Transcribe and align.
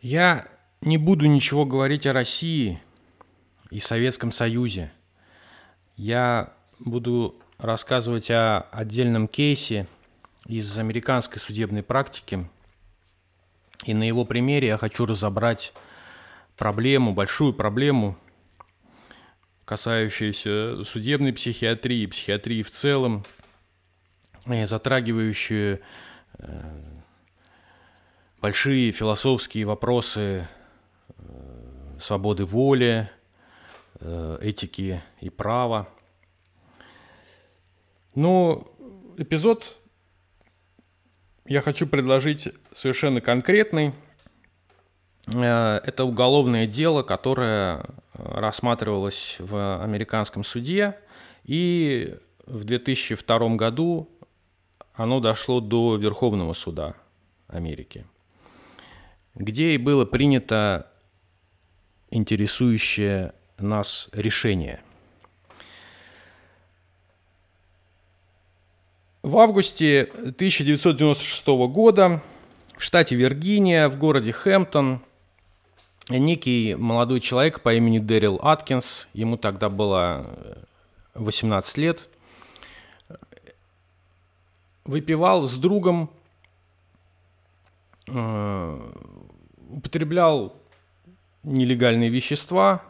Я 0.00 0.48
не 0.80 0.96
буду 0.96 1.26
ничего 1.26 1.66
говорить 1.66 2.06
о 2.06 2.14
России 2.14 2.80
и 3.70 3.80
Советском 3.80 4.32
Союзе. 4.32 4.90
Я 5.96 6.54
буду 6.78 7.34
рассказывать 7.58 8.30
о 8.30 8.60
отдельном 8.72 9.28
кейсе 9.28 9.86
из 10.46 10.78
американской 10.78 11.38
судебной 11.38 11.82
практики. 11.82 12.48
И 13.84 13.92
на 13.92 14.04
его 14.04 14.24
примере 14.24 14.68
я 14.68 14.78
хочу 14.78 15.04
разобрать 15.04 15.74
проблему, 16.56 17.12
большую 17.12 17.52
проблему, 17.52 18.16
касающуюся 19.66 20.82
судебной 20.84 21.34
психиатрии, 21.34 22.06
психиатрии 22.06 22.62
в 22.62 22.70
целом, 22.70 23.24
затрагивающую 24.46 25.80
э, 26.38 26.99
большие 28.40 28.90
философские 28.92 29.66
вопросы 29.66 30.48
э, 31.08 31.98
свободы 32.00 32.44
воли, 32.44 33.10
э, 34.00 34.38
этики 34.40 35.02
и 35.20 35.28
права. 35.28 35.88
Но 38.14 38.66
эпизод 39.18 39.78
я 41.44 41.60
хочу 41.60 41.86
предложить 41.86 42.48
совершенно 42.72 43.20
конкретный. 43.20 43.92
Э, 45.26 45.80
это 45.84 46.04
уголовное 46.04 46.66
дело, 46.66 47.02
которое 47.02 47.84
рассматривалось 48.14 49.36
в 49.38 49.82
американском 49.82 50.44
суде, 50.44 50.96
и 51.44 52.16
в 52.46 52.64
2002 52.64 53.56
году 53.56 54.08
оно 54.94 55.20
дошло 55.20 55.60
до 55.60 55.96
Верховного 55.96 56.52
суда 56.54 56.94
Америки 57.48 58.06
где 59.34 59.72
и 59.72 59.78
было 59.78 60.04
принято 60.04 60.90
интересующее 62.10 63.32
нас 63.58 64.08
решение. 64.12 64.82
В 69.22 69.36
августе 69.38 70.10
1996 70.12 71.46
года 71.68 72.22
в 72.76 72.82
штате 72.82 73.14
Виргиния, 73.14 73.88
в 73.88 73.98
городе 73.98 74.32
Хэмптон, 74.32 75.02
некий 76.08 76.74
молодой 76.74 77.20
человек 77.20 77.60
по 77.60 77.74
имени 77.74 77.98
Дэрил 77.98 78.40
Аткинс, 78.42 79.08
ему 79.12 79.36
тогда 79.36 79.68
было 79.68 80.26
18 81.14 81.76
лет, 81.76 82.08
выпивал 84.84 85.46
с 85.46 85.54
другом 85.56 86.10
э, 86.10 86.19
употреблял 89.70 90.54
нелегальные 91.42 92.10
вещества. 92.10 92.82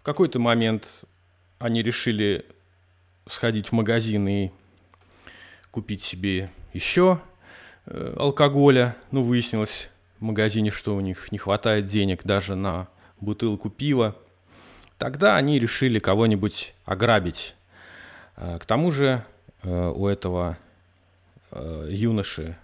В 0.00 0.02
какой-то 0.02 0.38
момент 0.38 1.04
они 1.58 1.82
решили 1.82 2.46
сходить 3.26 3.68
в 3.68 3.72
магазин 3.72 4.26
и 4.28 4.50
купить 5.70 6.02
себе 6.02 6.50
еще 6.72 7.20
э, 7.86 8.14
алкоголя. 8.18 8.96
Ну, 9.10 9.22
выяснилось 9.22 9.88
в 10.18 10.24
магазине, 10.24 10.70
что 10.70 10.96
у 10.96 11.00
них 11.00 11.30
не 11.32 11.38
хватает 11.38 11.86
денег 11.86 12.24
даже 12.24 12.54
на 12.54 12.88
бутылку 13.20 13.70
пива. 13.70 14.16
Тогда 14.98 15.36
они 15.36 15.58
решили 15.58 15.98
кого-нибудь 15.98 16.74
ограбить. 16.84 17.54
Э, 18.36 18.58
к 18.58 18.64
тому 18.66 18.90
же 18.90 19.24
э, 19.62 19.92
у 19.94 20.06
этого 20.06 20.58
юноши 21.88 22.56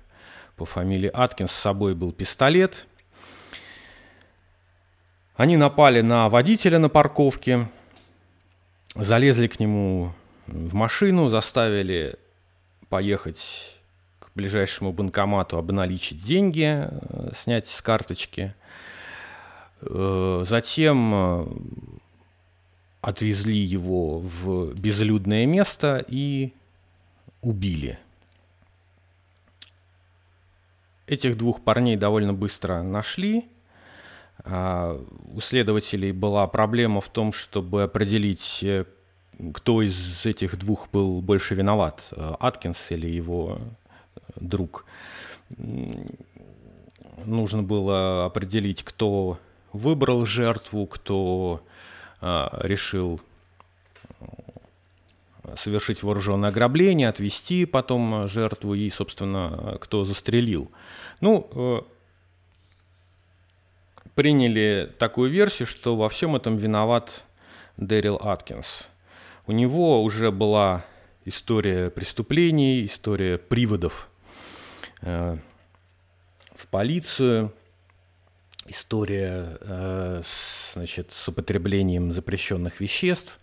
по 0.57 0.65
фамилии 0.65 1.11
Аткинс 1.13 1.53
с 1.53 1.57
собой 1.57 1.95
был 1.95 2.13
пистолет– 2.13 2.87
они 5.37 5.59
напали 5.59 6.01
на 6.01 6.31
водителя 6.31 6.79
на 6.79 6.89
парковке, 6.89 7.69
залезли 8.95 9.49
к 9.49 9.61
нему 9.61 10.13
в 10.47 10.75
машину, 10.75 11.29
заставили 11.29 12.15
поехать 12.89 13.77
к 14.19 14.31
ближайшему 14.35 14.93
банкомату, 14.93 15.59
обналичить 15.59 16.25
деньги, 16.25 16.89
э, 16.89 17.31
снять 17.37 17.69
с 17.69 17.83
карточки. 17.83 18.55
Э, 19.83 20.45
затем 20.49 21.13
э, 21.15 21.47
отвезли 23.03 23.59
его 23.59 24.21
в 24.21 24.73
безлюдное 24.73 25.45
место 25.45 26.03
и 26.09 26.55
убили. 27.43 27.99
Этих 31.07 31.37
двух 31.37 31.63
парней 31.63 31.97
довольно 31.97 32.33
быстро 32.33 32.83
нашли– 32.83 33.49
а, 34.45 35.01
у 35.35 35.41
следователей 35.41 36.13
была 36.13 36.47
проблема 36.47 37.01
в 37.01 37.09
том, 37.09 37.33
чтобы 37.33 37.83
определить, 37.83 38.61
э, 38.63 38.85
кто 39.53 39.83
из 39.83 40.25
этих 40.25 40.57
двух 40.59 40.89
был 40.91 41.21
больше 41.21 41.55
виноват, 41.55 42.03
э, 42.13 42.35
Аткинс 42.39 42.93
или 42.93 43.09
его 43.09 43.59
э, 43.59 44.21
друг. 44.37 44.85
Нужно 47.25 47.63
было 47.63 48.27
определить, 48.27 48.85
кто 48.85 49.39
выбрал 49.73 50.27
жертву, 50.27 50.87
кто 50.87 51.63
решил 52.21 53.21
совершить 55.57 56.03
вооруженное 56.03 56.51
ограбление, 56.51 57.09
отвести 57.09 57.67
потом 57.67 58.27
жертву 58.29 58.75
и, 58.75 58.91
собственно, 58.91 59.79
кто 59.81 60.05
застрелил. 60.05 60.71
Ну, 61.21 61.87
приняли 64.15 64.91
такую 64.99 65.31
версию, 65.31 65.67
что 65.67 65.95
во 65.95 66.09
всем 66.09 66.35
этом 66.35 66.57
виноват 66.57 67.23
Дэрил 67.77 68.19
Аткинс. 68.21 68.89
У 69.47 69.53
него 69.53 70.03
уже 70.03 70.33
была 70.33 70.85
история 71.25 71.91
преступлений, 71.91 72.87
история 72.87 73.37
приводов 73.37 74.09
э, 75.03 75.37
в 76.55 76.67
полицию, 76.69 77.53
история 78.67 79.59
э, 79.61 80.23
значит, 80.73 81.13
с 81.13 81.29
употреблением 81.29 82.13
запрещенных 82.13 82.81
веществ. 82.81 83.39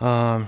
А, 0.00 0.46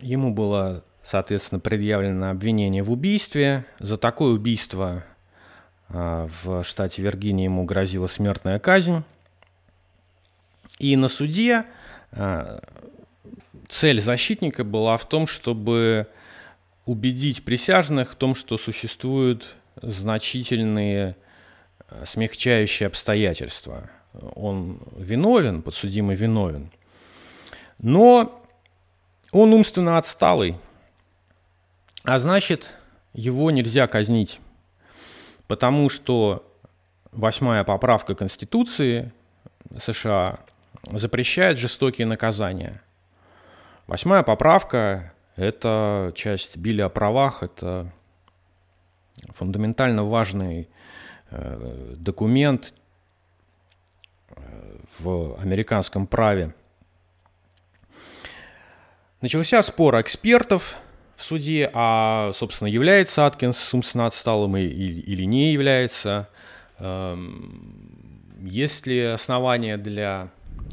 ему 0.00 0.32
было, 0.32 0.84
соответственно, 1.02 1.60
предъявлено 1.60 2.30
обвинение 2.30 2.82
в 2.82 2.92
убийстве. 2.92 3.64
За 3.78 3.96
такое 3.96 4.32
убийство 4.32 5.04
а, 5.88 6.28
в 6.42 6.62
штате 6.64 7.02
Виргиния 7.02 7.44
ему 7.44 7.64
грозила 7.64 8.06
смертная 8.06 8.58
казнь. 8.58 9.02
И 10.78 10.96
на 10.96 11.08
суде 11.08 11.64
а, 12.12 12.60
цель 13.68 14.00
защитника 14.00 14.64
была 14.64 14.96
в 14.98 15.08
том, 15.08 15.26
чтобы 15.26 16.06
убедить 16.86 17.44
присяжных 17.44 18.12
в 18.12 18.14
том, 18.14 18.34
что 18.34 18.58
существуют 18.58 19.56
значительные 19.80 21.16
смягчающие 22.06 22.86
обстоятельства. 22.86 23.90
Он 24.34 24.80
виновен, 24.96 25.62
подсудимый 25.62 26.14
виновен. 26.14 26.70
Но 27.78 28.43
он 29.34 29.52
умственно 29.52 29.98
отсталый, 29.98 30.56
а 32.04 32.18
значит, 32.18 32.70
его 33.12 33.50
нельзя 33.50 33.86
казнить 33.86 34.40
потому 35.46 35.90
что 35.90 36.44
восьмая 37.12 37.64
поправка 37.64 38.14
Конституции 38.14 39.12
США 39.78 40.40
запрещает 40.90 41.58
жестокие 41.58 42.06
наказания. 42.06 42.82
Восьмая 43.86 44.22
поправка– 44.22 45.12
это 45.36 46.12
часть 46.14 46.56
Билля 46.56 46.86
о 46.86 46.88
правах, 46.88 47.42
это 47.42 47.92
фундаментально 49.34 50.04
важный 50.04 50.68
э, 51.30 51.94
документ 51.96 52.74
э, 54.30 54.78
в 54.98 55.38
американском 55.40 56.06
праве. 56.06 56.54
Начался 59.24 59.62
спор 59.62 59.98
экспертов 60.02 60.76
в 61.16 61.24
суде, 61.24 61.70
а, 61.72 62.32
собственно, 62.34 62.68
является 62.68 63.24
Аткинс 63.24 63.72
умственно 63.72 64.04
отсталым 64.04 64.54
или 64.58 65.24
не 65.24 65.54
является. 65.54 66.28
Эм, 66.78 68.20
есть 68.42 68.86
ли 68.86 69.00
основания 69.00 69.78
для 69.78 70.28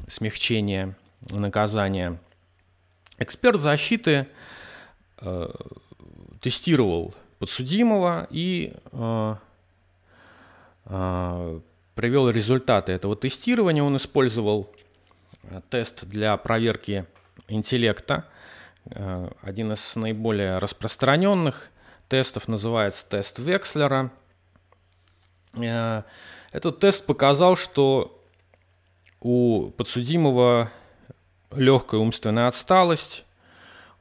смягчения 0.09 0.97
наказания? 1.29 2.19
Эксперт 3.19 3.61
защиты 3.61 4.27
э, 5.21 5.47
тестировал 6.41 7.15
подсудимого 7.39 8.27
и 8.31 8.73
э, 8.91 9.35
э, 10.87 11.59
привел 11.95 12.29
результаты 12.29 12.91
этого 12.91 13.15
тестирования. 13.15 13.81
Он 13.81 13.95
использовал 13.95 14.69
тест 15.69 16.03
для 16.03 16.35
проверки 16.35 17.05
интеллекта– 17.47 18.25
один 19.41 19.73
из 19.73 19.95
наиболее 19.95 20.57
распространенных 20.57 21.71
тестов 22.11 22.49
называется 22.49 23.05
тест 23.07 23.39
Векслера. 23.39 24.11
Э, 25.53 26.03
этот 26.51 26.79
тест 26.79 27.05
показал, 27.05 27.55
что 27.55 28.21
у 29.21 29.69
подсудимого 29.71 30.69
легкая 31.55 32.01
умственная 32.01 32.49
отсталость, 32.49 33.23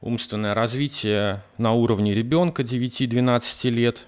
умственное 0.01 0.53
развитие 0.53 1.41
на 1.57 1.71
уровне 1.71 2.13
ребенка 2.13 2.63
9-12 2.63 3.69
лет. 3.69 4.07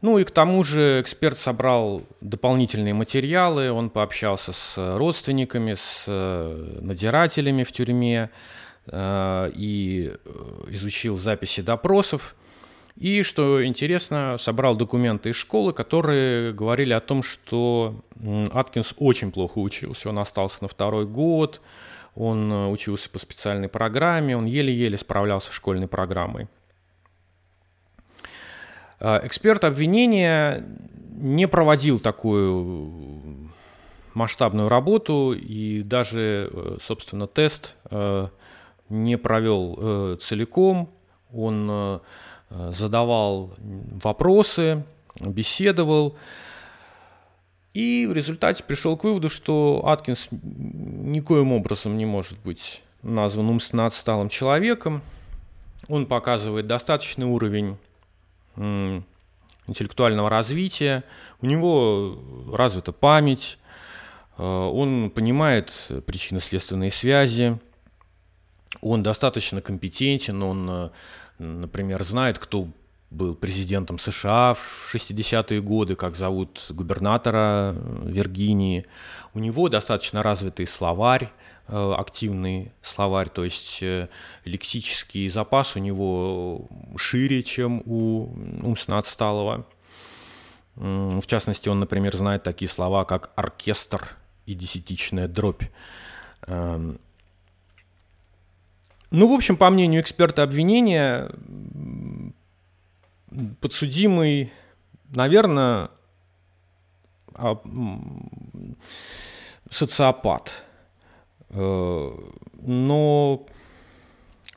Ну 0.00 0.18
и 0.18 0.24
к 0.24 0.30
тому 0.30 0.62
же 0.62 1.02
эксперт 1.02 1.38
собрал 1.38 2.04
дополнительные 2.22 2.94
материалы, 2.94 3.70
он 3.70 3.90
пообщался 3.90 4.52
с 4.52 4.74
родственниками, 4.96 5.74
с 5.74 6.04
э, 6.06 6.78
надирателями 6.80 7.64
в 7.64 7.72
тюрьме 7.72 8.30
э, 8.30 8.67
и 8.92 10.14
изучил 10.68 11.18
записи 11.18 11.60
допросов. 11.60 12.34
И, 12.96 13.22
что 13.22 13.64
интересно, 13.64 14.36
собрал 14.38 14.74
документы 14.74 15.30
из 15.30 15.36
школы, 15.36 15.72
которые 15.72 16.52
говорили 16.52 16.92
о 16.92 17.00
том, 17.00 17.22
что 17.22 17.94
Аткинс 18.52 18.94
очень 18.98 19.30
плохо 19.30 19.58
учился. 19.58 20.08
Он 20.08 20.18
остался 20.18 20.58
на 20.62 20.68
второй 20.68 21.06
год, 21.06 21.60
он 22.16 22.50
э, 22.50 22.66
учился 22.68 23.08
по 23.08 23.20
специальной 23.20 23.68
программе, 23.68 24.36
он 24.36 24.46
еле-еле 24.46 24.98
справлялся 24.98 25.50
с 25.50 25.54
школьной 25.54 25.86
программой. 25.86 26.48
Эксперт 29.00 29.62
обвинения 29.62 30.64
не 31.20 31.46
проводил 31.46 32.00
такую 32.00 33.52
масштабную 34.14 34.68
работу 34.68 35.32
и 35.32 35.82
даже, 35.82 36.50
э, 36.52 36.78
собственно, 36.82 37.28
тест 37.28 37.76
э, 37.90 38.28
не 38.88 39.16
провел 39.16 40.18
целиком. 40.18 40.90
Он 41.32 42.00
Э, 42.50 42.72
задавал 42.72 43.54
вопросы, 44.02 44.84
беседовал. 45.20 46.16
И 47.74 48.06
в 48.06 48.12
результате 48.12 48.64
пришел 48.64 48.96
к 48.96 49.04
выводу, 49.04 49.28
что 49.28 49.82
Аткинс 49.84 50.28
никоим 50.30 51.52
образом 51.52 51.96
не 51.96 52.06
может 52.06 52.38
быть 52.38 52.82
назван 53.02 53.48
умственно 53.48 53.86
отсталым 53.86 54.28
человеком. 54.28 55.02
Он 55.88 56.06
показывает 56.06 56.66
достаточный 56.66 57.26
уровень 57.26 57.76
интеллектуального 59.66 60.28
развития, 60.28 61.04
у 61.40 61.46
него 61.46 62.18
развита 62.52 62.90
память, 62.90 63.58
э, 64.38 64.42
он 64.42 65.10
понимает 65.10 65.72
причинно-следственные 66.06 66.90
связи, 66.90 67.58
он 68.80 69.02
достаточно 69.02 69.60
компетентен, 69.60 70.42
он 70.42 70.70
э, 70.70 70.90
например, 71.38 72.02
знает, 72.04 72.38
кто 72.38 72.68
был 73.10 73.34
президентом 73.34 73.98
США 73.98 74.54
в 74.54 74.94
60-е 74.94 75.62
годы, 75.62 75.96
как 75.96 76.14
зовут 76.14 76.66
губернатора 76.68 77.74
э, 77.74 78.02
Виргинии. 78.04 78.86
У 79.34 79.38
него 79.38 79.68
достаточно 79.68 80.22
развитый 80.22 80.66
словарь, 80.66 81.30
э, 81.68 81.94
активный 81.96 82.72
словарь, 82.82 83.30
то 83.30 83.44
есть 83.44 83.82
лексический 84.44 85.28
запас 85.28 85.76
у 85.76 85.78
него 85.78 86.68
шире, 86.96 87.42
чем 87.42 87.82
у 87.86 88.34
умственно 88.62 88.98
отсталого. 88.98 89.66
В 90.76 91.26
частности, 91.26 91.68
он, 91.68 91.80
например, 91.80 92.16
знает 92.16 92.44
такие 92.44 92.70
слова, 92.70 93.04
как 93.04 93.32
оркестр 93.34 94.16
и 94.46 94.54
десятичная 94.54 95.26
дробь. 95.26 95.64
Ну, 99.10 99.26
в 99.26 99.32
общем, 99.32 99.56
по 99.56 99.70
мнению 99.70 100.02
эксперта 100.02 100.42
обвинения, 100.42 101.30
подсудимый, 103.60 104.52
наверное, 105.14 105.90
а, 107.34 107.58
социопат. 109.70 110.62
Э, 111.50 112.10
но 112.60 113.46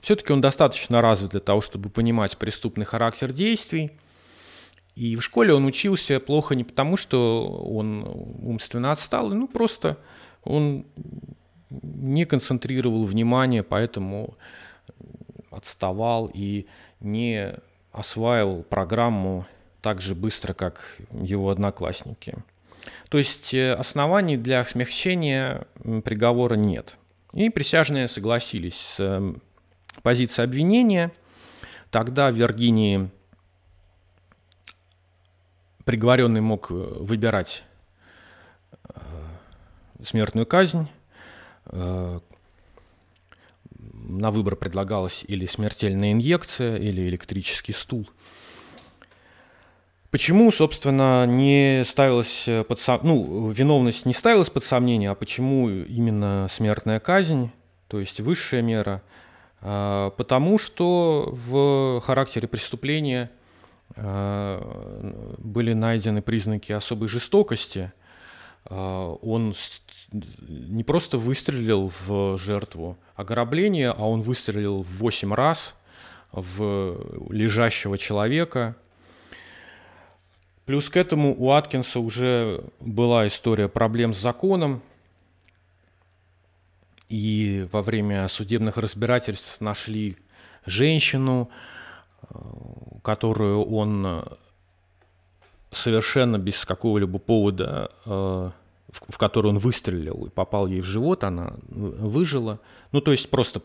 все-таки 0.01 0.33
он 0.33 0.41
достаточно 0.41 1.01
развит 1.01 1.31
для 1.31 1.39
того, 1.39 1.61
чтобы 1.61 1.89
понимать 1.89 2.37
преступный 2.37 2.85
характер 2.85 3.31
действий. 3.31 3.91
И 4.95 5.15
в 5.15 5.21
школе 5.21 5.53
он 5.53 5.65
учился 5.65 6.19
плохо 6.19 6.55
не 6.55 6.63
потому, 6.63 6.97
что 6.97 7.47
он 7.47 8.03
умственно 8.41 8.91
отстал, 8.91 9.29
ну 9.29 9.47
просто 9.47 9.97
он 10.43 10.85
не 11.71 12.25
концентрировал 12.25 13.05
внимание, 13.05 13.63
поэтому 13.63 14.35
отставал 15.49 16.29
и 16.33 16.67
не 16.99 17.55
осваивал 17.91 18.63
программу 18.63 19.45
так 19.81 20.01
же 20.01 20.15
быстро, 20.15 20.53
как 20.53 20.97
его 21.11 21.49
одноклассники. 21.49 22.35
То 23.09 23.17
есть 23.17 23.53
э, 23.53 23.73
оснований 23.73 24.37
для 24.37 24.63
смягчения 24.65 25.65
приговора 26.03 26.55
нет. 26.55 26.97
И 27.33 27.49
присяжные 27.49 28.07
согласились 28.07 28.75
с 28.75 28.99
эм, 28.99 29.41
позицией 30.01 30.45
обвинения. 30.45 31.11
Тогда 31.89 32.31
в 32.31 32.35
Виргинии 32.35 33.09
приговоренный 35.85 36.41
мог 36.41 36.71
э, 36.71 36.73
выбирать 36.73 37.63
э, 38.89 38.99
смертную 40.03 40.45
казнь 40.45 40.89
на 41.65 42.21
выбор 44.31 44.55
предлагалась 44.55 45.23
или 45.27 45.45
смертельная 45.45 46.11
инъекция, 46.11 46.77
или 46.77 47.07
электрический 47.07 47.73
стул. 47.73 48.09
Почему, 50.11 50.51
собственно, 50.51 51.25
не 51.25 51.83
ставилась 51.85 52.45
под 52.67 52.79
сом... 52.79 52.99
ну, 53.03 53.49
виновность 53.49 54.05
не 54.05 54.13
ставилась 54.13 54.49
под 54.49 54.65
сомнение, 54.65 55.09
а 55.09 55.15
почему 55.15 55.69
именно 55.69 56.49
смертная 56.51 56.99
казнь, 56.99 57.49
то 57.87 57.97
есть 57.99 58.19
высшая 58.19 58.61
мера? 58.61 59.01
А, 59.61 60.09
потому 60.11 60.57
что 60.57 61.29
в 61.31 62.01
характере 62.01 62.49
преступления 62.49 63.31
а, 63.95 65.35
были 65.37 65.71
найдены 65.71 66.21
признаки 66.21 66.73
особой 66.73 67.07
жестокости. 67.07 67.93
А, 68.65 69.13
он 69.21 69.55
не 70.11 70.83
просто 70.83 71.17
выстрелил 71.17 71.91
в 72.05 72.37
жертву 72.37 72.97
ограбления, 73.15 73.91
а 73.91 74.07
он 74.07 74.21
выстрелил 74.21 74.83
в 74.83 74.97
8 74.97 75.33
раз 75.33 75.75
в 76.31 77.31
лежащего 77.31 77.97
человека. 77.97 78.75
Плюс 80.65 80.89
к 80.89 80.97
этому 80.97 81.35
у 81.37 81.51
Аткинса 81.51 81.99
уже 81.99 82.63
была 82.79 83.27
история 83.27 83.67
проблем 83.67 84.13
с 84.13 84.19
законом, 84.19 84.81
и 87.09 87.67
во 87.73 87.81
время 87.81 88.29
судебных 88.29 88.77
разбирательств 88.77 89.59
нашли 89.59 90.17
женщину, 90.65 91.49
которую 93.03 93.65
он 93.65 94.23
совершенно 95.71 96.37
без 96.37 96.65
какого-либо 96.65 97.19
повода 97.19 97.91
э, 98.05 98.51
в, 98.91 99.13
в 99.13 99.17
которую 99.17 99.53
он 99.53 99.59
выстрелил 99.59 100.25
и 100.25 100.29
попал 100.29 100.67
ей 100.67 100.81
в 100.81 100.85
живот, 100.85 101.23
она 101.23 101.53
выжила. 101.69 102.59
Ну, 102.91 103.01
то 103.01 103.11
есть 103.11 103.29
просто, 103.29 103.61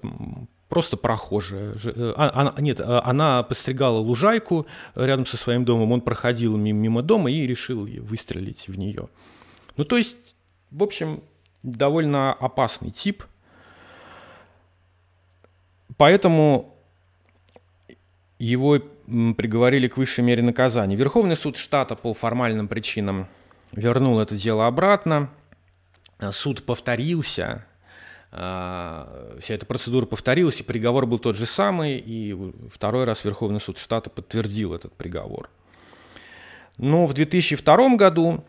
просто 0.69 0.97
прохожая. 0.97 1.75
Э, 1.85 2.15
а, 2.17 2.31
она, 2.35 2.55
нет, 2.59 2.81
она 2.81 3.43
постригала 3.43 3.99
лужайку 3.99 4.67
рядом 4.95 5.27
со 5.27 5.37
своим 5.37 5.65
домом, 5.65 5.93
он 5.93 6.01
проходил 6.01 6.57
мимо 6.57 7.03
дома 7.03 7.31
и 7.31 7.47
решил 7.47 7.87
выстрелить 8.01 8.69
в 8.69 8.79
нее. 8.79 9.09
Ну, 9.77 9.85
то 9.85 9.97
есть, 9.97 10.17
в 10.71 10.83
общем, 10.83 11.23
довольно 11.63 12.33
опасный 12.33 12.91
тип. 12.91 13.25
Поэтому 15.97 16.75
его 18.39 18.79
приговорили 19.07 19.89
к 19.89 19.97
высшей 19.97 20.25
мере 20.25 20.43
наказания. 20.43 20.97
Верховный 20.97 21.37
суд 21.37 21.57
штата 21.57 21.95
по 21.95 22.15
формальным 22.15 22.69
причинам 22.69 23.27
вернул 23.73 24.19
это 24.21 24.37
дело 24.37 24.67
обратно. 24.67 25.31
Суд 26.33 26.65
повторился, 26.65 27.67
а, 28.33 29.37
вся 29.41 29.55
эта 29.55 29.67
процедура 29.67 30.07
повторилась, 30.07 30.61
и 30.61 30.65
приговор 30.65 31.07
был 31.07 31.19
тот 31.19 31.37
же 31.37 31.47
самый, 31.47 31.99
и 31.99 32.37
второй 32.71 33.05
раз 33.05 33.25
Верховный 33.25 33.61
суд 33.61 33.79
штата 33.79 34.11
подтвердил 34.11 34.75
этот 34.75 34.95
приговор. 34.95 35.51
Но 36.79 37.07
в 37.07 37.15
2002 37.15 37.97
году 37.97 38.45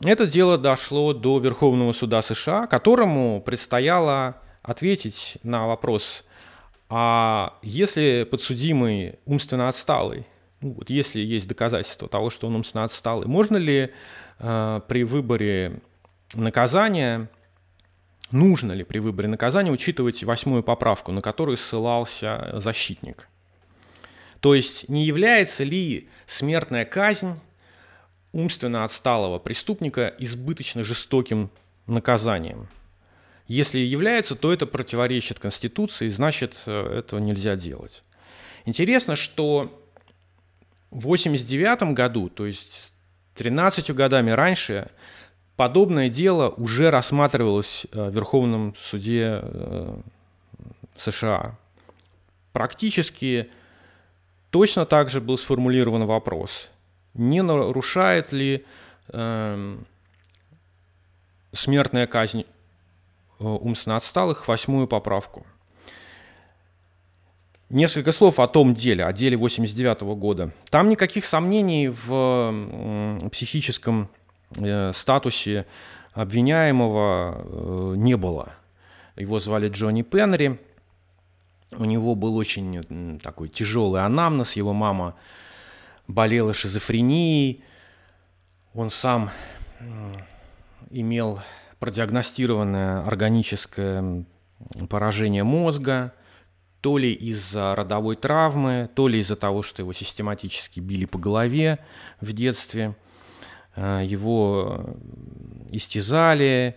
это 0.00 0.26
дело 0.26 0.58
дошло 0.58 1.12
до 1.12 1.38
Верховного 1.38 1.92
суда 1.92 2.22
США, 2.22 2.66
которому 2.66 3.40
предстояло 3.40 4.36
ответить 4.62 5.38
на 5.42 5.66
вопрос, 5.66 6.24
а 6.94 7.58
если 7.62 8.26
подсудимый 8.30 9.16
умственно 9.24 9.68
отсталый, 9.68 10.26
ну, 10.60 10.72
вот 10.74 10.90
если 10.90 11.20
есть 11.20 11.48
доказательства 11.48 12.08
того, 12.08 12.30
что 12.30 12.46
он 12.46 12.56
умственно 12.56 12.84
отсталый, 12.84 13.26
можно 13.26 13.56
ли 13.56 13.90
Э, 14.42 14.80
при 14.88 15.04
выборе 15.04 15.80
наказания, 16.34 17.30
нужно 18.32 18.72
ли 18.72 18.82
при 18.82 18.98
выборе 18.98 19.28
наказания 19.28 19.70
учитывать 19.70 20.24
восьмую 20.24 20.64
поправку, 20.64 21.12
на 21.12 21.20
которую 21.20 21.56
ссылался 21.56 22.50
защитник. 22.54 23.28
То 24.40 24.56
есть 24.56 24.88
не 24.88 25.04
является 25.04 25.62
ли 25.62 26.08
смертная 26.26 26.84
казнь 26.84 27.38
умственно 28.32 28.82
отсталого 28.82 29.38
преступника 29.38 30.12
избыточно 30.18 30.82
жестоким 30.82 31.50
наказанием. 31.86 32.66
Если 33.48 33.78
является, 33.78 34.34
то 34.34 34.52
это 34.52 34.66
противоречит 34.66 35.38
Конституции, 35.38 36.08
значит, 36.08 36.56
э, 36.66 36.98
этого 36.98 37.20
нельзя 37.20 37.56
делать. 37.56 38.02
Интересно, 38.64 39.16
что 39.16 39.78
в 40.90 41.06
1989 41.06 41.94
году, 41.94 42.28
то 42.28 42.46
есть 42.46 42.92
13 43.34 43.90
годами 43.92 44.30
раньше, 44.30 44.90
подобное 45.56 46.08
дело 46.08 46.50
уже 46.50 46.90
рассматривалось 46.90 47.86
э, 47.92 48.10
в 48.10 48.14
Верховном 48.14 48.74
суде 48.80 49.40
э, 49.42 49.96
США. 50.96 51.56
Практически 52.52 53.48
точно 54.50 54.86
так 54.86 55.10
же 55.10 55.20
был 55.20 55.38
сформулирован 55.38 56.04
вопрос, 56.04 56.68
не 57.14 57.42
нарушает 57.42 58.32
ли 58.32 58.64
э, 59.08 59.78
смертная 61.52 62.06
казнь 62.06 62.44
умственно 63.42 63.96
отсталых 63.96 64.48
восьмую 64.48 64.86
поправку. 64.86 65.46
Несколько 67.68 68.12
слов 68.12 68.38
о 68.38 68.48
том 68.48 68.74
деле, 68.74 69.04
о 69.04 69.12
деле 69.14 69.36
89 69.36 70.02
года. 70.02 70.50
Там 70.68 70.90
никаких 70.90 71.24
сомнений 71.24 71.88
в 71.88 73.28
психическом 73.30 74.10
э, 74.56 74.92
статусе 74.94 75.66
обвиняемого 76.12 77.40
э, 77.42 77.94
не 77.96 78.16
было. 78.18 78.52
Его 79.16 79.40
звали 79.40 79.70
Джонни 79.70 80.02
Пенри. 80.02 80.60
У 81.70 81.86
него 81.86 82.14
был 82.14 82.36
очень 82.36 83.18
такой 83.20 83.48
тяжелый 83.48 84.02
анамнез. 84.02 84.52
Его 84.52 84.74
мама 84.74 85.14
болела 86.06 86.52
шизофренией. 86.52 87.64
Он 88.74 88.90
сам 88.90 89.30
имел 90.90 91.40
продиагностированное 91.82 93.04
органическое 93.04 94.24
поражение 94.88 95.42
мозга, 95.42 96.12
то 96.80 96.96
ли 96.96 97.12
из-за 97.12 97.74
родовой 97.74 98.14
травмы, 98.14 98.88
то 98.94 99.08
ли 99.08 99.18
из-за 99.18 99.34
того, 99.34 99.62
что 99.62 99.82
его 99.82 99.92
систематически 99.92 100.78
били 100.78 101.06
по 101.06 101.18
голове 101.18 101.80
в 102.20 102.32
детстве, 102.34 102.94
э, 103.74 104.02
его 104.04 104.94
истязали, 105.72 106.76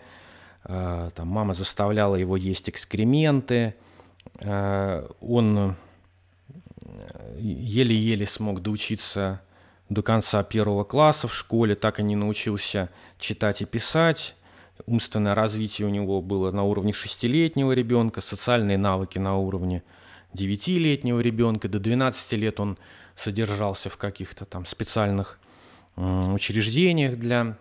э, 0.64 1.12
там 1.14 1.28
мама 1.28 1.54
заставляла 1.54 2.16
его 2.16 2.36
есть 2.36 2.68
экскременты, 2.68 3.76
э, 4.40 5.08
он 5.22 5.76
еле-еле 7.38 8.26
смог 8.26 8.64
доучиться 8.64 9.40
до 9.88 10.02
конца 10.02 10.42
первого 10.42 10.84
класса 10.84 11.28
в 11.28 11.36
школе, 11.36 11.76
так 11.76 12.00
и 12.00 12.04
не 12.04 12.16
научился 12.16 12.90
читать 13.20 13.62
и 13.62 13.66
писать. 13.66 14.34
Умственное 14.86 15.36
развитие 15.36 15.88
у 15.88 15.90
него 15.90 16.22
было 16.22 16.52
на 16.52 16.64
уровне 16.64 16.94
шестилетнего 16.94 17.72
ребенка, 17.72 18.22
социальные 18.22 18.78
навыки 18.78 19.18
на 19.18 19.38
уровне 19.38 19.84
девятилетнего 20.34 21.22
ребенка. 21.22 21.70
До 21.70 21.80
12 21.80 22.34
лет 22.34 22.60
он 22.60 22.78
содержался 23.16 23.90
в 23.90 23.98
каких-то 23.98 24.46
там 24.46 24.66
специальных 24.66 25.40
учреждениях 25.96 27.18
для 27.18 27.58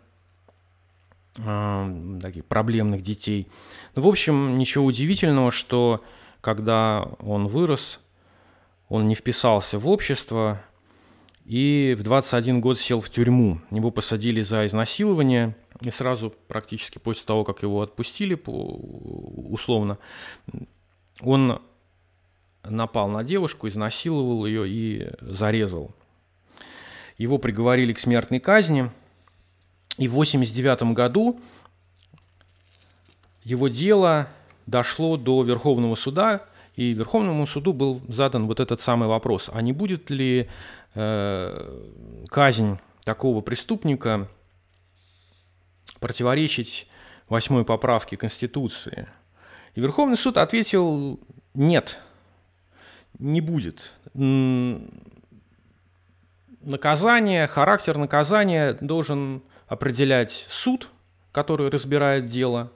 таких 1.34 2.44
проблемных 2.46 3.02
детей. 3.02 3.48
Ну, 3.94 4.02
в 4.02 4.08
общем, 4.08 4.58
ничего 4.58 4.84
удивительного, 4.84 5.50
что 5.50 6.02
когда 6.40 7.08
он 7.20 7.46
вырос, 7.46 8.00
он 8.88 9.08
не 9.08 9.14
вписался 9.14 9.78
в 9.78 9.88
общество 9.88 10.60
и 11.44 11.94
в 11.98 12.02
21 12.02 12.60
год 12.60 12.78
сел 12.78 13.00
в 13.00 13.10
тюрьму. 13.10 13.60
Его 13.70 13.90
посадили 13.90 14.42
за 14.42 14.66
изнасилование, 14.66 15.54
и 15.82 15.90
сразу 15.90 16.34
практически 16.48 16.98
после 16.98 17.24
того, 17.26 17.44
как 17.44 17.62
его 17.62 17.82
отпустили 17.82 18.40
условно, 18.46 19.98
он 21.20 21.60
напал 22.62 23.08
на 23.08 23.22
девушку, 23.24 23.68
изнасиловал 23.68 24.46
ее 24.46 24.68
и 24.68 25.10
зарезал. 25.20 25.90
Его 27.18 27.38
приговорили 27.38 27.92
к 27.92 27.98
смертной 27.98 28.40
казни, 28.40 28.90
и 29.98 30.08
в 30.08 30.14
1989 30.14 30.94
году 30.94 31.40
его 33.44 33.68
дело 33.68 34.28
дошло 34.66 35.16
до 35.16 35.42
Верховного 35.42 35.94
суда, 35.94 36.42
и 36.74 36.92
Верховному 36.92 37.46
суду 37.46 37.72
был 37.72 38.00
задан 38.08 38.46
вот 38.46 38.58
этот 38.58 38.80
самый 38.80 39.08
вопрос, 39.08 39.50
а 39.52 39.62
не 39.62 39.72
будет 39.72 40.10
ли 40.10 40.48
казнь 40.94 42.78
такого 43.04 43.40
преступника 43.40 44.28
противоречить 46.00 46.88
восьмой 47.28 47.64
поправке 47.64 48.16
Конституции? 48.16 49.08
И 49.74 49.80
Верховный 49.80 50.16
суд 50.16 50.38
ответил 50.38 51.18
нет, 51.54 51.98
не 53.18 53.40
будет. 53.40 53.92
Наказание, 56.60 57.46
характер 57.46 57.98
наказания 57.98 58.74
должен 58.80 59.42
определять 59.66 60.46
суд, 60.48 60.88
который 61.32 61.68
разбирает 61.68 62.26
дело. 62.26 62.70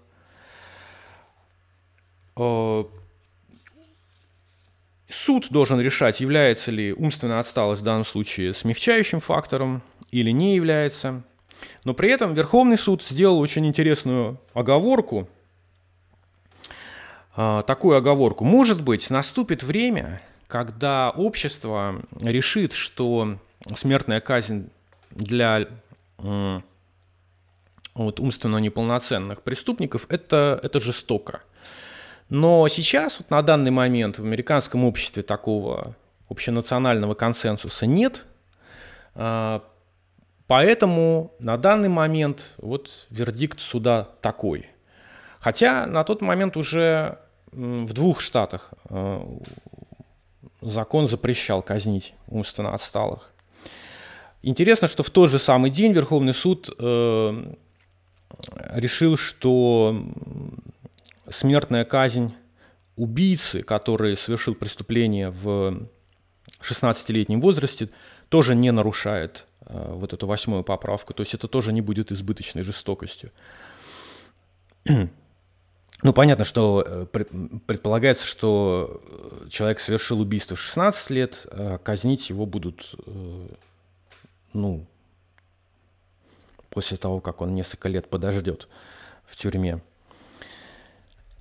Суд 5.10 5.46
должен 5.50 5.80
решать, 5.80 6.20
является 6.20 6.70
ли 6.70 6.92
умственная 6.92 7.40
отсталость 7.40 7.80
в 7.80 7.84
данном 7.84 8.04
случае 8.04 8.52
смягчающим 8.52 9.20
фактором 9.20 9.82
или 10.10 10.30
не 10.30 10.54
является. 10.54 11.22
Но 11.84 11.94
при 11.94 12.10
этом 12.10 12.34
Верховный 12.34 12.76
суд 12.76 13.02
сделал 13.02 13.38
очень 13.38 13.66
интересную 13.66 14.38
оговорку, 14.52 15.28
а, 17.34 17.62
такую 17.62 17.96
оговорку. 17.96 18.44
Может 18.44 18.82
быть, 18.82 19.08
наступит 19.10 19.62
время, 19.62 20.20
когда 20.46 21.10
общество 21.10 22.02
решит, 22.20 22.74
что 22.74 23.38
смертная 23.76 24.20
казнь 24.20 24.68
для 25.10 25.68
вот, 27.94 28.20
умственно 28.20 28.58
неполноценных 28.58 29.42
преступников 29.42 30.06
это, 30.08 30.58
это 30.62 30.80
жестоко. 30.80 31.42
Но 32.28 32.68
сейчас, 32.68 33.18
вот 33.18 33.30
на 33.30 33.42
данный 33.42 33.70
момент, 33.70 34.18
в 34.18 34.24
американском 34.24 34.84
обществе 34.84 35.22
такого 35.22 35.94
общенационального 36.28 37.14
консенсуса 37.14 37.86
нет. 37.86 38.26
А, 39.14 39.62
поэтому 40.46 41.32
на 41.38 41.56
данный 41.56 41.88
момент 41.88 42.54
вот 42.58 43.06
вердикт 43.10 43.60
суда 43.60 44.08
такой. 44.20 44.66
Хотя 45.40 45.86
на 45.86 46.04
тот 46.04 46.20
момент 46.20 46.56
уже 46.56 47.18
в 47.50 47.92
двух 47.94 48.20
штатах 48.20 48.72
а, 48.90 49.26
закон 50.60 51.08
запрещал 51.08 51.62
казнить 51.62 52.14
умственно 52.26 52.74
отсталых. 52.74 53.32
Интересно, 54.42 54.86
что 54.86 55.02
в 55.02 55.10
тот 55.10 55.30
же 55.30 55.38
самый 55.38 55.70
день 55.70 55.92
Верховный 55.92 56.34
суд 56.34 56.70
э, 56.78 57.54
решил, 58.70 59.16
что 59.16 60.00
смертная 61.30 61.84
казнь 61.84 62.34
убийцы, 62.96 63.62
который 63.62 64.16
совершил 64.16 64.54
преступление 64.54 65.30
в 65.30 65.88
16-летнем 66.60 67.40
возрасте, 67.40 67.90
тоже 68.28 68.54
не 68.54 68.72
нарушает 68.72 69.46
э, 69.60 69.92
вот 69.94 70.12
эту 70.12 70.26
восьмую 70.26 70.64
поправку. 70.64 71.14
То 71.14 71.22
есть 71.22 71.34
это 71.34 71.48
тоже 71.48 71.72
не 71.72 71.80
будет 71.80 72.12
избыточной 72.12 72.62
жестокостью. 72.62 73.30
Ну, 76.04 76.12
понятно, 76.12 76.44
что 76.44 76.84
э, 76.86 77.06
предполагается, 77.66 78.24
что 78.24 79.02
э, 79.44 79.48
человек 79.50 79.80
совершил 79.80 80.20
убийство 80.20 80.54
в 80.54 80.60
16 80.60 81.10
лет, 81.10 81.44
а 81.50 81.78
казнить 81.78 82.30
его 82.30 82.46
будут, 82.46 82.94
ну, 84.52 84.86
после 86.70 86.98
того, 86.98 87.20
как 87.20 87.40
он 87.40 87.52
несколько 87.56 87.88
лет 87.88 88.08
подождет 88.08 88.68
в 89.26 89.34
тюрьме. 89.34 89.82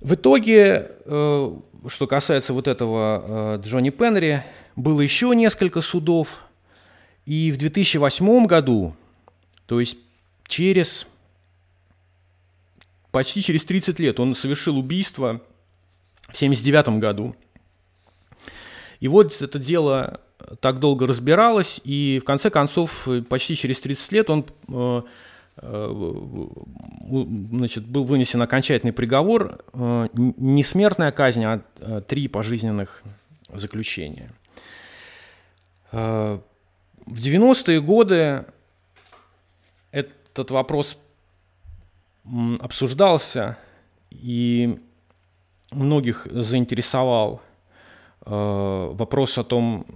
В 0.00 0.14
итоге, 0.14 0.92
э, 1.04 1.56
что 1.88 2.06
касается 2.06 2.52
вот 2.52 2.68
этого 2.68 3.56
э, 3.58 3.62
Джонни 3.62 3.90
Пенри, 3.90 4.44
было 4.76 5.00
еще 5.00 5.34
несколько 5.34 5.82
судов, 5.82 6.42
и 7.26 7.50
в 7.50 7.56
2008 7.56 8.46
году, 8.46 8.94
то 9.66 9.80
есть 9.80 9.98
через 10.46 11.06
почти 13.10 13.42
через 13.42 13.64
30 13.64 13.98
лет, 13.98 14.20
он 14.20 14.36
совершил 14.36 14.78
убийство 14.78 15.40
в 16.28 16.34
1979 16.36 17.00
году. 17.00 17.34
И 19.00 19.08
вот 19.08 19.42
это 19.42 19.58
дело 19.58 20.20
так 20.60 20.78
долго 20.78 21.08
разбиралось, 21.08 21.80
и 21.82 22.20
в 22.22 22.24
конце 22.24 22.50
концов, 22.50 23.08
почти 23.28 23.56
через 23.56 23.80
30 23.80 24.12
лет 24.12 24.30
он 24.30 24.46
э, 24.68 25.02
Э, 25.02 25.02
значит, 27.10 27.86
был 27.86 28.04
вынесен 28.04 28.40
окончательный 28.42 28.92
приговор, 28.92 29.64
э, 29.72 30.08
не 30.14 30.62
смертная 30.62 31.10
казнь, 31.10 31.44
а 31.44 31.62
э, 31.78 32.02
три 32.06 32.28
пожизненных 32.28 33.02
заключения. 33.52 34.30
В 35.90 36.40
90-е 37.06 37.80
годы 37.80 38.44
этот 39.90 40.50
вопрос 40.50 40.98
обсуждался 42.60 43.56
и 44.10 44.78
многих 45.70 46.26
заинтересовал 46.30 47.40
э, 48.26 48.30
вопрос 48.30 49.38
о 49.38 49.44
том, 49.44 49.86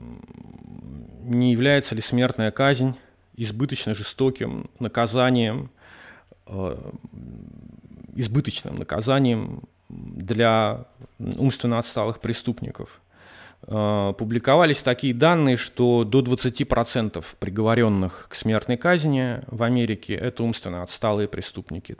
не 1.25 1.53
является 1.53 1.95
ли 1.95 2.01
смертная 2.01 2.51
казнь 2.51 2.95
избыточно 3.37 3.95
жестоким 3.95 4.71
наказанием, 4.79 5.71
э, 6.47 6.91
избыточным 8.15 8.77
наказанием 8.77 9.63
для 9.89 10.87
умственно 11.19 11.79
отсталых 11.79 12.21
преступников. 12.21 13.01
Э, 13.67 14.13
публиковались 14.19 14.83
такие 14.83 15.15
данные, 15.15 15.57
что 15.57 16.05
до 16.05 16.21
20% 16.21 17.37
приговоренных 17.39 18.27
к 18.29 18.35
смертной 18.35 18.77
казни 18.77 19.41
в 19.47 19.63
Америке– 19.63 20.15
это 20.17 20.43
умственно 20.43 20.83
отсталые 20.83 21.29
преступники. 21.29 21.97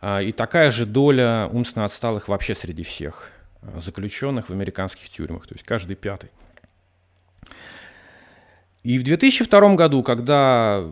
Э, 0.00 0.22
и 0.22 0.32
такая 0.32 0.70
же 0.70 0.86
доля 0.86 1.48
умственно 1.52 1.84
отсталых 1.84 2.28
вообще 2.28 2.54
среди 2.54 2.82
всех 2.82 3.30
заключенных 3.82 4.48
в 4.48 4.52
американских 4.52 5.08
тюрьмах, 5.10 5.46
то 5.46 5.54
есть 5.54 5.64
каждый 5.64 5.96
пятый. 5.96 6.30
И 8.86 9.00
в 9.00 9.02
2002 9.02 9.74
году, 9.74 10.04
когда 10.04 10.84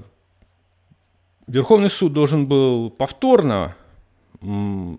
Верховный 1.46 1.88
суд 1.88 2.12
должен 2.12 2.48
был 2.48 2.90
повторно 2.90 3.76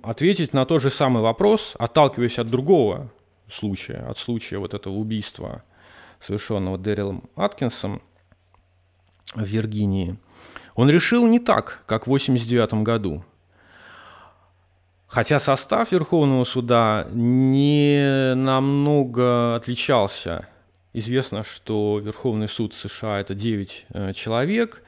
ответить 0.02 0.54
на 0.54 0.66
тот 0.66 0.82
же 0.82 0.90
самый 0.90 1.22
вопрос, 1.22 1.74
отталкиваясь 1.78 2.40
от 2.40 2.50
другого 2.50 3.12
случая, 3.52 4.06
от 4.10 4.18
случая 4.18 4.60
вот 4.60 4.74
этого 4.74 4.94
убийства, 4.94 5.64
совершенного 6.26 6.78
Дэрилом 6.78 7.24
Аткинсом 7.36 8.02
в 9.34 9.44
Виргинии, 9.44 10.16
он 10.76 10.90
решил 10.90 11.28
не 11.28 11.40
так, 11.40 11.84
как 11.88 12.08
в 12.08 12.10
1989 12.10 12.86
году. 12.86 13.26
Хотя 15.08 15.42
состав 15.42 15.92
Верховного 15.92 16.46
суда 16.46 17.10
не 17.12 18.34
намного 18.36 19.58
отличался 19.58 20.48
Известно, 20.98 21.44
что 21.44 22.00
Верховный 22.00 22.48
суд 22.48 22.74
США 22.74 23.20
это 23.20 23.36
9 23.36 23.86
э, 23.90 24.14
человек, 24.14 24.82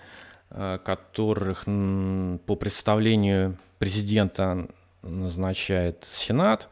э, 0.52 0.80
которых 0.86 1.66
по 1.66 2.56
представлению 2.56 3.58
президента 3.78 4.70
назначает 5.02 6.08
Сенат, 6.14 6.70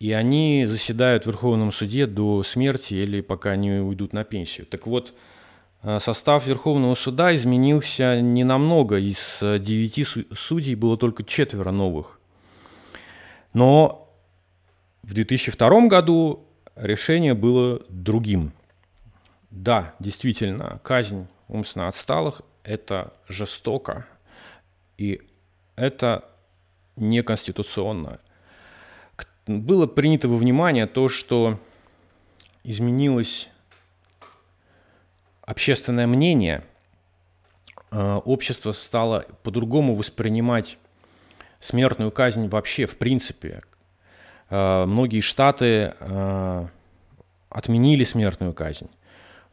и 0.00 0.10
они 0.10 0.66
заседают 0.66 1.22
в 1.22 1.26
Верховном 1.28 1.70
суде 1.70 2.08
до 2.08 2.42
смерти 2.42 2.94
или 2.94 3.20
пока 3.20 3.54
не 3.54 3.78
уйдут 3.78 4.12
на 4.12 4.24
пенсию. 4.24 4.66
Так 4.66 4.88
вот, 4.88 5.14
э, 5.84 6.00
состав 6.02 6.44
Верховного 6.44 6.96
суда 6.96 7.32
изменился 7.36 8.20
не 8.20 8.42
намного. 8.42 8.98
Из 8.98 9.38
девяти 9.40 10.04
судей 10.04 10.74
было 10.74 10.96
только 10.96 11.22
четверо 11.22 11.70
новых. 11.70 12.18
Но 13.52 14.12
в 15.04 15.14
2002 15.14 15.86
году 15.86 16.49
решение 16.76 17.34
было 17.34 17.82
другим. 17.88 18.52
Да, 19.50 19.94
действительно, 19.98 20.80
казнь 20.82 21.26
умственно 21.48 21.88
отсталых– 21.88 22.42
это 22.62 23.12
жестоко, 23.28 24.06
и 24.96 25.22
это 25.76 26.24
неконституционно. 26.96 28.20
Было 29.46 29.86
принято 29.86 30.28
во 30.28 30.36
внимание 30.36 30.86
то, 30.86 31.08
что 31.08 31.58
изменилось 32.62 33.48
общественное 35.42 36.06
мнение, 36.06 36.62
э, 37.90 38.20
общество 38.24 38.70
стало 38.72 39.26
по-другому 39.42 39.96
воспринимать 39.96 40.78
смертную 41.58 42.12
казнь 42.12 42.46
вообще, 42.48 42.86
в 42.86 42.96
принципе, 42.98 43.62
многие 44.50 45.20
штаты 45.20 45.94
э, 45.98 46.66
отменили 47.48 48.04
смертную 48.04 48.52
казнь. 48.52 48.88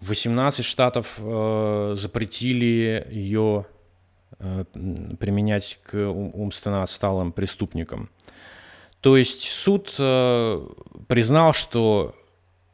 18 0.02 0.66
штатов 0.66 1.20
э, 1.20 1.96
запретили 1.98 3.08
ее 3.12 3.66
применять 5.20 5.80
к 5.84 5.96
умственно 5.98 6.84
отсталым 6.84 7.32
преступникам. 7.32 8.10
То 9.02 9.18
есть 9.18 9.50
суд 9.50 9.92
признал, 11.08 11.54
что 11.54 12.14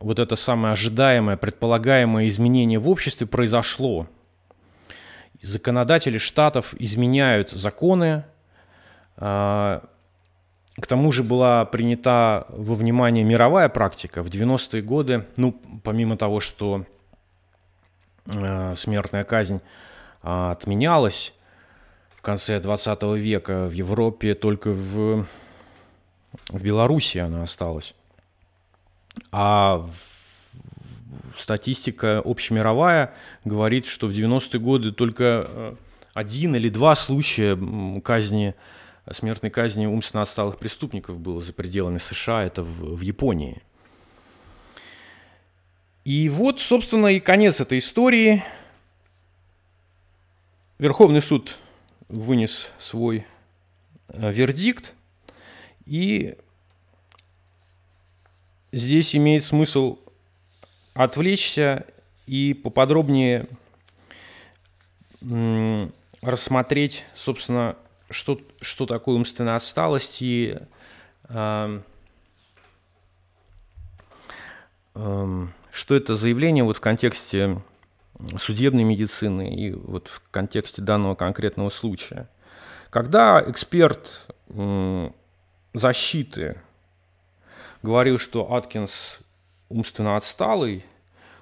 вот 0.03 0.19
это 0.19 0.35
самое 0.35 0.73
ожидаемое, 0.73 1.37
предполагаемое 1.37 2.27
изменение 2.27 2.79
в 2.79 2.89
обществе 2.89 3.25
произошло. 3.25 4.07
Законодатели 5.41 6.17
штатов 6.17 6.73
изменяют 6.79 7.51
законы, 7.51 8.25
к 10.79 10.87
тому 10.87 11.11
же 11.11 11.23
была 11.23 11.65
принята 11.65 12.47
во 12.49 12.75
внимание 12.75 13.23
мировая 13.23 13.69
практика 13.69 14.23
в 14.23 14.27
90-е 14.27 14.81
годы, 14.81 15.25
ну, 15.37 15.59
помимо 15.83 16.17
того, 16.17 16.39
что 16.39 16.85
э, 18.25 18.75
смертная 18.75 19.23
казнь 19.23 19.61
э, 20.23 20.51
отменялась 20.51 21.33
в 22.15 22.21
конце 22.21 22.59
20 22.59 23.03
века 23.17 23.67
в 23.67 23.71
Европе, 23.71 24.33
только 24.33 24.71
в, 24.71 25.25
в 26.49 26.63
Беларуси 26.63 27.19
она 27.19 27.43
осталась. 27.43 27.93
А 29.31 29.87
статистика 31.37 32.21
общемировая 32.23 33.13
говорит, 33.45 33.85
что 33.85 34.07
в 34.07 34.11
90-е 34.11 34.59
годы 34.59 34.91
только 34.91 35.45
э, 35.47 35.75
один 36.15 36.55
или 36.55 36.69
два 36.69 36.95
случая 36.95 37.57
казни 38.01 38.55
смертной 39.11 39.51
казни 39.51 39.85
умственно 39.85 40.23
отсталых 40.23 40.57
преступников 40.57 41.19
было 41.19 41.41
за 41.41 41.53
пределами 41.53 41.97
США, 41.97 42.43
это 42.43 42.63
в, 42.63 42.95
в 42.95 43.01
Японии. 43.01 43.61
И 46.05 46.29
вот, 46.29 46.59
собственно, 46.59 47.07
и 47.07 47.19
конец 47.19 47.61
этой 47.61 47.79
истории. 47.79 48.43
Верховный 50.79 51.21
суд 51.21 51.57
вынес 52.09 52.69
свой 52.79 53.25
э, 54.09 54.31
вердикт, 54.31 54.93
и 55.85 56.35
здесь 58.71 59.15
имеет 59.15 59.43
смысл 59.43 59.99
отвлечься 60.93 61.85
и 62.25 62.53
поподробнее 62.53 63.47
рассмотреть, 66.21 67.05
собственно, 67.15 67.77
что, 68.13 68.39
что 68.61 68.85
такое 68.85 69.15
умственная 69.15 69.55
отсталость 69.55 70.21
и 70.21 70.57
э, 71.29 71.81
э, 74.95 75.47
что 75.71 75.95
это 75.95 76.15
заявление 76.15 76.63
вот 76.63 76.77
в 76.77 76.81
контексте 76.81 77.61
судебной 78.39 78.83
медицины 78.83 79.53
и 79.53 79.71
вот 79.71 80.07
в 80.07 80.21
контексте 80.31 80.81
данного 80.81 81.15
конкретного 81.15 81.69
случая. 81.69 82.29
Когда 82.89 83.43
эксперт 83.45 84.27
защиты 85.73 86.61
говорил, 87.81 88.19
что 88.19 88.53
Аткинс 88.53 89.19
умственно 89.69 90.15
отсталый, 90.15 90.85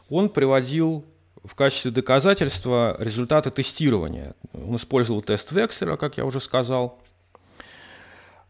он 0.10 0.30
приводил 0.30 1.06
в 1.44 1.56
качестве 1.56 1.92
доказательства 1.92 2.96
результаты 3.00 3.52
тестирования. 3.52 4.36
Он 4.54 4.76
использовал 4.76 5.22
тест 5.22 5.52
Вексера, 5.52 5.98
как 5.98 6.18
я 6.18 6.26
уже 6.26 6.40
сказал. 6.40 7.00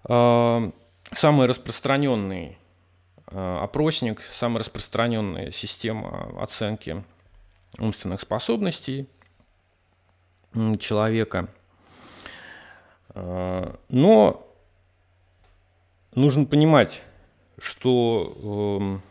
А, 0.04 0.72
самый 1.12 1.48
распространенный 1.48 2.58
а, 3.28 3.64
опросник, 3.64 4.22
самая 4.34 4.60
распространенная 4.60 5.52
система 5.52 6.42
оценки 6.42 7.04
умственных 7.78 8.22
способностей 8.22 9.08
человека. 10.80 11.48
А, 13.10 13.76
но 13.88 14.48
нужно 16.14 16.46
понимать, 16.46 17.04
что 17.58 18.80
эм, 18.82 19.02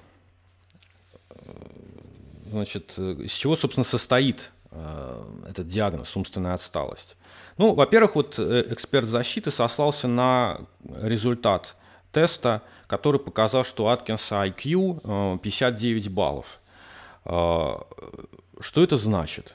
значит, 2.50 2.98
из 2.98 3.32
чего, 3.32 3.56
собственно, 3.56 3.84
состоит 3.84 4.50
э, 4.70 5.24
этот 5.48 5.68
диагноз 5.68 6.14
умственная 6.16 6.54
отсталость? 6.54 7.16
Ну, 7.56 7.74
во-первых, 7.74 8.16
вот 8.16 8.38
э, 8.38 8.66
эксперт 8.70 9.06
защиты 9.06 9.50
сослался 9.50 10.08
на 10.08 10.60
результат 10.84 11.76
теста, 12.12 12.62
который 12.86 13.20
показал, 13.20 13.64
что 13.64 13.88
Аткинса 13.88 14.44
IQ 14.46 15.38
59 15.38 16.06
э, 16.06 16.10
баллов. 16.10 16.58
Что 17.24 18.82
это 18.82 18.96
значит? 18.96 19.54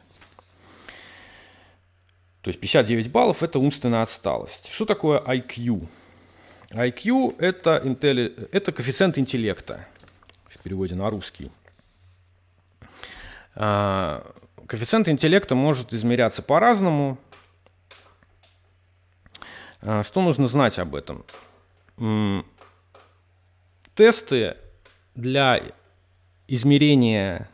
То 2.41 2.49
есть 2.49 2.59
59 2.59 3.11
баллов– 3.11 3.41
это 3.43 3.57
умственная 3.57 4.03
отсталость. 4.03 4.69
Что 4.69 4.85
такое 4.85 5.19
IQ? 5.19 5.87
IQ 6.69 7.35
это, 7.39 7.81
интелли... 7.83 8.47
это 8.51 8.71
коэффициент 8.71 9.17
интеллекта 9.17 9.87
в 10.47 10.59
переводе 10.59 10.93
на 10.95 11.09
русский. 11.09 11.49
А, 13.55 14.33
коэффициент 14.67 15.07
интеллекта 15.07 15.55
может 15.55 15.93
измеряться 15.93 16.41
по-разному. 16.41 17.17
А, 19.81 20.03
что 20.03 20.21
нужно 20.21 20.47
знать 20.47 20.77
об 20.77 20.95
этом? 20.95 21.25
Тесты 23.95 24.57
для 25.15 25.61
измерения 26.49 27.49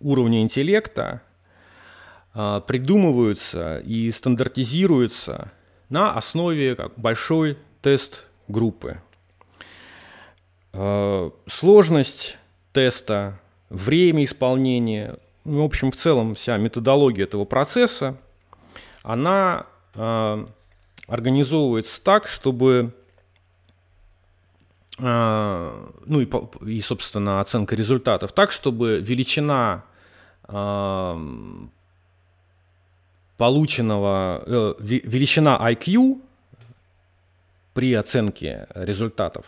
уровня 0.00 0.40
интеллекта 0.40 1.20
а, 2.32 2.60
придумываются 2.60 3.80
и 3.80 4.10
стандартизируются 4.10 5.52
на 5.90 6.14
основе 6.14 6.76
большой 6.96 7.58
тест 7.82 8.26
группы. 8.48 9.02
Сложность 11.46 12.38
теста, 12.78 13.40
время 13.70 14.22
исполнения, 14.22 15.16
ну, 15.44 15.62
в 15.62 15.64
общем, 15.64 15.90
в 15.90 15.96
целом 15.96 16.36
вся 16.36 16.56
методология 16.58 17.24
этого 17.24 17.44
процесса, 17.44 18.16
она 19.02 19.66
э, 19.94 20.46
организовывается 21.08 22.00
так, 22.00 22.28
чтобы 22.28 22.94
э, 24.96 25.88
ну 26.06 26.20
и, 26.20 26.28
и, 26.70 26.80
собственно, 26.80 27.40
оценка 27.40 27.74
результатов 27.74 28.30
так, 28.30 28.52
чтобы 28.52 29.00
величина 29.00 29.82
э, 30.46 31.16
полученного, 33.36 34.44
э, 34.46 34.74
величина 34.78 35.58
IQ 35.72 36.20
при 37.74 37.94
оценке 37.94 38.68
результатов 38.76 39.46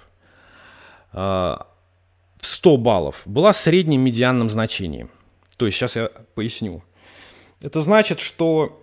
в 2.41 2.47
100 2.47 2.77
баллов 2.79 3.23
была 3.25 3.53
средним 3.53 4.03
медианным 4.03 4.51
значением. 4.51 5.11
То 5.57 5.67
есть 5.67 5.79
сейчас 5.79 5.97
я 5.97 6.11
поясню. 6.35 6.83
Это 7.61 7.83
значит, 7.83 8.21
что 8.21 8.83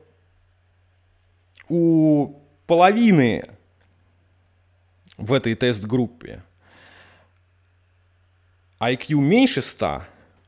у 1.70 2.39
половины 2.67 3.43
в 5.17 5.34
этой 5.34 5.56
тест-группе 5.56 6.43
IQ 8.80 9.15
меньше 9.15 9.62
100, 9.62 10.04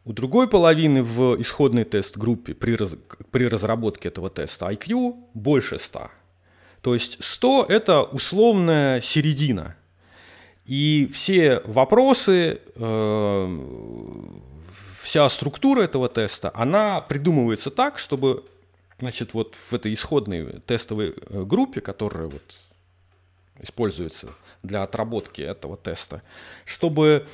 у 0.05 0.13
другой 0.13 0.47
половины 0.47 1.03
в 1.03 1.41
исходной 1.41 1.83
тест-группе 1.83 2.53
при, 2.53 2.75
раз, 2.75 2.95
при 3.31 3.47
разработке 3.47 4.09
этого 4.09 4.29
теста 4.29 4.69
IQ 4.69 5.15
больше 5.33 5.79
100. 5.79 6.11
То 6.81 6.93
есть 6.93 7.23
100– 7.23 7.65
это 7.69 8.03
условная 8.03 9.01
середина. 9.01 9.75
И 10.69 11.09
все 11.11 11.61
вопросы, 11.65 12.61
э, 12.75 13.59
вся 15.01 15.27
структура 15.29 15.81
этого 15.81 16.07
теста, 16.09 16.51
она 16.53 17.01
придумывается 17.01 17.71
так, 17.71 17.97
чтобы 17.97 18.45
значит, 18.99 19.33
вот 19.33 19.55
в 19.55 19.73
этой 19.73 19.95
исходной 19.95 20.59
тестовой 20.67 21.15
э, 21.15 21.43
группе, 21.43 21.81
которая 21.81 22.27
вот 22.27 22.43
используется 23.59 24.27
для 24.61 24.83
отработки 24.83 25.41
этого 25.41 25.75
теста, 25.75 26.21
чтобы 26.65 27.25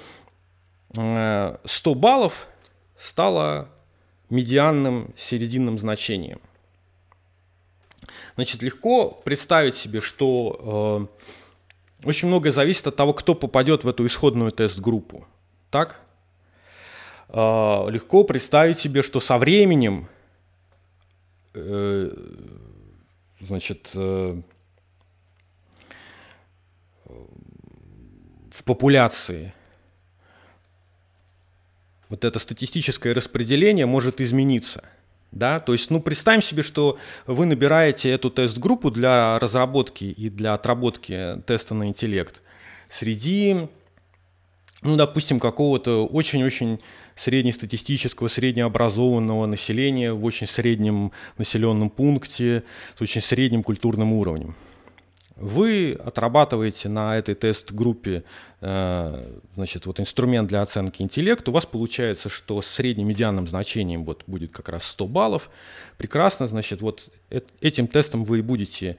100 0.94 1.02
э, 1.04 1.94
баллов 1.94 2.48
стало 2.98 3.68
медианным 4.30 5.14
серединным 5.18 5.78
значением. 5.78 6.40
Значит, 8.36 8.62
легко 8.62 9.12
представить 9.12 9.76
себе, 9.76 10.00
что 10.00 11.10
э, 11.20 11.26
очень 12.06 12.28
многое 12.28 12.52
зависит 12.52 12.88
от 12.88 12.96
того, 12.96 13.14
кто 13.14 13.36
попадет 13.36 13.84
в 13.84 13.88
эту 13.88 14.06
исходную 14.06 14.52
тест-группу. 14.52 15.26
Так? 15.70 16.00
Э, 17.30 17.88
легко 17.90 18.24
представить 18.24 18.80
себе, 18.80 19.02
что 19.02 19.20
со 19.20 19.38
временем 19.38 20.08
Э, 21.58 22.12
значит, 23.40 23.92
э, 23.94 24.42
в 28.52 28.64
популяции 28.66 29.54
вот 32.10 32.26
это 32.26 32.40
статистическое 32.40 33.14
распределение 33.14 33.86
может 33.86 34.20
измениться. 34.20 34.84
Да? 35.36 35.60
То 35.60 35.74
есть, 35.74 35.92
ну, 35.92 36.00
представим 36.00 36.42
себе, 36.42 36.64
что 36.64 36.98
вы 37.28 37.46
набираете 37.46 38.10
эту 38.10 38.32
тест-группу 38.32 38.90
для 38.90 39.38
разработки 39.38 40.06
и 40.06 40.30
для 40.30 40.54
отработки 40.54 41.42
теста 41.46 41.76
на 41.76 41.90
интеллект 41.90 42.42
среди, 42.90 43.68
ну, 44.82 44.96
допустим, 44.96 45.42
какого-то 45.42 46.08
очень-очень 46.08 46.80
среднестатистического, 47.18 48.30
среднеобразованного 48.30 49.46
населения 49.46 50.14
в 50.14 50.24
очень 50.24 50.48
среднем 50.48 51.12
населенном 51.38 51.90
пункте 51.90 52.64
с 52.98 53.02
очень 53.02 53.22
средним 53.22 53.62
культурным 53.62 54.14
уровнем. 54.14 54.56
Вы 55.36 56.00
отрабатываете 56.02 56.88
на 56.88 57.18
этой 57.18 57.36
тест-группе 57.36 58.24
э, 58.62 59.40
значит, 59.56 59.86
вот 59.86 60.00
инструмент 60.00 60.48
для 60.48 60.62
оценки 60.62 61.02
интеллекта, 61.02 61.52
у 61.52 61.54
вас 61.54 61.66
получается, 61.66 62.30
что 62.30 62.62
с 62.62 62.68
средним 62.68 63.10
медианным 63.10 63.46
значением 63.46 64.06
вот 64.06 64.24
будет 64.28 64.52
как 64.52 64.70
раз 64.70 64.86
100 64.86 65.08
баллов. 65.08 65.50
Прекрасно, 65.98 66.48
значит, 66.48 66.82
вот 66.82 67.10
этим 67.60 67.88
тестом 67.88 68.24
вы 68.24 68.42
будете 68.42 68.98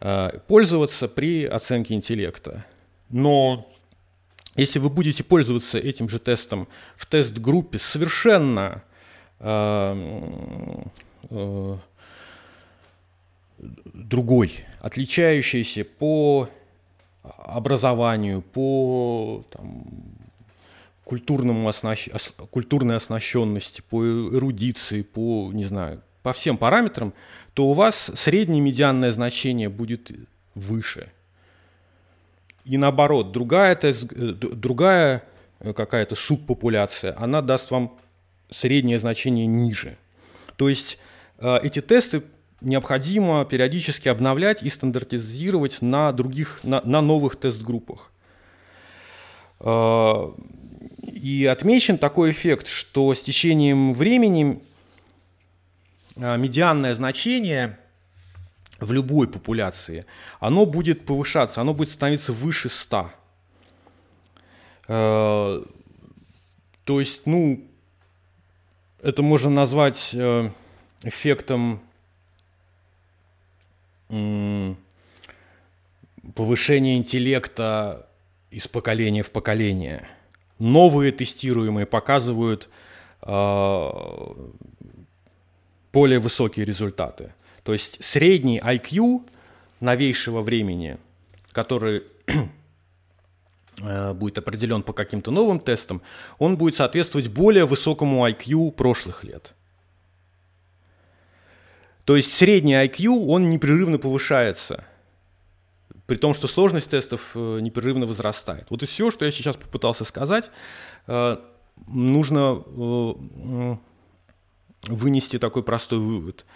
э, 0.00 0.38
пользоваться 0.46 1.08
при 1.08 1.46
оценке 1.46 1.94
интеллекта. 1.94 2.66
Но 3.08 3.66
если 4.56 4.80
вы 4.80 4.90
будете 4.90 5.24
пользоваться 5.24 5.78
этим 5.78 6.08
же 6.10 6.18
тестом 6.18 6.68
в 6.96 7.06
тест-группе 7.06 7.78
совершенно 7.78 8.82
э, 9.38 10.82
э, 11.30 11.76
другой, 13.58 14.64
отличающийся 14.80 15.84
по 15.84 16.48
образованию, 17.22 18.42
по 18.42 19.44
там, 19.50 19.84
культурному 21.04 21.68
оснащ... 21.68 22.08
культурной 22.50 22.96
оснащенности, 22.96 23.82
по 23.88 24.04
эрудиции, 24.04 25.02
по, 25.02 25.50
не 25.52 25.64
знаю, 25.64 26.02
по 26.22 26.32
всем 26.32 26.56
параметрам, 26.56 27.12
то 27.54 27.66
у 27.66 27.72
вас 27.72 28.10
среднее 28.16 28.60
медианное 28.60 29.12
значение 29.12 29.68
будет 29.68 30.10
выше– 30.54 31.12
и 32.68 32.76
наоборот, 32.76 33.32
другая, 33.32 33.74
тест, 33.76 34.04
другая 34.12 35.24
э, 35.60 35.72
какая-то 35.72 36.14
субпопуляция, 36.14 37.14
она 37.18 37.40
даст 37.40 37.70
вам 37.70 37.96
среднее 38.50 38.98
значение 38.98 39.46
ниже. 39.46 39.96
То 40.56 40.68
есть 40.68 40.98
э, 41.38 41.60
эти 41.62 41.80
тесты 41.80 42.22
необходимо 42.60 43.44
периодически 43.44 44.08
обновлять 44.08 44.62
и 44.62 44.70
стандартизировать 44.70 45.82
на 45.82 46.12
других, 46.12 46.60
на, 46.62 46.80
на 46.82 47.00
новых 47.00 47.36
тест-группах. 47.36 48.10
И 51.12 51.46
отмечен 51.50 51.98
такой 51.98 52.30
эффект, 52.30 52.68
что 52.68 53.14
с 53.14 53.22
течением 53.22 53.92
времени 53.92 54.62
медианное 56.16 56.94
значение– 56.94 57.78
в 58.80 58.92
любой 58.92 59.28
популяции, 59.28 60.06
оно 60.40 60.64
будет 60.64 61.04
повышаться, 61.04 61.60
оно 61.60 61.74
будет 61.74 61.90
становиться 61.90 62.32
выше 62.32 62.68
100. 62.68 63.10
Э, 64.88 65.62
то 66.84 67.00
есть, 67.00 67.22
ну, 67.26 67.64
это 69.02 69.22
можно 69.22 69.50
назвать 69.50 70.10
э, 70.12 70.50
эффектом 71.02 71.80
повышения 76.34 76.96
интеллекта 76.96 78.06
из 78.50 78.66
поколения 78.68 79.22
в 79.22 79.30
поколение. 79.30 80.08
Новые 80.58 81.12
тестируемые 81.12 81.86
показывают 81.86 82.68
э, 83.22 83.90
более 85.92 86.18
высокие 86.18 86.64
результаты. 86.64 87.32
То 87.62 87.72
есть 87.72 88.02
средний 88.04 88.58
IQ 88.58 89.22
новейшего 89.80 90.40
времени, 90.40 90.98
который 91.52 92.02
э, 93.82 94.14
будет 94.14 94.38
определен 94.38 94.82
по 94.82 94.92
каким-то 94.92 95.30
новым 95.30 95.60
тестам, 95.60 96.02
он 96.38 96.56
будет 96.56 96.76
соответствовать 96.76 97.28
более 97.28 97.66
высокому 97.66 98.26
IQ 98.26 98.72
прошлых 98.72 99.22
лет. 99.22 99.54
То 102.08 102.16
есть 102.16 102.34
средний 102.34 102.72
IQ, 102.72 103.26
он 103.28 103.50
непрерывно 103.50 103.98
повышается, 103.98 104.84
при 106.06 106.16
том, 106.16 106.32
что 106.32 106.48
сложность 106.48 106.88
тестов 106.88 107.32
э, 107.34 107.58
непрерывно 107.60 108.06
возрастает. 108.06 108.66
Вот 108.70 108.82
и 108.82 108.86
все, 108.86 109.10
что 109.10 109.26
я 109.26 109.30
сейчас 109.30 109.56
попытался 109.56 110.04
сказать. 110.04 110.50
Э, 111.06 111.36
нужно 111.86 112.64
вынести 114.88 115.38
такой 115.38 115.62
простой 115.62 115.98
вывод– 115.98 116.44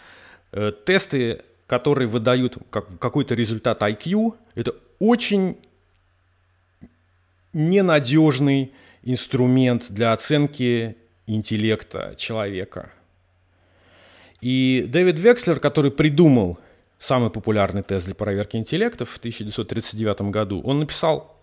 Э, 0.52 0.70
тесты, 0.84 1.42
которые 1.66 2.06
выдают 2.08 2.58
как, 2.68 2.98
какой-то 2.98 3.34
результат 3.34 3.80
IQ, 3.80 4.34
это 4.54 4.74
очень 4.98 5.56
ненадежный 7.54 8.72
инструмент 9.02 9.86
для 9.88 10.12
оценки 10.12 10.96
интеллекта 11.26 12.14
человека. 12.18 12.92
И 14.42 14.84
Дэвид 14.88 15.18
Векслер, 15.18 15.60
который 15.60 15.92
придумал 15.92 16.58
самый 16.98 17.30
популярный 17.30 17.82
тест 17.82 18.06
для 18.06 18.14
проверки 18.14 18.56
интеллекта 18.56 19.06
в 19.06 19.16
1939 19.16 20.32
году, 20.32 20.60
он 20.62 20.80
написал 20.80 21.36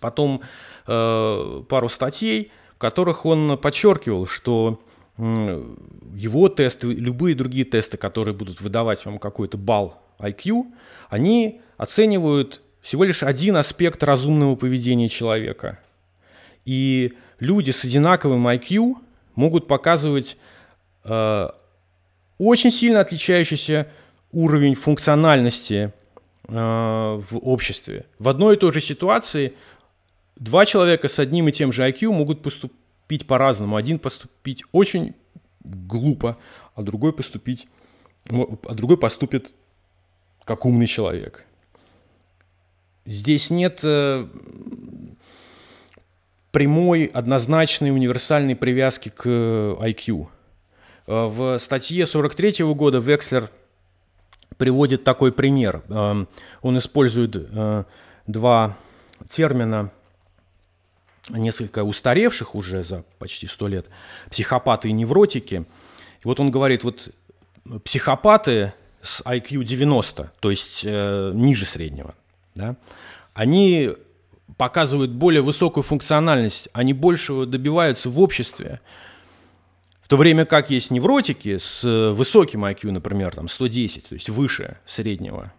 потом 0.00 0.40
э, 0.86 1.62
пару 1.68 1.88
статей, 1.88 2.52
в 2.76 2.78
которых 2.78 3.26
он 3.26 3.58
подчеркивал, 3.58 4.26
что 4.26 4.80
его 5.18 6.48
тесты, 6.50 6.92
любые 6.92 7.34
другие 7.34 7.64
тесты, 7.64 7.96
которые 7.96 8.34
будут 8.34 8.60
выдавать 8.60 9.04
вам 9.06 9.18
какой-то 9.18 9.56
балл 9.56 9.98
IQ, 10.18 10.64
они 11.08 11.62
оценивают 11.78 12.60
всего 12.82 13.02
лишь 13.04 13.22
один 13.22 13.56
аспект 13.56 14.02
разумного 14.02 14.56
поведения 14.56 15.08
человека. 15.08 15.80
И 16.66 17.14
люди 17.40 17.70
с 17.70 17.82
одинаковым 17.84 18.46
IQ 18.46 18.96
могут 19.34 19.66
показывать 19.66 20.36
э, 21.04 21.48
очень 22.38 22.70
сильно 22.70 23.00
отличающийся 23.00 23.88
уровень 24.32 24.74
функциональности 24.74 25.92
э, 26.48 26.52
в 26.52 27.38
обществе. 27.38 28.06
В 28.18 28.28
одной 28.28 28.56
и 28.56 28.58
той 28.58 28.72
же 28.72 28.80
ситуации 28.80 29.54
два 30.36 30.66
человека 30.66 31.08
с 31.08 31.18
одним 31.18 31.48
и 31.48 31.52
тем 31.52 31.72
же 31.72 31.88
IQ 31.88 32.12
могут 32.12 32.42
поступить 32.42 33.26
по-разному. 33.26 33.76
Один 33.76 33.98
поступить 33.98 34.62
очень 34.72 35.14
глупо, 35.64 36.38
а 36.74 36.82
другой 36.82 37.12
поступить, 37.12 37.66
а 38.28 38.74
другой 38.74 38.98
поступит 38.98 39.52
как 40.44 40.64
умный 40.64 40.86
человек. 40.86 41.44
Здесь 43.04 43.50
нет 43.50 43.80
э, 43.82 44.26
прямой, 46.50 47.04
однозначной, 47.04 47.90
универсальной 47.90 48.56
привязки 48.56 49.08
к 49.08 49.26
IQ. 49.26 50.28
Э, 51.06 51.26
в 51.26 51.58
статье 51.58 52.06
43 52.06 52.64
года 52.74 52.98
Векслер 52.98 53.50
приводит 54.56 55.04
такой 55.04 55.32
пример. 55.32 55.82
Э, 55.88 56.24
он 56.62 56.78
использует 56.78 57.36
э, 57.36 57.84
два 58.26 58.76
термина, 59.30 59.90
несколько 61.28 61.84
устаревших 61.84 62.54
уже 62.54 62.84
за 62.84 63.04
почти 63.18 63.46
сто 63.46 63.68
лет, 63.68 63.86
психопаты 64.30 64.88
и 64.88 64.92
невротики. 64.92 65.64
И 66.20 66.24
вот 66.24 66.40
он 66.40 66.50
говорит, 66.50 66.84
вот 66.84 67.08
психопаты 67.84 68.72
с 69.02 69.22
IQ 69.22 69.64
90, 69.64 70.32
то 70.40 70.50
есть 70.50 70.82
э, 70.84 71.32
ниже 71.34 71.66
среднего, 71.66 72.14
да, 72.54 72.76
они 73.34 73.92
показывают 74.56 75.10
более 75.10 75.42
высокую 75.42 75.84
функциональность, 75.84 76.68
они 76.72 76.92
большего 76.92 77.46
добиваются 77.46 78.08
в 78.08 78.20
обществе. 78.20 78.80
В 80.06 80.08
то 80.08 80.16
время 80.16 80.44
как 80.44 80.70
есть 80.70 80.92
невротики 80.92 81.58
с 81.58 81.82
высоким 81.82 82.64
IQ, 82.64 82.92
например, 82.92 83.34
там 83.34 83.48
110, 83.48 84.08
то 84.08 84.14
есть 84.14 84.28
выше 84.28 84.78
среднего, 84.86 85.52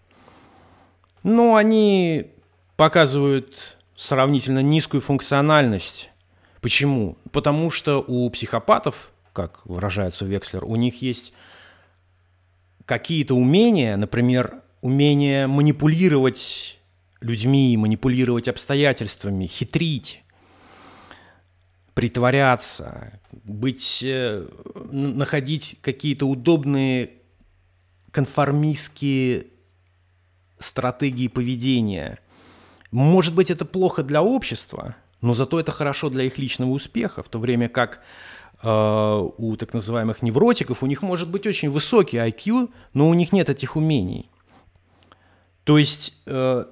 но 1.21 1.55
они 1.55 2.27
показывают 2.77 3.77
сравнительно 3.97 4.59
низкую 4.59 5.01
функциональность. 5.01 6.11
Почему? 6.61 7.17
Потому 7.33 7.71
что 7.71 8.01
у 8.07 8.29
психопатов, 8.29 9.11
как 9.33 9.65
выражается 9.65 10.23
Векслер, 10.23 10.63
у 10.63 10.77
них 10.77 11.01
есть 11.01 11.33
какие-то 12.85 13.35
умения, 13.35 13.97
например, 13.97 14.61
умение 14.79 15.47
манипулировать 15.47 16.79
людьми, 17.19 17.75
манипулировать 17.75 18.47
обстоятельствами, 18.47 19.45
хитрить, 19.45 20.23
притворяться, 21.97 23.19
быть, 23.43 24.03
э, 24.03 24.47
находить 24.91 25.77
какие-то 25.81 26.27
удобные 26.27 27.09
конформистские 28.11 29.47
стратегии 30.59 31.27
поведения. 31.27 32.19
Может 32.91 33.33
быть, 33.33 33.49
это 33.49 33.65
плохо 33.65 34.03
для 34.03 34.21
общества, 34.21 34.95
но 35.21 35.33
зато 35.33 35.59
это 35.59 35.71
хорошо 35.71 36.11
для 36.11 36.25
их 36.25 36.37
личного 36.37 36.69
успеха, 36.69 37.23
в 37.23 37.29
то 37.29 37.39
время 37.39 37.67
как 37.67 38.03
э, 38.61 39.29
у 39.37 39.55
так 39.57 39.73
называемых 39.73 40.21
невротиков 40.21 40.83
у 40.83 40.85
них 40.85 41.01
может 41.01 41.31
быть 41.31 41.47
очень 41.47 41.71
высокий 41.71 42.17
IQ, 42.17 42.69
но 42.93 43.09
у 43.09 43.15
них 43.15 43.31
нет 43.31 43.49
этих 43.49 43.75
умений. 43.75 44.29
То 45.63 45.79
есть 45.79 46.13
э, 46.27 46.63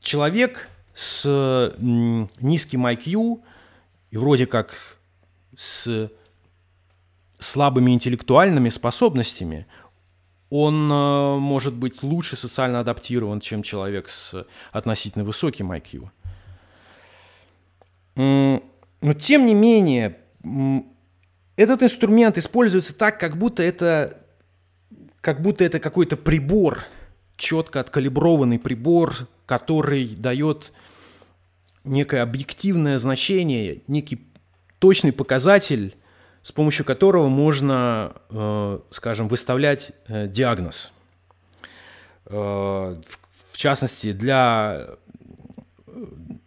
человек 0.00 0.68
с 0.94 1.72
низким 1.78 2.86
IQ 2.88 3.40
и 4.12 4.18
вроде 4.18 4.46
как 4.46 4.98
с 5.56 6.10
слабыми 7.40 7.90
интеллектуальными 7.90 8.68
способностями, 8.68 9.66
он 10.50 10.92
э, 10.92 11.38
может 11.38 11.74
быть 11.74 12.02
лучше 12.02 12.36
социально 12.36 12.80
адаптирован, 12.80 13.40
чем 13.40 13.62
человек 13.62 14.10
с 14.10 14.46
относительно 14.70 15.24
высоким 15.24 15.72
IQ. 15.72 16.10
Но 18.14 19.14
тем 19.18 19.46
не 19.46 19.54
менее, 19.54 20.18
этот 21.56 21.82
инструмент 21.82 22.36
используется 22.36 22.94
так, 22.94 23.18
как 23.18 23.38
будто 23.38 23.62
это, 23.62 24.18
как 25.22 25.40
будто 25.40 25.64
это 25.64 25.80
какой-то 25.80 26.18
прибор, 26.18 26.84
четко 27.36 27.80
откалиброванный 27.80 28.58
прибор, 28.58 29.26
который 29.46 30.06
дает 30.08 30.70
некое 31.84 32.22
объективное 32.22 32.98
значение, 32.98 33.82
некий 33.86 34.26
точный 34.78 35.12
показатель, 35.12 35.96
с 36.42 36.52
помощью 36.52 36.84
которого 36.84 37.28
можно, 37.28 38.14
э, 38.30 38.80
скажем, 38.90 39.28
выставлять 39.28 39.92
э, 40.08 40.26
диагноз. 40.26 40.92
Э, 42.26 42.96
в 43.52 43.56
частности, 43.56 44.12
для 44.12 44.88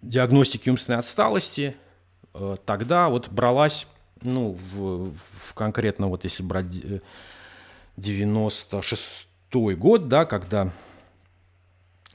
диагностики 0.02 0.70
умственной 0.70 1.00
отсталости 1.00 1.76
тогда 2.66 3.08
вот 3.08 3.30
бралась, 3.30 3.88
ну, 4.22 4.58
в, 4.74 5.14
в 5.14 5.54
конкретно 5.54 6.08
вот 6.08 6.26
если 6.26 6.44
брать 6.44 6.66
96 7.96 9.28
год, 9.78 10.10
да, 10.10 10.26
когда 10.26 10.74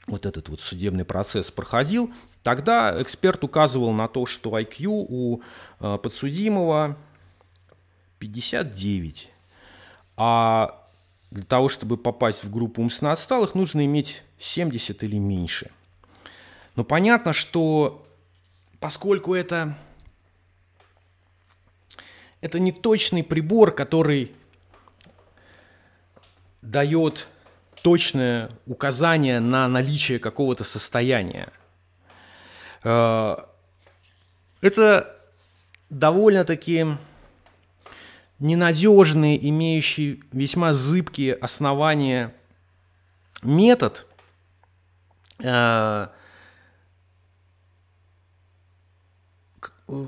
вот 0.05 0.25
этот 0.25 0.49
вот 0.49 0.59
судебный 0.59 1.05
процесс 1.05 1.49
проходил, 1.49 2.13
тогда 2.43 3.01
эксперт 3.01 3.43
указывал 3.43 3.91
на 3.91 4.07
то, 4.07 4.25
что 4.25 4.57
IQ 4.57 4.87
у 4.87 5.41
э, 5.79 5.97
подсудимого 5.97 6.97
59. 8.19 9.29
А 10.17 10.87
для 11.31 11.43
того, 11.43 11.69
чтобы 11.69 11.97
попасть 11.97 12.43
в 12.43 12.51
группу 12.51 12.81
умственно 12.81 13.11
отсталых, 13.11 13.55
нужно 13.55 13.85
иметь 13.85 14.21
70 14.39 15.03
или 15.03 15.17
меньше. 15.17 15.71
Но 16.75 16.83
понятно, 16.83 17.33
что 17.33 18.05
поскольку 18.79 19.33
это, 19.33 19.77
это 22.41 22.59
не 22.59 22.71
точный 22.71 23.23
прибор, 23.23 23.71
который 23.71 24.31
дает 26.61 27.27
точное 27.81 28.51
указание 28.67 29.39
на 29.39 29.67
наличие 29.67 30.19
какого-то 30.19 30.63
состояния. 30.63 31.51
Э, 32.83 33.37
это 34.61 35.17
довольно-таки 35.89 36.85
ненадежный, 38.39 39.37
имеющий 39.41 40.23
весьма 40.31 40.73
зыбкие 40.73 41.33
основания 41.33 42.33
метод, 43.43 44.05
э, 45.39 46.07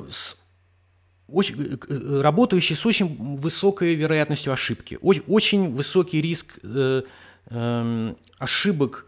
с 0.09 0.37
очень, 1.27 1.79
работающий 2.21 2.75
с 2.75 2.85
очень 2.85 3.37
высокой 3.37 3.95
вероятностью 3.95 4.53
ошибки, 4.53 4.99
очень, 5.01 5.23
очень 5.27 5.73
высокий 5.73 6.21
риск 6.21 6.59
Эм, 7.49 8.17
ошибок 8.37 9.05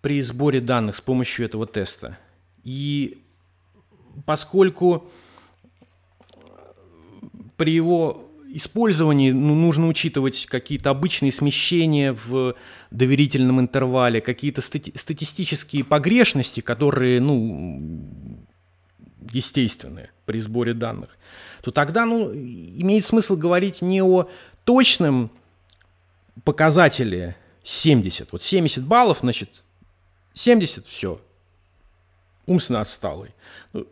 при 0.00 0.22
сборе 0.22 0.60
данных 0.60 0.96
с 0.96 1.00
помощью 1.00 1.44
этого 1.44 1.66
теста. 1.66 2.16
И 2.64 3.18
поскольку 4.26 5.08
при 7.56 7.72
его 7.72 8.30
использовании 8.52 9.30
ну, 9.30 9.54
нужно 9.54 9.86
учитывать 9.88 10.46
какие-то 10.46 10.90
обычные 10.90 11.32
смещения 11.32 12.12
в 12.12 12.54
доверительном 12.90 13.60
интервале, 13.60 14.20
какие-то 14.20 14.60
стати- 14.60 14.96
статистические 14.98 15.84
погрешности, 15.84 16.60
которые, 16.60 17.20
ну, 17.20 18.08
естественные 19.32 20.10
при 20.26 20.40
сборе 20.40 20.74
данных, 20.74 21.16
то 21.62 21.70
тогда, 21.70 22.06
ну, 22.06 22.32
имеет 22.32 23.04
смысл 23.04 23.36
говорить 23.36 23.82
не 23.82 24.02
о 24.02 24.28
точном 24.64 25.30
показателе 26.44 27.36
70. 27.62 28.32
Вот 28.32 28.42
70 28.42 28.84
баллов, 28.84 29.18
значит, 29.20 29.50
70 30.34 30.86
все. 30.86 31.20
Умственно 32.50 32.80
отсталый. 32.80 33.30
Ну, 33.72 33.86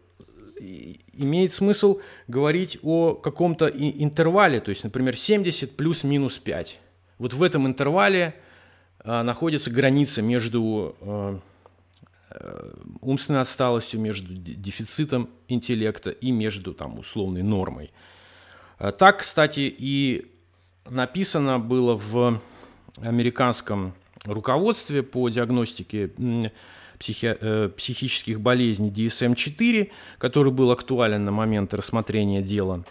имеет 1.13 1.53
смысл 1.53 2.01
говорить 2.27 2.77
о 2.83 3.15
каком-то 3.15 3.69
интервале, 3.69 4.59
то 4.59 4.71
есть, 4.71 4.83
например, 4.83 5.17
70 5.17 5.77
плюс-минус 5.77 6.39
5. 6.39 6.79
Вот 7.19 7.35
в 7.35 7.43
этом 7.45 7.69
интервале 7.69 8.35
находится 9.05 9.71
граница 9.71 10.23
между 10.23 11.41
умственной 13.01 13.43
отсталостью, 13.43 14.01
между 14.01 14.35
дефицитом 14.35 15.31
интеллекта 15.47 16.11
и 16.11 16.33
между 16.33 16.75
там, 16.75 16.99
условной 16.99 17.43
нормой. 17.43 17.93
Так, 18.99 19.19
кстати, 19.19 19.73
и 19.79 20.33
написано 20.91 21.61
было 21.61 21.95
в 21.95 22.41
американском 22.97 23.95
руководстве 24.25 25.05
по 25.05 25.29
диагностике 25.29 26.11
психи 26.99 27.37
э, 27.41 27.71
психических 27.77 28.41
болезней 28.41 28.91
DSM-4, 28.91 29.91
который 30.19 30.53
был 30.53 30.71
актуален 30.71 31.25
на 31.25 31.31
момент 31.31 31.75
рассмотрения 31.75 32.43
дела. 32.43 32.85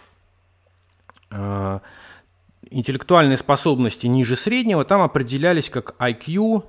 Э, 1.30 1.80
интеллектуальные 2.70 3.36
способности 3.36 4.06
ниже 4.06 4.36
среднего 4.36 4.84
там 4.84 5.02
определялись 5.02 5.70
как 5.70 5.94
IQ 5.98 6.64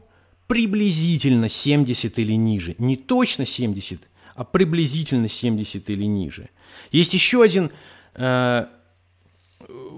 приблизительно 0.47 1.49
70 1.49 2.17
или 2.19 2.34
ниже. 2.34 2.75
Не 2.80 2.95
точно 2.95 3.45
70, 3.45 4.02
а 4.36 4.43
приблизительно 4.43 5.30
70 5.30 5.89
или 5.89 6.06
ниже. 6.06 6.49
Есть 6.91 7.13
еще 7.13 7.43
один 7.43 7.71
э, 8.15 8.65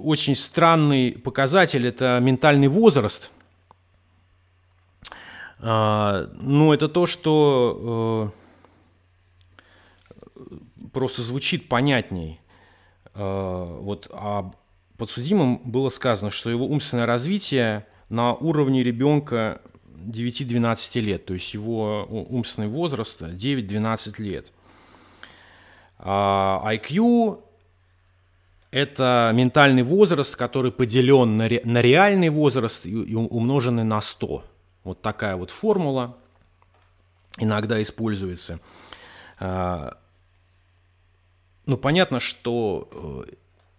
очень 0.03 0.35
странный 0.35 1.11
показатель, 1.11 1.87
это 1.87 2.19
ментальный 2.21 2.67
возраст. 2.67 3.31
А, 5.61 6.27
ну, 6.39 6.73
это 6.73 6.89
то, 6.89 7.05
что 7.05 8.33
э, 10.35 10.39
просто 10.91 11.21
звучит 11.21 11.69
понятней. 11.69 12.39
А, 13.13 13.79
вот 13.79 14.09
а 14.11 14.51
подсудимым 14.97 15.57
было 15.63 15.89
сказано, 15.89 16.31
что 16.31 16.49
его 16.49 16.65
умственное 16.65 17.05
развитие 17.05 17.85
на 18.09 18.33
уровне 18.33 18.83
ребенка 18.83 19.61
9-12 19.85 20.99
лет, 20.99 21.25
то 21.25 21.35
есть 21.35 21.53
его 21.53 22.07
умственный 22.09 22.67
возраст 22.67 23.21
9-12 23.21 24.21
лет. 24.21 24.51
IQ 25.99 27.39
это 28.71 29.31
ментальный 29.35 29.83
возраст, 29.83 30.35
который 30.35 30.71
поделен 30.71 31.37
на, 31.37 31.47
ре, 31.47 31.61
на 31.65 31.81
реальный 31.81 32.29
возраст 32.29 32.85
и, 32.85 32.89
и 32.89 33.15
умноженный 33.15 33.83
на 33.83 34.01
100. 34.01 34.43
Вот 34.83 35.01
такая 35.01 35.35
вот 35.35 35.51
формула 35.51 36.17
иногда 37.37 37.81
используется. 37.81 38.59
А, 39.39 39.97
ну, 41.65 41.77
понятно, 41.77 42.19
что 42.19 43.25
э, 43.27 43.33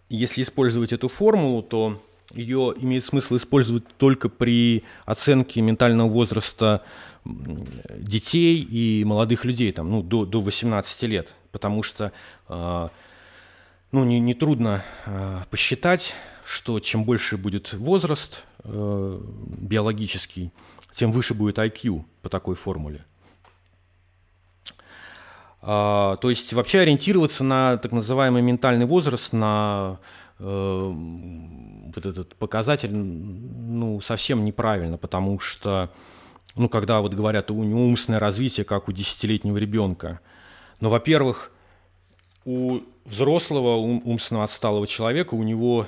если 0.08 0.42
использовать 0.42 0.92
эту 0.92 1.08
формулу, 1.08 1.62
то 1.62 2.02
ее 2.32 2.74
имеет 2.78 3.04
смысл 3.04 3.36
использовать 3.36 3.84
только 3.98 4.28
при 4.28 4.84
оценке 5.04 5.60
ментального 5.60 6.08
возраста 6.08 6.82
детей 7.24 8.60
и 8.60 9.04
молодых 9.04 9.44
людей, 9.44 9.70
там, 9.72 9.90
ну, 9.90 10.02
до, 10.02 10.24
до 10.24 10.40
18 10.40 11.02
лет, 11.02 11.34
потому 11.52 11.82
что 11.82 12.12
а, 12.48 12.90
ну, 13.92 14.04
не, 14.04 14.18
не 14.20 14.34
трудно 14.34 14.82
э, 15.04 15.40
посчитать, 15.50 16.14
что 16.46 16.80
чем 16.80 17.04
больше 17.04 17.36
будет 17.36 17.72
возраст 17.74 18.42
э, 18.64 19.20
биологический, 19.60 20.50
тем 20.92 21.12
выше 21.12 21.34
будет 21.34 21.58
IQ 21.58 22.04
по 22.22 22.28
такой 22.28 22.54
формуле. 22.54 23.04
А, 25.60 26.16
то 26.16 26.28
есть 26.28 26.52
вообще 26.52 26.80
ориентироваться 26.80 27.44
на 27.44 27.76
так 27.76 27.92
называемый 27.92 28.42
ментальный 28.42 28.84
возраст, 28.84 29.32
на 29.32 30.00
э, 30.40 30.92
вот 31.94 32.04
этот 32.04 32.34
показатель, 32.34 32.92
ну, 32.92 34.00
совсем 34.00 34.44
неправильно, 34.44 34.98
потому 34.98 35.38
что, 35.38 35.90
ну, 36.56 36.68
когда 36.68 37.00
вот 37.00 37.14
говорят, 37.14 37.52
у 37.52 37.62
него 37.62 37.84
умственное 37.86 38.18
развитие, 38.18 38.64
как 38.64 38.88
у 38.88 38.92
десятилетнего 38.92 39.56
ребенка, 39.56 40.18
но, 40.80 40.90
во-первых, 40.90 41.52
у 42.44 42.80
взрослого 43.04 43.76
ум, 43.76 44.02
умственно 44.04 44.42
отсталого 44.42 44.88
человека, 44.88 45.34
у 45.34 45.44
него 45.44 45.86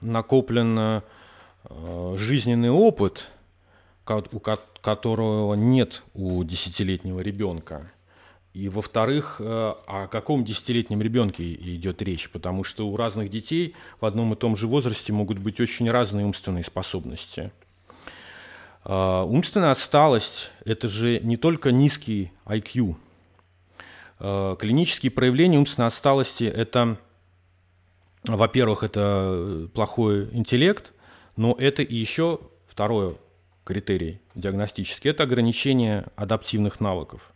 накоплен 0.00 0.78
э, 0.78 2.16
жизненный 2.16 2.70
опыт, 2.70 3.28
у 4.06 4.40
которого 4.40 5.54
нет 5.54 6.02
у 6.14 6.42
десятилетнего 6.44 7.20
ребенка. 7.20 7.90
И 8.52 8.68
во-вторых, 8.68 9.36
э, 9.38 9.44
о 9.86 10.06
каком 10.06 10.44
десятилетнем 10.44 11.02
ребенке 11.02 11.52
идет 11.52 12.00
речь, 12.00 12.30
потому 12.30 12.64
что 12.64 12.88
у 12.88 12.96
разных 12.96 13.28
детей 13.28 13.74
в 14.00 14.06
одном 14.06 14.32
и 14.32 14.36
том 14.36 14.56
же 14.56 14.66
возрасте 14.66 15.12
могут 15.12 15.38
быть 15.38 15.60
очень 15.60 15.90
разные 15.90 16.24
умственные 16.24 16.64
способности. 16.64 17.52
Э, 18.84 19.22
умственная 19.22 19.72
отсталость– 19.72 20.50
это 20.64 20.88
же 20.88 21.20
не 21.20 21.36
только 21.36 21.70
низкий 21.70 22.32
IQ– 22.46 22.96
Э, 24.18 24.56
клинические 24.58 25.10
проявления 25.10 25.58
умственной 25.58 25.88
отсталости– 25.88 26.44
это, 26.44 26.96
во-первых, 28.24 28.82
это 28.82 29.68
плохой 29.74 30.30
интеллект, 30.32 30.92
но 31.36 31.54
это 31.58 31.82
и 31.82 31.94
еще 31.94 32.40
второй 32.66 33.18
критерий 33.66 34.20
диагностический– 34.36 35.10
это 35.12 35.24
ограничение 35.24 36.06
адаптивных 36.14 36.80
навыков. 36.80 37.32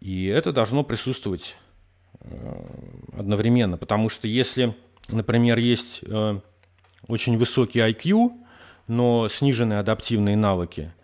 И 0.00 0.26
это 0.26 0.50
должно 0.50 0.82
присутствовать 0.82 1.56
э, 2.20 2.64
одновременно, 3.16 3.76
потому 3.76 4.08
что 4.08 4.26
если, 4.26 4.74
например, 5.08 5.58
есть 5.58 6.00
э, 6.02 6.40
очень 7.06 7.36
высокий 7.36 7.80
IQ, 7.80 8.30
но 8.88 9.28
сниженные 9.28 9.78
адаптивные 9.78 10.36
навыки– 10.36 10.92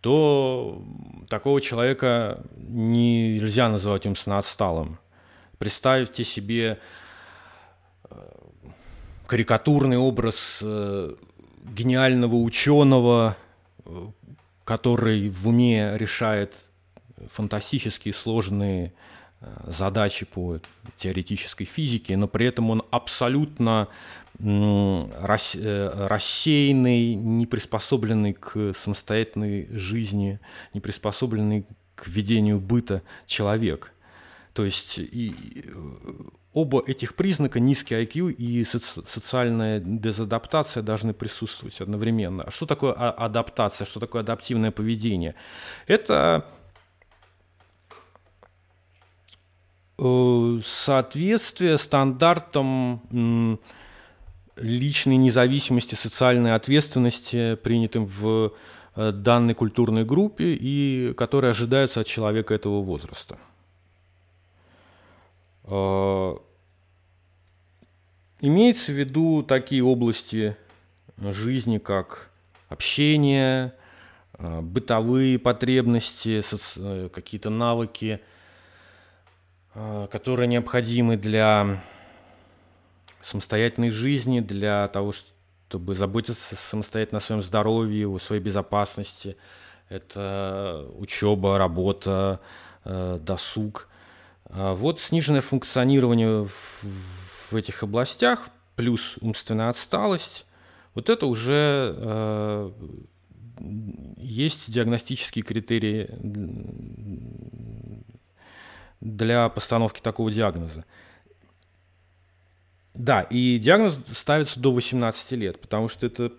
то 0.00 0.80
такого 1.28 1.60
человека 1.60 2.44
нельзя 2.56 3.68
называть 3.68 4.06
умственно 4.06 4.38
отсталым. 4.38 4.98
Представьте 5.58 6.22
себе 6.22 6.78
э, 8.08 8.16
карикатурный 9.26 9.98
образ 9.98 10.62
гениального 10.62 12.36
ученого, 12.36 13.36
который 14.64 15.28
в 15.30 15.48
уме 15.48 15.96
решает 15.96 16.54
фантастически 17.30 18.12
сложные 18.12 18.92
задачи 19.66 20.26
по 20.26 20.58
теоретической 20.96 21.64
физике, 21.64 22.16
но 22.16 22.26
при 22.26 22.46
этом 22.46 22.70
он 22.70 22.82
абсолютно 22.90 23.88
Э, 24.40 26.06
рассеянный, 26.06 27.14
не 27.14 27.46
приспособленный 27.46 28.34
к 28.34 28.72
самостоятельной 28.72 29.66
жизни, 29.72 30.38
не 30.74 30.80
приспособленный 30.80 31.66
к 31.96 32.06
ведению 32.06 32.60
быта 32.60 33.02
человек. 33.26 33.92
То 34.52 34.64
есть 34.64 34.98
и 34.98 35.34
оба 36.52 36.82
этих 36.86 37.14
признака, 37.14 37.60
низкий 37.60 37.94
IQ 37.94 38.32
и 38.32 38.64
соци 38.64 39.02
социальная 39.06 39.80
дезадаптация 39.80 40.82
должны 40.82 41.12
присутствовать 41.12 41.80
одновременно. 41.80 42.50
Что 42.50 42.66
такое 42.66 42.92
а 42.92 43.10
адаптация, 43.10 43.86
что 43.86 44.00
такое 44.00 44.22
адаптивное 44.22 44.70
поведение? 44.70 45.34
Это 45.86 46.44
э, 49.98 50.60
соответствие 50.64 51.78
стандартам 51.78 53.60
личной 54.56 55.16
независимости, 55.16 55.94
социальной 55.94 56.54
ответственности, 56.54 57.54
принятым 57.56 58.06
в 58.06 58.54
э, 58.96 59.12
данной 59.12 59.54
культурной 59.54 60.04
группе 60.04 60.54
и 60.54 61.12
которые 61.14 61.50
ожидаются 61.50 62.00
от 62.00 62.06
человека 62.06 62.54
этого 62.54 62.82
возраста. 62.82 63.38
Э, 65.68 66.36
имеется 68.40 68.92
в 68.92 68.94
виду 68.94 69.42
такие 69.42 69.84
области 69.84 70.56
жизни, 71.18 71.78
как 71.78 72.30
общение, 72.68 73.74
э, 74.34 74.60
бытовые 74.60 75.38
потребности, 75.38 76.42
какие-то 77.08 77.50
навыки, 77.50 78.20
которые 80.10 80.48
необходимы 80.48 81.16
для 81.16 81.80
самостоятельной 83.22 83.90
жизни, 83.90 84.40
для 84.40 84.88
того, 84.88 85.12
чтобы 85.68 85.94
заботиться 85.94 86.56
самостоятельно 86.56 87.18
о 87.18 87.20
своем 87.20 87.42
здоровье, 87.42 88.08
о 88.08 88.18
своей 88.18 88.42
безопасности. 88.42 89.36
Это 89.88 90.86
учеба, 90.96 91.58
работа, 91.58 92.40
э, 92.84 93.18
досуг. 93.20 93.88
А 94.50 94.74
вот 94.74 95.00
сниженное 95.00 95.40
функционирование 95.40 96.46
в, 96.46 96.82
в 96.82 97.52
этих 97.54 97.82
областях 97.82 98.48
плюс 98.76 99.16
умственная 99.20 99.70
отсталость, 99.70 100.46
вот 100.94 101.10
это 101.10 101.26
уже 101.26 101.94
э, 101.96 102.70
есть 104.16 104.70
диагностические 104.70 105.42
критерии 105.42 106.08
для 109.00 109.48
постановки 109.48 110.00
такого 110.00 110.30
диагноза. 110.30 110.84
Да, 112.94 113.22
и 113.22 113.58
диагноз 113.58 113.98
ставится 114.12 114.58
до 114.58 114.72
18 114.72 115.32
лет, 115.32 115.60
потому 115.60 115.88
что 115.88 116.06
это 116.06 116.32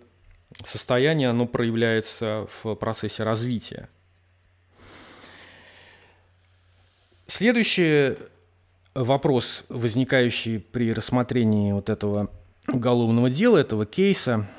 состояние, 0.65 1.29
оно 1.29 1.45
проявляется 1.45 2.47
в 2.63 2.75
процессе 2.75 3.23
развития. 3.23 3.89
Следующий 7.29 8.17
вопрос, 8.95 9.63
возникающий 9.69 10.59
при 10.59 10.91
рассмотрении 10.91 11.71
вот 11.71 11.87
этого 11.91 12.31
уголовного 12.67 13.29
дела, 13.29 13.57
этого 13.57 13.85
кейса, 13.85 14.49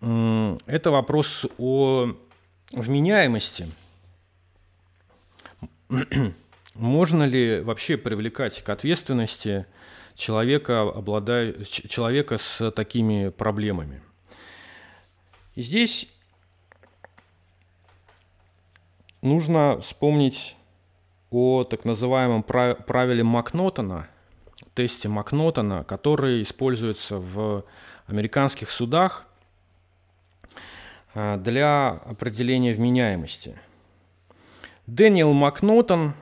это 0.00 0.90
вопрос 0.90 1.46
о 1.58 2.16
вменяемости. 2.72 3.70
Можно 6.74 7.22
ли 7.22 7.60
вообще 7.60 7.96
привлекать 7.96 8.64
к 8.64 8.68
ответственности 8.68 9.66
человека, 10.16 10.80
обладая, 10.82 11.62
человека 11.64 12.38
с 12.38 12.72
такими 12.72 13.28
проблемами? 13.28 14.02
Здесь 15.54 16.08
нужно 19.22 19.80
вспомнить 19.80 20.56
о 21.30 21.64
так 21.64 21.84
называемом 21.84 22.42
правиле 22.42 23.22
Макнотона, 23.22 24.08
тесте 24.74 25.08
Макнотона, 25.08 25.84
который 25.84 26.42
используется 26.42 27.18
в 27.18 27.64
американских 28.06 28.70
судах 28.70 29.26
а, 31.14 31.36
для 31.36 31.88
определения 32.06 32.72
вменяемости. 32.72 33.58
Дэниел 34.86 35.32
Макнотон, 35.32 36.14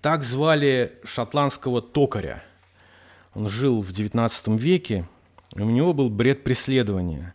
так 0.00 0.24
звали 0.24 0.98
шотландского 1.04 1.80
токаря. 1.80 2.42
Он 3.34 3.48
жил 3.48 3.80
в 3.80 3.92
XIX 3.92 4.58
веке, 4.58 5.06
и 5.54 5.60
у 5.60 5.70
него 5.70 5.92
был 5.92 6.10
бред 6.10 6.42
преследования. 6.42 7.34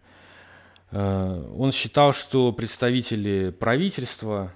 Э, 0.91 1.49
он 1.57 1.71
считал, 1.71 2.13
что 2.13 2.51
представители 2.51 3.51
правительства, 3.51 4.51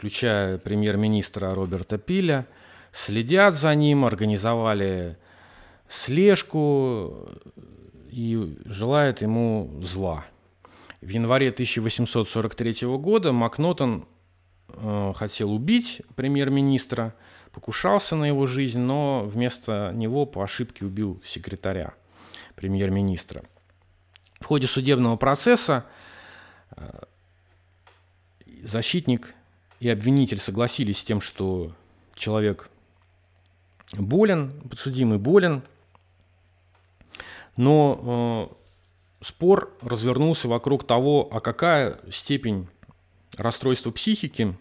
включая 0.00 0.56
премьер-министра 0.56 1.54
Роберта 1.54 1.98
Пиля, 1.98 2.46
следят 2.90 3.54
за 3.54 3.74
ним, 3.74 4.06
организовали 4.06 5.18
слежку 5.90 7.28
и 8.08 8.56
желают 8.64 9.20
ему 9.20 9.70
зла. 9.82 10.24
В 11.02 11.08
январе 11.10 11.50
1843 11.50 12.86
года 12.96 13.32
Макнотон 13.32 14.06
э, 14.68 15.12
хотел 15.14 15.52
убить 15.52 16.00
премьер-министра, 16.16 17.14
покушался 17.52 18.16
на 18.16 18.24
его 18.24 18.46
жизнь, 18.46 18.78
но 18.78 19.24
вместо 19.26 19.92
него 19.94 20.24
по 20.24 20.42
ошибке 20.42 20.86
убил 20.86 21.22
секретаря 21.26 21.92
премьер-министра. 22.54 23.44
В 24.40 24.46
ходе 24.46 24.66
судебного 24.66 25.16
процесса 25.16 25.84
э, 26.74 27.00
защитник 28.62 29.34
и 29.80 29.88
обвинитель 29.88 30.38
согласились 30.38 30.98
с 30.98 31.04
тем, 31.04 31.20
что 31.20 31.72
человек 32.14 32.70
болен, 33.92 34.52
подсудимый 34.68 35.18
болен, 35.18 35.62
но 37.56 38.50
э, 39.20 39.24
спор 39.24 39.74
развернулся 39.80 40.48
вокруг 40.48 40.86
того, 40.86 41.28
а 41.32 41.40
какая 41.40 41.98
степень 42.12 42.68
расстройства 43.36 43.90
психики 43.90 44.54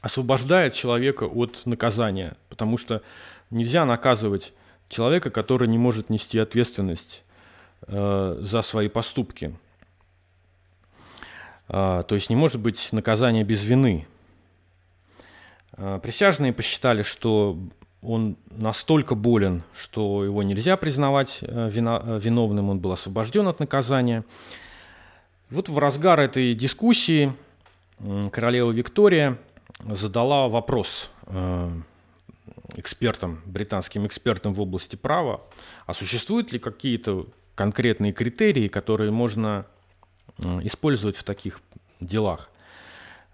освобождает 0.00 0.74
человека 0.74 1.24
от 1.24 1.66
наказания, 1.66 2.36
потому 2.48 2.78
что 2.78 3.02
нельзя 3.50 3.84
наказывать 3.84 4.52
человека, 4.88 5.30
который 5.30 5.68
не 5.68 5.76
может 5.78 6.08
нести 6.08 6.38
ответственность 6.38 7.22
э, 7.82 8.38
за 8.40 8.62
свои 8.62 8.88
поступки. 8.88 9.54
Э, 11.68 12.02
то 12.06 12.14
есть 12.14 12.30
не 12.30 12.36
может 12.36 12.60
быть 12.60 12.88
наказания 12.92 13.44
без 13.44 13.62
вины. 13.62 14.06
Э, 15.76 16.00
присяжные 16.02 16.52
посчитали, 16.52 17.02
что 17.02 17.58
он 18.02 18.36
настолько 18.50 19.14
болен, 19.14 19.62
что 19.76 20.24
его 20.24 20.42
нельзя 20.42 20.76
признавать 20.76 21.38
э, 21.40 21.70
э, 21.74 22.18
виновным, 22.22 22.70
он 22.70 22.78
был 22.78 22.92
освобожден 22.92 23.48
от 23.48 23.60
наказания. 23.60 24.24
Вот 25.50 25.68
в 25.68 25.78
разгар 25.78 26.20
этой 26.20 26.54
дискуссии 26.54 27.32
королева 28.30 28.70
Виктория 28.70 29.38
задала 29.84 30.48
вопрос 30.48 31.10
э, 31.26 31.70
экспертам, 32.76 33.40
британским 33.44 34.06
экспертам 34.06 34.54
в 34.54 34.60
области 34.60 34.96
права, 34.96 35.40
а 35.86 35.94
существуют 35.94 36.52
ли 36.52 36.58
какие-то 36.58 37.26
конкретные 37.54 38.12
критерии, 38.12 38.68
которые 38.68 39.10
можно 39.10 39.66
использовать 40.62 41.16
в 41.16 41.24
таких 41.24 41.60
делах. 42.00 42.50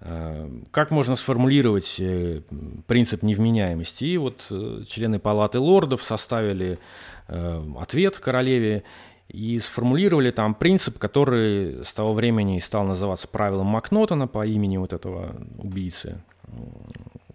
Э, 0.00 0.48
как 0.70 0.90
можно 0.90 1.16
сформулировать 1.16 1.96
э, 1.98 2.42
принцип 2.86 3.22
невменяемости? 3.22 4.04
И 4.04 4.16
вот 4.16 4.46
члены 4.86 5.18
Палаты 5.18 5.58
лордов 5.58 6.02
составили 6.02 6.78
ответ 7.26 8.18
королеве 8.18 8.84
и 9.28 9.58
сформулировали 9.58 10.30
там 10.30 10.54
принцип, 10.54 10.98
который 10.98 11.84
с 11.84 11.92
того 11.92 12.12
времени 12.12 12.58
стал 12.58 12.84
называться 12.84 13.26
правилом 13.26 13.66
Макнотона 13.68 14.26
по 14.26 14.46
имени 14.46 14.76
вот 14.76 14.92
этого 14.92 15.34
убийцы, 15.58 16.20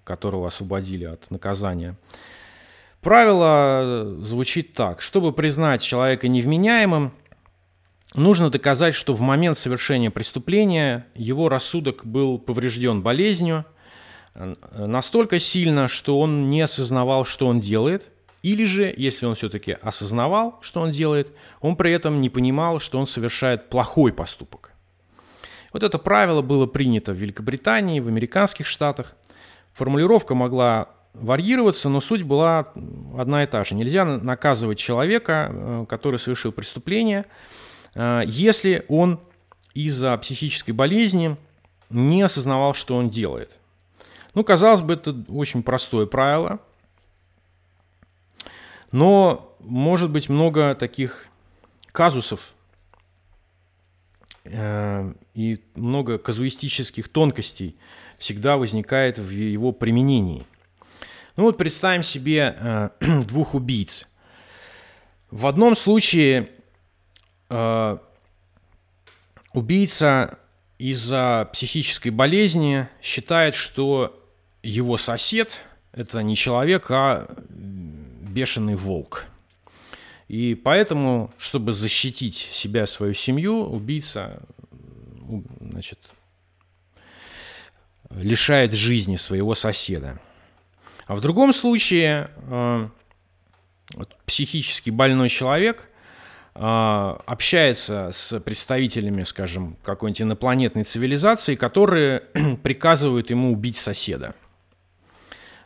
которого 0.04 0.48
освободили 0.48 1.06
от 1.06 1.30
наказания. 1.32 1.96
Правило 3.02 3.82
э, 3.82 4.18
звучит 4.22 4.74
так. 4.74 5.02
Чтобы 5.02 5.32
признать 5.32 5.82
человека 5.82 6.28
невменяемым, 6.28 7.14
нужно 8.16 8.50
доказать, 8.50 8.96
что 8.96 9.14
в 9.14 9.22
момент 9.22 9.58
совершения 9.58 10.12
преступления 10.12 11.08
его 11.16 11.50
рассудок 11.50 12.06
был 12.06 12.40
поврежден 12.40 13.02
болезнью 13.02 13.66
э, 14.34 14.56
настолько 14.74 15.40
сильно, 15.40 15.88
что 15.88 16.20
он 16.20 16.48
не 16.48 16.62
осознавал, 16.62 17.26
что 17.26 17.48
он 17.48 17.60
делает, 17.60 18.04
или 18.42 18.64
же, 18.64 18.94
если 18.96 19.26
он 19.26 19.36
все-таки 19.36 19.78
осознавал, 19.82 20.60
что 20.62 20.82
он 20.82 20.92
делает, 20.92 21.30
он 21.60 21.76
при 21.76 21.92
этом 21.92 22.22
не 22.22 22.30
понимал, 22.30 22.80
что 22.80 23.00
он 23.00 23.08
совершает 23.08 23.70
плохой 23.70 24.14
поступок. 24.14 24.72
Вот 25.74 25.84
это 25.84 26.00
правило 26.00 26.42
было 26.42 26.66
принято 26.66 27.12
в 27.12 27.18
Великобритании, 27.18 28.00
в 28.00 28.08
американских 28.08 28.66
штатах. 28.66 29.16
Формулировка 29.74 30.36
могла 30.36 30.90
варьироваться, 31.14 31.90
но 31.90 32.02
суть 32.02 32.24
была 32.24 32.72
одна 33.18 33.44
и 33.44 33.48
та 33.48 33.64
же. 33.64 33.76
Нельзя 33.76 34.06
наказывать 34.06 34.80
человека, 34.80 35.50
э, 35.52 35.86
который 35.88 36.18
совершил 36.18 36.52
преступление, 36.52 37.26
если 37.96 38.86
он 38.88 39.20
из-за 39.74 40.18
психической 40.18 40.74
болезни 40.74 41.38
не 41.90 42.22
осознавал, 42.22 42.74
что 42.74 42.96
он 42.96 43.10
делает. 43.10 43.52
Ну, 44.34 44.44
казалось 44.44 44.82
бы, 44.82 44.94
это 44.94 45.16
очень 45.30 45.64
простое 45.64 46.06
правило, 46.06 46.60
но 48.92 49.56
может 49.60 50.10
быть 50.10 50.30
много 50.30 50.76
таких 50.76 51.28
казусов 51.92 52.54
э, 54.46 55.14
и 55.34 55.60
много 55.76 56.18
казуистических 56.18 57.10
тонкостей, 57.10 57.76
всегда 58.18 58.58
возникает 58.58 59.18
в 59.18 59.30
его 59.30 59.72
применении. 59.72 60.46
Ну 61.36 61.44
вот 61.44 61.58
представим 61.58 62.04
себе 62.04 62.56
э, 62.60 62.90
двух 63.28 63.56
убийц. 63.56 64.08
В 65.32 65.48
одном 65.48 65.76
случае 65.76 66.50
э, 67.50 67.98
убийца 69.54 70.40
из-за 70.78 71.50
психической 71.52 72.12
болезни 72.12 72.88
считает, 73.02 73.56
что 73.56 74.16
его 74.64 74.98
сосед 74.98 75.60
это 75.92 76.22
не 76.24 76.36
человек, 76.36 76.90
а 76.92 77.28
бешеный 77.50 78.76
волк. 78.76 79.26
И 80.28 80.54
поэтому, 80.54 81.32
чтобы 81.38 81.74
защитить 81.74 82.50
себя, 82.52 82.86
свою 82.86 83.14
семью, 83.14 83.66
убийца 83.66 84.42
значит, 85.60 86.00
лишает 88.12 88.74
жизни 88.74 89.16
своего 89.16 89.56
соседа. 89.56 90.20
А 91.08 91.16
в 91.16 91.22
другом 91.22 91.54
случае 91.54 92.30
э, 92.38 92.90
психически 94.26 94.92
больной 94.92 95.30
человек 95.30 95.88
э, 95.88 95.89
общается 96.54 98.12
с 98.14 98.40
представителями, 98.40 99.24
скажем, 99.24 99.78
какой-нибудь 99.84 100.24
инопланетной 100.24 100.84
цивилизации, 100.84 101.56
которые 101.56 102.20
приказывают 102.64 103.30
ему 103.30 103.52
убить 103.52 103.78
соседа. 103.78 104.34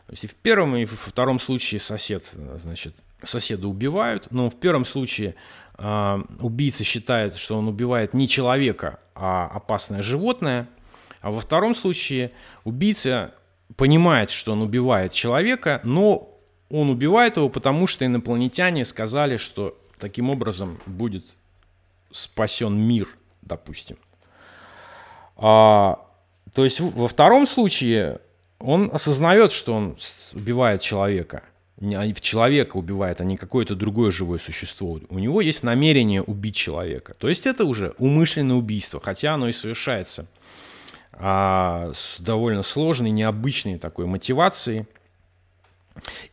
То 0.06 0.12
есть 0.12 0.24
и 0.24 0.26
в 0.26 0.34
первом, 0.34 0.76
и 0.76 0.84
во 0.84 0.96
втором 0.96 1.40
случае 1.40 1.80
сосед, 1.80 2.24
значит, 2.62 2.94
соседа 3.24 3.66
убивают, 3.66 4.28
но 4.30 4.50
в 4.50 4.60
первом 4.60 4.84
случае 4.84 5.34
э, 5.78 6.22
убийца 6.40 6.84
считает, 6.84 7.36
что 7.36 7.56
он 7.56 7.66
убивает 7.66 8.12
не 8.12 8.28
человека, 8.28 9.00
а 9.14 9.46
опасное 9.46 10.02
животное– 10.02 10.68
а 11.24 11.30
во 11.30 11.40
втором 11.40 11.74
случае 11.74 12.32
убийца 12.64 13.32
понимает, 13.76 14.28
что 14.28 14.52
он 14.52 14.60
убивает 14.60 15.12
человека, 15.12 15.80
но 15.82 16.38
он 16.68 16.90
убивает 16.90 17.38
его, 17.38 17.48
потому 17.48 17.86
что 17.86 18.04
инопланетяне 18.04 18.84
сказали, 18.84 19.38
что 19.38 19.74
таким 19.98 20.30
образом 20.30 20.78
будет 20.86 21.24
спасен 22.10 22.76
мир, 22.76 23.08
допустим. 23.42 23.96
А, 25.36 26.06
то 26.52 26.64
есть 26.64 26.80
во 26.80 27.08
втором 27.08 27.46
случае 27.46 28.20
он 28.58 28.90
осознает, 28.92 29.52
что 29.52 29.74
он 29.74 29.96
убивает 30.32 30.80
человека. 30.80 31.42
Не 31.80 32.14
в 32.14 32.20
человека 32.20 32.76
убивает, 32.76 33.20
а 33.20 33.24
не 33.24 33.36
какое-то 33.36 33.74
другое 33.74 34.10
живое 34.10 34.38
существо. 34.38 35.00
У 35.08 35.18
него 35.18 35.40
есть 35.40 35.64
намерение 35.64 36.22
убить 36.22 36.54
человека. 36.54 37.14
То 37.18 37.28
есть 37.28 37.46
это 37.46 37.64
уже 37.64 37.94
умышленное 37.98 38.56
убийство, 38.56 39.00
хотя 39.00 39.34
оно 39.34 39.48
и 39.48 39.52
совершается 39.52 40.26
а, 41.12 41.92
с 41.94 42.20
довольно 42.20 42.62
сложной, 42.62 43.10
необычной 43.10 43.78
такой 43.78 44.06
мотивацией. 44.06 44.86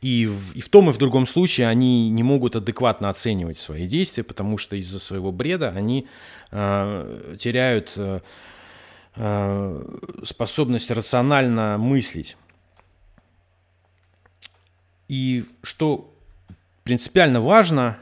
И 0.01 0.25
в, 0.25 0.53
и 0.53 0.61
в 0.61 0.69
том 0.69 0.89
и 0.89 0.93
в 0.93 0.97
другом 0.97 1.27
случае 1.27 1.67
они 1.67 2.09
не 2.09 2.23
могут 2.23 2.55
адекватно 2.55 3.09
оценивать 3.09 3.57
свои 3.57 3.87
действия, 3.87 4.23
потому 4.23 4.57
что 4.57 4.75
из-за 4.75 4.99
своего 4.99 5.31
бреда 5.31 5.69
они 5.69 6.07
э, 6.51 7.35
теряют 7.39 7.93
э, 7.95 8.21
э, 9.15 9.97
способность 10.23 10.91
рационально 10.91 11.77
мыслить. 11.77 12.37
И 15.07 15.45
что 15.61 16.13
принципиально 16.83 17.41
важно 17.41 17.97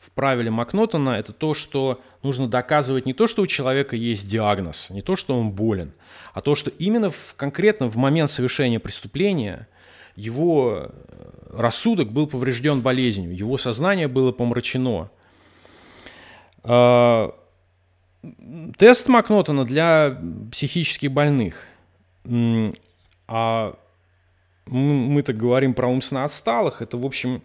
в 0.00 0.10
правиле 0.10 0.50
Макнотона, 0.50 1.10
это 1.10 1.32
то, 1.32 1.54
что 1.54 2.00
нужно 2.22 2.48
доказывать 2.48 3.06
не 3.06 3.12
то, 3.12 3.26
что 3.26 3.42
у 3.42 3.46
человека 3.46 3.96
есть 3.96 4.26
диагноз, 4.26 4.90
не 4.90 5.02
то, 5.02 5.16
что 5.16 5.38
он 5.38 5.50
болен, 5.50 5.92
а 6.32 6.40
то, 6.40 6.54
что 6.54 6.70
именно 6.70 7.10
в, 7.10 7.34
конкретно 7.36 7.88
в 7.88 7.96
момент 7.96 8.30
совершения 8.30 8.80
преступления 8.80 9.68
его 10.16 10.88
э, 10.88 10.90
рассудок 11.52 12.10
был 12.10 12.26
поврежден 12.26 12.80
болезнью, 12.80 13.36
его 13.36 13.58
сознание 13.58 14.08
было 14.08 14.32
помрачено. 14.32 15.10
А, 16.62 17.34
тест 18.78 19.08
Макнотона 19.08 19.64
для 19.64 20.18
психически 20.50 21.06
больных. 21.06 21.66
А 23.26 23.76
мы 24.66 25.22
так 25.22 25.36
говорим 25.36 25.74
про 25.74 25.88
умственно 25.88 26.24
отсталых. 26.24 26.80
Это, 26.80 26.96
в 26.96 27.04
общем, 27.04 27.42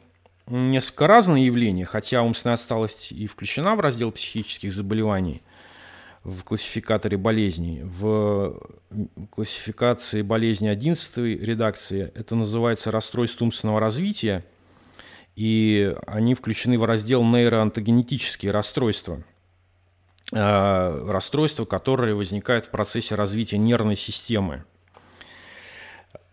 несколько 0.47 1.07
разные 1.07 1.45
явления, 1.45 1.85
хотя 1.85 2.21
умственная 2.21 2.55
отсталость 2.55 3.11
и 3.11 3.27
включена 3.27 3.75
в 3.75 3.79
раздел 3.79 4.11
психических 4.11 4.73
заболеваний 4.73 5.41
в 6.23 6.43
классификаторе 6.43 7.17
болезней. 7.17 7.81
В 7.83 8.59
классификации 9.31 10.21
болезней 10.21 10.69
11 10.69 11.17
редакции 11.17 12.11
это 12.15 12.35
называется 12.35 12.91
расстройство 12.91 13.45
умственного 13.45 13.79
развития, 13.79 14.45
и 15.35 15.95
они 16.05 16.35
включены 16.35 16.77
в 16.77 16.83
раздел 16.83 17.23
нейроантогенетические 17.23 18.51
расстройства. 18.51 19.23
Э, 20.31 21.07
расстройства, 21.07 21.65
которые 21.65 22.13
возникают 22.13 22.67
в 22.67 22.69
процессе 22.69 23.15
развития 23.15 23.57
нервной 23.57 23.95
системы. 23.95 24.63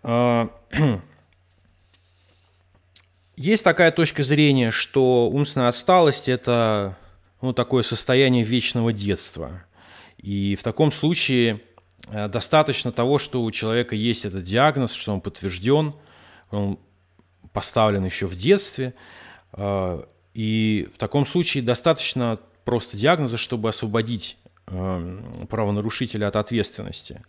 Э, 0.03 0.49
есть 3.37 3.65
такая 3.65 3.91
точка 3.93 4.23
зрения, 4.23 4.71
что 4.71 5.31
умственная 5.31 5.69
отсталость– 5.69 6.29
это 6.29 6.99
ну, 7.41 7.55
такое 7.55 7.83
состояние 7.83 8.45
вечного 8.45 8.93
детства. 8.93 9.65
И 10.19 10.57
в 10.57 10.63
таком 10.63 10.93
случае 10.93 11.61
э, 12.09 12.29
достаточно 12.29 12.93
того, 12.93 13.19
что 13.19 13.43
у 13.43 13.51
человека 13.51 13.95
есть 13.95 14.25
этот 14.25 14.45
диагноз, 14.45 14.93
что 14.93 15.13
он 15.13 15.21
подтвержден, 15.21 15.95
он 16.51 16.79
поставлен 17.53 18.05
еще 18.05 18.27
в 18.27 18.37
детстве. 18.37 18.95
Э, 19.53 20.03
и 20.35 20.89
в 20.95 20.99
таком 20.99 21.27
случае 21.27 21.63
достаточно 21.63 22.39
просто 22.65 22.97
диагноза, 22.97 23.37
чтобы 23.37 23.69
освободить 23.69 24.37
э, 24.67 25.47
правонарушителя 25.49 26.29
от 26.29 26.37
ответственности. 26.37 27.23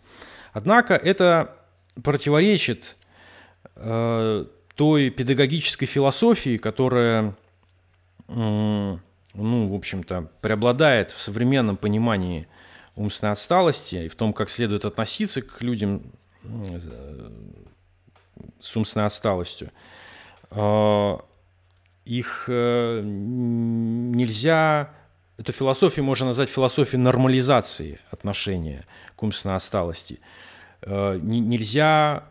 Однако 0.52 0.94
это 0.94 1.56
противоречит 2.02 2.96
той 3.74 5.10
педагогической 5.10 5.86
философии, 5.86 6.56
которая, 6.56 7.36
ну, 8.26 8.98
в 9.34 9.74
общем-то, 9.74 10.30
преобладает 10.40 11.12
в 11.12 11.20
современном 11.20 11.76
понимании 11.76 12.48
умственной 12.98 13.32
отсталости 13.32 13.96
и 13.96 14.08
в 14.08 14.16
том, 14.16 14.32
как 14.32 14.50
следует 14.50 14.84
относиться 14.84 15.42
к 15.42 15.62
людям 15.62 16.02
с 18.60 18.76
умственной 18.76 19.06
отсталостью, 19.06 19.70
а, 20.50 21.24
их 22.04 22.44
э, 22.48 23.02
нельзя, 23.04 24.90
эту 25.36 25.52
философию 25.52 26.04
можно 26.04 26.26
назвать 26.26 26.48
философией 26.48 27.00
нормализации 27.02 28.00
отношения 28.10 28.86
к 29.14 29.22
умственной 29.22 29.56
отсталости. 29.56 30.20
А, 30.82 31.18
нельзя 31.18 32.24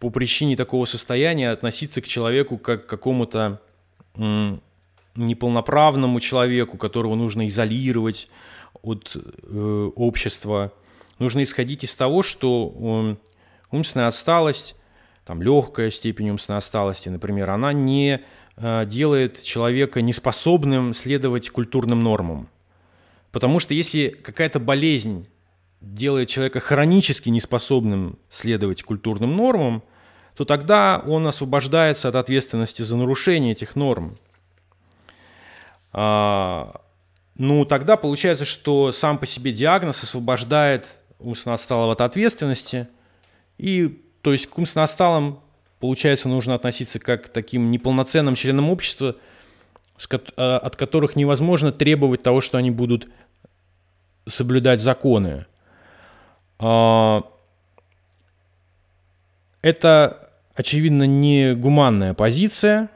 по 0.00 0.10
причине 0.10 0.56
такого 0.56 0.84
состояния 0.86 1.50
относиться 1.50 2.00
к 2.00 2.08
человеку 2.08 2.58
как 2.58 2.86
к 2.86 2.88
какому-то 2.88 3.60
неполноправному 5.14 6.20
человеку, 6.20 6.76
которого 6.76 7.14
нужно 7.14 7.46
изолировать, 7.48 8.28
от 8.82 9.14
э, 9.14 9.90
общества. 9.94 10.72
Нужно 11.18 11.42
исходить 11.42 11.84
из 11.84 11.94
того, 11.94 12.22
что 12.22 13.16
э, 13.20 13.28
умственная 13.70 14.08
отсталость, 14.08 14.74
там, 15.24 15.42
легкая 15.42 15.90
степень 15.90 16.30
умственной 16.30 16.58
отсталости, 16.58 17.08
например, 17.08 17.50
она 17.50 17.72
не 17.72 18.20
э, 18.56 18.86
делает 18.86 19.42
человека 19.42 20.02
неспособным 20.02 20.94
следовать 20.94 21.50
культурным 21.50 22.02
нормам. 22.02 22.48
Потому 23.32 23.60
что 23.60 23.74
если 23.74 24.08
какая-то 24.08 24.58
болезнь 24.58 25.28
делает 25.80 26.28
человека 26.28 26.60
хронически 26.60 27.28
неспособным 27.28 28.18
следовать 28.28 28.82
культурным 28.82 29.36
нормам, 29.36 29.82
то 30.36 30.44
тогда 30.44 31.02
он 31.06 31.26
освобождается 31.26 32.08
от 32.08 32.14
ответственности 32.14 32.82
за 32.82 32.96
нарушение 32.96 33.52
этих 33.52 33.76
норм. 33.76 34.18
А, 35.92 36.80
ну, 37.40 37.64
тогда 37.64 37.96
получается, 37.96 38.44
что 38.44 38.92
сам 38.92 39.16
по 39.16 39.24
себе 39.24 39.50
диагноз 39.50 40.02
освобождает 40.02 40.84
умственно 41.18 41.54
отсталого 41.54 41.92
от 41.92 42.02
ответственности. 42.02 42.86
И, 43.56 43.98
то 44.20 44.32
есть, 44.32 44.46
к 44.46 44.58
умственно 44.58 44.84
отсталым, 44.84 45.40
получается, 45.78 46.28
нужно 46.28 46.54
относиться 46.54 46.98
как 46.98 47.24
к 47.24 47.28
таким 47.30 47.70
неполноценным 47.70 48.34
членам 48.34 48.68
общества, 48.68 49.16
а, 50.36 50.58
от 50.58 50.76
которых 50.76 51.16
невозможно 51.16 51.72
требовать 51.72 52.22
того, 52.22 52.42
что 52.42 52.58
они 52.58 52.70
будут 52.70 53.08
соблюдать 54.28 54.82
законы. 54.82 55.46
А, 56.58 57.22
это, 59.62 60.30
очевидно, 60.54 61.04
не 61.04 61.54
гуманная 61.54 62.12
позиция, 62.12 62.90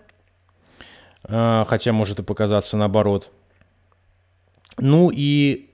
а, 1.22 1.64
хотя 1.66 1.94
может 1.94 2.18
и 2.18 2.22
показаться 2.22 2.76
наоборот– 2.76 3.30
ну 4.78 5.10
и 5.14 5.70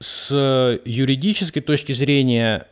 с 0.00 0.80
юридической 0.84 1.60
точки 1.60 1.92
зрения, 1.92 2.66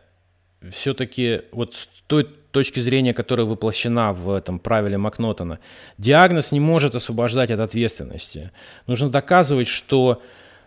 все-таки 0.70 1.42
вот 1.52 1.74
с 1.74 1.88
той 2.06 2.28
точки 2.50 2.80
зрения, 2.80 3.12
которая 3.12 3.46
воплощена 3.46 4.12
в 4.12 4.30
этом 4.30 4.58
правиле 4.58 4.96
Макнотона, 4.96 5.58
диагноз 5.98 6.52
не 6.52 6.60
может 6.60 6.94
освобождать 6.94 7.50
от 7.50 7.60
ответственности. 7.60 8.52
Нужно 8.86 9.10
доказывать, 9.10 9.68
что 9.68 10.22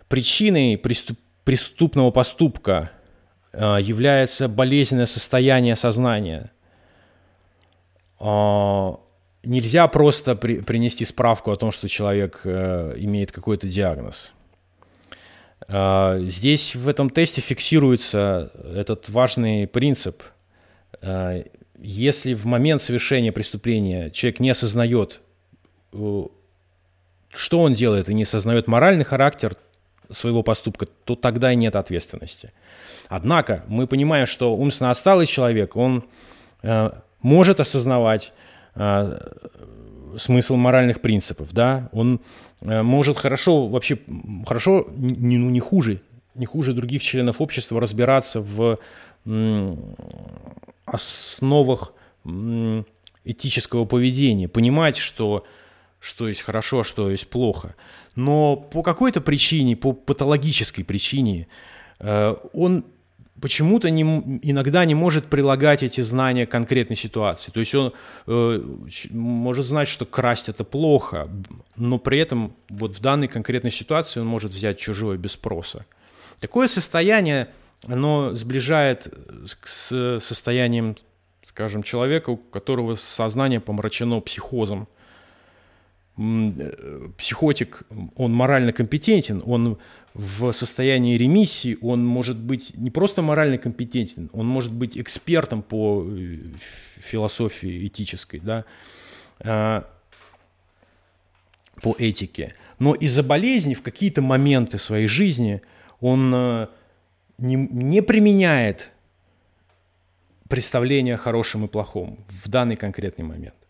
причиной 0.09 0.77
преступ, 0.77 1.17
преступного 1.45 2.11
поступка 2.11 2.91
э, 3.53 3.77
является 3.81 4.49
болезненное 4.49 5.05
состояние 5.05 5.77
сознания. 5.77 6.51
Э, 8.19 8.95
нельзя 9.43 9.87
просто 9.87 10.35
при, 10.35 10.59
принести 10.59 11.05
справку 11.05 11.51
о 11.51 11.55
том, 11.55 11.71
что 11.71 11.87
человек 11.87 12.41
э, 12.43 12.95
имеет 12.97 13.31
какой-то 13.31 13.67
диагноз. 13.67 14.33
А, 15.67 16.19
здесь 16.19 16.75
в 16.75 16.87
этом 16.87 17.09
тесте 17.09 17.41
фиксируется 17.41 18.51
этот 18.75 19.09
важный 19.09 19.67
принцип. 19.67 20.23
А, 21.01 21.43
если 21.79 22.33
в 22.33 22.45
момент 22.45 22.81
совершения 22.81 23.31
преступления 23.31 24.09
человек 24.11 24.39
не 24.39 24.49
осознает, 24.49 25.19
э, 25.93 26.23
что 27.29 27.59
он 27.59 27.73
делает, 27.73 28.09
и 28.09 28.13
не 28.13 28.23
осознает 28.23 28.67
моральный 28.67 29.05
характер 29.05 29.55
своего 30.09 30.41
поступка, 30.41 30.85
то 30.85 31.15
тогда 31.15 31.51
и 31.51 31.55
нет 31.55 31.75
ответственности. 31.75 32.51
Однако 33.09 33.63
мы 33.67 33.87
понимаем, 33.87 34.25
что 34.25 34.55
умственно 34.55 34.89
отсталый 34.89 35.27
человек, 35.27 35.75
он 35.75 36.03
э, 36.63 36.91
может 37.21 37.59
осознавать 37.59 38.31
э, 38.75 39.19
смысл 40.17 40.55
моральных 40.55 41.01
принципов, 41.01 41.53
да, 41.53 41.89
он 41.91 42.21
э, 42.61 42.81
может 42.81 43.17
хорошо, 43.17 43.67
вообще 43.67 43.99
хорошо, 44.45 44.87
не, 44.95 45.37
ну, 45.37 45.49
не 45.49 45.59
хуже, 45.59 46.01
не 46.35 46.45
хуже 46.45 46.73
других 46.73 47.01
членов 47.01 47.41
общества 47.41 47.79
разбираться 47.79 48.41
в 48.41 48.79
основах 50.85 51.93
этического 53.25 53.85
поведения, 53.85 54.47
понимать, 54.47 54.97
что 54.97 55.45
что 55.99 56.27
есть 56.27 56.41
хорошо, 56.41 56.81
а 56.81 56.83
что 56.83 57.09
есть 57.09 57.27
плохо. 57.27 57.75
Но 58.15 58.55
по 58.55 58.83
какой-то 58.83 59.19
причине, 59.19 59.75
по 59.75 59.93
патологической 59.93 60.83
причине, 60.83 61.47
э, 61.99 62.35
он 62.53 62.85
почему-то 63.41 63.89
не, 63.89 64.01
иногда 64.41 64.85
не 64.85 64.95
может 64.95 65.25
прилагать 65.25 65.83
эти 65.83 66.01
знания 66.01 66.45
к 66.45 66.51
конкретной 66.51 66.95
ситуации. 66.95 67.51
То 67.51 67.59
есть 67.59 67.75
он 67.75 67.93
э, 68.25 68.61
может 69.11 69.65
знать, 69.65 69.87
что 69.87 70.05
красть 70.05 70.49
это 70.49 70.63
плохо, 70.63 71.29
но 71.75 71.99
при 71.99 72.19
этом 72.19 72.53
вот 72.69 72.95
в 72.95 73.01
данной 73.01 73.27
конкретной 73.27 73.71
ситуации 73.71 74.19
он 74.19 74.27
может 74.27 74.51
взять 74.51 74.77
чужое 74.77 75.17
без 75.17 75.33
спроса. 75.33 75.85
Такое 76.39 76.67
состояние, 76.67 77.49
оно 77.87 78.35
сближает 78.35 79.13
с 79.65 80.19
состоянием, 80.21 80.95
скажем, 81.43 81.83
человека, 81.83 82.31
у 82.31 82.37
которого 82.37 82.95
сознание 82.95 83.59
помрачено 83.59 84.19
психозом. 84.19 84.87
Психотик, 87.17 87.83
он 88.15 88.33
морально 88.33 88.73
компетентен, 88.73 89.43
он 89.45 89.77
в 90.15 90.51
состоянии 90.51 91.15
ремиссии, 91.15 91.77
он 91.79 92.03
может 92.03 92.37
быть 92.37 92.75
не 92.75 92.89
просто 92.89 93.21
морально 93.21 93.59
компетентен, 93.59 94.31
он 94.33 94.47
может 94.47 94.73
быть 94.73 94.97
экспертом 94.97 95.61
по 95.61 96.03
э, 96.07 96.39
философии 96.97 97.85
этической, 97.85 98.39
да, 98.39 98.65
а, 99.41 99.87
по 101.83 101.95
этике. 101.99 102.55
Но 102.79 102.95
из-за 102.95 103.21
болезни 103.21 103.75
в 103.75 103.83
какие-то 103.83 104.23
моменты 104.23 104.79
своей 104.79 105.07
жизни 105.07 105.61
он 105.99 106.33
э, 106.33 106.67
не, 107.37 107.55
не 107.55 108.01
применяет 108.01 108.89
представление 110.49 111.13
о 111.15 111.19
хорошем 111.19 111.65
и 111.65 111.67
плохом 111.67 112.17
в 112.43 112.49
данный 112.49 112.75
конкретный 112.75 113.25
момент. 113.25 113.66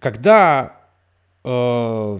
Когда 0.00 0.80
э, 1.44 2.18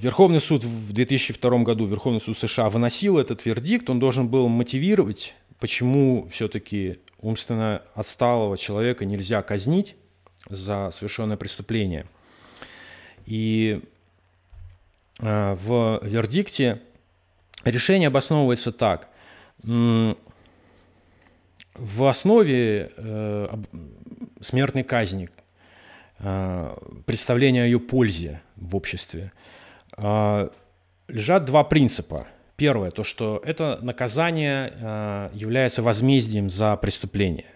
Верховный 0.00 0.40
суд 0.40 0.62
в 0.64 0.92
2002 0.92 1.58
году, 1.64 1.86
Верховный 1.86 2.20
суд 2.20 2.38
США 2.38 2.70
выносил 2.70 3.18
этот 3.18 3.44
вердикт, 3.44 3.90
он 3.90 3.98
должен 3.98 4.28
был 4.28 4.48
мотивировать, 4.48 5.34
почему 5.58 6.28
все-таки 6.30 7.00
умственно 7.20 7.82
отсталого 7.94 8.56
человека 8.56 9.04
нельзя 9.04 9.42
казнить 9.42 9.96
за 10.48 10.92
совершенное 10.92 11.36
преступление. 11.36 12.06
И 13.26 13.82
э, 15.18 15.54
в 15.54 15.98
вердикте 16.04 16.80
решение 17.64 18.06
обосновывается 18.06 18.70
так. 18.70 19.08
В 19.64 20.14
основе 22.04 22.92
э, 22.96 23.48
смертной 24.40 24.84
казни, 24.84 25.28
э, 26.18 26.76
представления 27.06 27.62
о 27.62 27.66
ее 27.66 27.80
пользе 27.80 28.40
в 28.56 28.76
обществе– 28.76 29.32
а, 29.98 30.50
лежат 31.08 31.44
два 31.44 31.64
принципа. 31.64 32.26
Первое, 32.56 32.90
то, 32.90 33.04
что 33.04 33.42
это 33.44 33.78
наказание 33.82 34.72
а, 34.80 35.30
является 35.34 35.82
возмездием 35.82 36.50
за 36.50 36.76
преступление. 36.76 37.46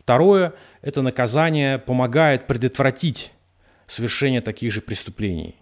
Второе, 0.00 0.54
это 0.82 1.02
наказание 1.02 1.78
помогает 1.78 2.46
предотвратить 2.46 3.32
совершение 3.86 4.40
таких 4.40 4.72
же 4.72 4.80
преступлений. 4.80 5.56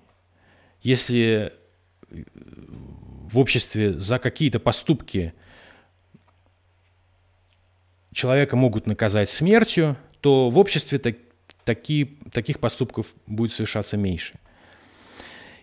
Если 0.82 1.52
в 2.10 3.38
обществе 3.38 3.94
за 3.94 4.18
какие-то 4.18 4.60
поступки 4.60 5.32
человека 8.12 8.54
могут 8.54 8.86
наказать 8.86 9.30
смертью, 9.30 9.96
то 10.20 10.50
в 10.50 10.58
обществе 10.58 10.98
так, 10.98 11.16
такие, 11.64 12.08
таких 12.32 12.60
поступков 12.60 13.14
будет 13.26 13.52
совершаться 13.52 13.96
меньше. 13.96 14.34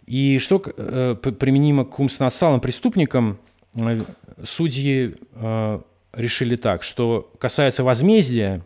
И 0.06 0.39
что 0.39 0.62
э, 0.66 1.16
применимо 1.16 1.86
к 1.86 1.99
умственно 1.99 2.28
отсталым 2.28 2.60
преступникам, 2.60 3.39
э, 3.76 4.02
судьи 4.43 5.16
э, 5.34 5.82
решили 6.14 6.56
так, 6.56 6.84
что 6.84 7.32
касается 7.39 7.84
возмездия, 7.84 8.62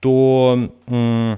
то 0.00 0.72
э, 0.86 1.36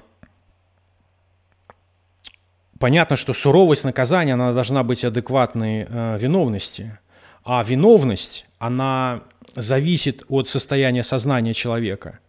понятно, 2.79 3.17
что 3.17 3.33
суровость 3.33 3.85
наказания, 3.85 4.35
она 4.35 4.53
должна 4.53 4.83
быть 4.83 5.05
адекватной 5.05 5.87
э, 5.89 6.19
виновности. 6.19 6.99
А 7.43 7.65
виновность, 7.65 8.47
она 8.59 9.23
зависит 9.57 10.25
от 10.29 10.49
состояния 10.49 11.03
сознания 11.03 11.55
человека. 11.55 12.21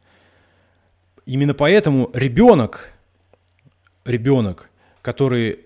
Именно 1.31 1.53
поэтому 1.53 2.11
ребенок, 2.13 2.91
ребенок, 4.03 4.69
который 5.01 5.59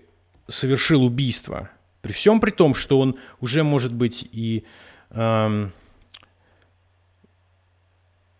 совершил 0.46 1.02
убийство, 1.02 1.70
при 2.02 2.12
всем 2.12 2.38
при 2.38 2.52
том, 2.52 2.76
что 2.76 3.00
он 3.00 3.16
уже 3.40 3.64
может 3.64 3.92
быть 3.92 4.28
и 4.30 4.62
эм, 5.10 5.72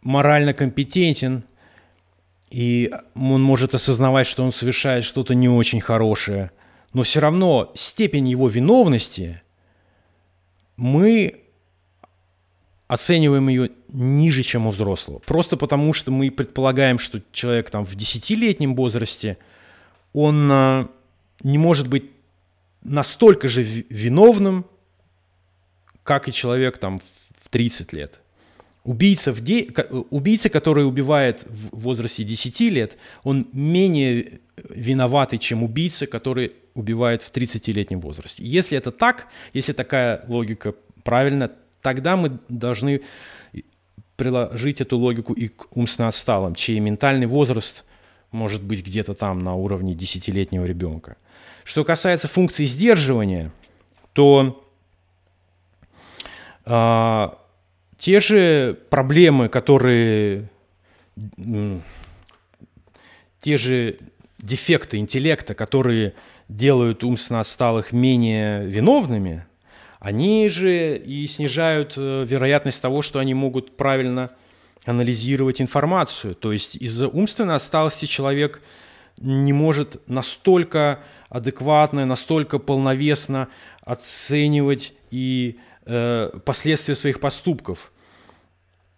морально 0.03 0.55
компетентен, 0.55 1.43
и 2.49 2.95
он 3.16 3.43
может 3.43 3.74
осознавать, 3.74 4.29
что 4.29 4.45
он 4.45 4.53
совершает 4.53 5.03
что-то 5.03 5.35
не 5.35 5.49
очень 5.49 5.81
хорошее, 5.81 6.53
но 6.93 7.03
все 7.03 7.18
равно 7.18 7.72
степень 7.74 8.29
его 8.29 8.47
виновности 8.47 9.43
мы 10.77 11.41
оцениваем 12.87 13.49
ее 13.49 13.70
ниже, 13.93 14.43
чем 14.43 14.66
у 14.66 14.70
взрослого. 14.70 15.18
Просто 15.20 15.57
потому, 15.57 15.93
что 15.93 16.11
мы 16.11 16.30
предполагаем, 16.30 16.99
что 16.99 17.20
человек 17.32 17.70
там 17.70 17.84
в 17.84 17.95
десятилетнем 17.95 18.74
возрасте, 18.74 19.39
он 20.12 20.51
э, 20.51 20.87
не 21.43 21.59
может 21.59 21.89
быть 21.89 22.05
настолько 22.82 23.49
же 23.49 23.62
виновным, 23.62 24.64
как 26.03 26.28
и 26.28 26.32
человек 26.32 26.78
там 26.78 26.99
в 27.43 27.49
30 27.49 27.93
лет. 27.93 28.20
Убийца, 28.84 29.32
в 29.32 29.41
де... 29.41 29.68
Убийца, 30.11 30.49
который 30.49 30.87
убивает 30.87 31.45
в 31.45 31.76
возрасте 31.76 32.22
10 32.22 32.61
лет, 32.61 32.97
он 33.24 33.49
менее 33.53 34.41
виноватый, 34.68 35.41
чем 35.41 35.64
убийца, 35.64 36.07
который 36.07 36.53
убивает 36.74 37.22
в 37.22 37.32
30-летнем 37.32 38.01
возрасте. 38.01 38.45
Если 38.45 38.78
это 38.78 38.93
так, 38.93 39.26
если 39.53 39.72
такая 39.72 40.24
логика 40.28 40.74
правильна, 41.03 41.51
тогда 41.82 42.16
мы 42.16 42.39
должны 42.49 43.03
приложить 44.17 44.81
эту 44.81 44.99
логику 44.99 45.33
и 45.33 45.49
к 45.49 45.67
умственно 45.77 46.09
отсталым, 46.09 46.55
чей 46.55 46.81
ментальный 46.81 47.27
возраст 47.27 47.85
может 48.33 48.62
быть 48.62 48.85
где-то 48.85 49.14
там 49.14 49.45
на 49.45 49.55
уровне 49.55 49.95
десятилетнего 49.95 50.64
ребенка. 50.64 51.17
Что 51.64 51.85
касается 51.85 52.29
функции 52.29 52.67
сдерживания, 52.67 53.53
то 54.12 54.62
э, 56.64 57.29
те 57.99 58.21
же 58.21 58.79
проблемы, 58.91 59.49
которые 59.49 60.49
те 63.41 63.59
же 63.59 63.99
дефекты 64.39 64.99
интеллекта, 64.99 65.55
которые 65.55 66.14
делают 66.49 67.05
умственно 67.05 67.41
отсталых 67.41 67.93
менее 67.93 68.67
виновными, 68.67 69.47
они 70.01 70.49
же 70.49 70.97
и 70.97 71.26
снижают 71.26 71.94
э, 71.97 72.24
вероятность 72.28 72.80
того, 72.80 73.03
что 73.03 73.18
они 73.18 73.34
могут 73.34 73.76
правильно 73.76 74.30
анализировать 74.84 75.61
информацию. 75.61 76.34
То 76.34 76.53
есть 76.53 76.76
из-за 76.76 77.09
умственной 77.09 77.57
отсталости 77.57 78.05
человек 78.05 78.62
не 79.18 79.53
может 79.53 80.07
настолько 80.09 81.01
адекватно, 81.28 82.07
настолько 82.07 82.59
полновесно 82.59 83.49
оценивать 83.80 84.92
и 85.11 85.59
э, 85.86 86.30
последствия 86.44 86.94
своих 86.94 87.20
поступков. 87.20 87.92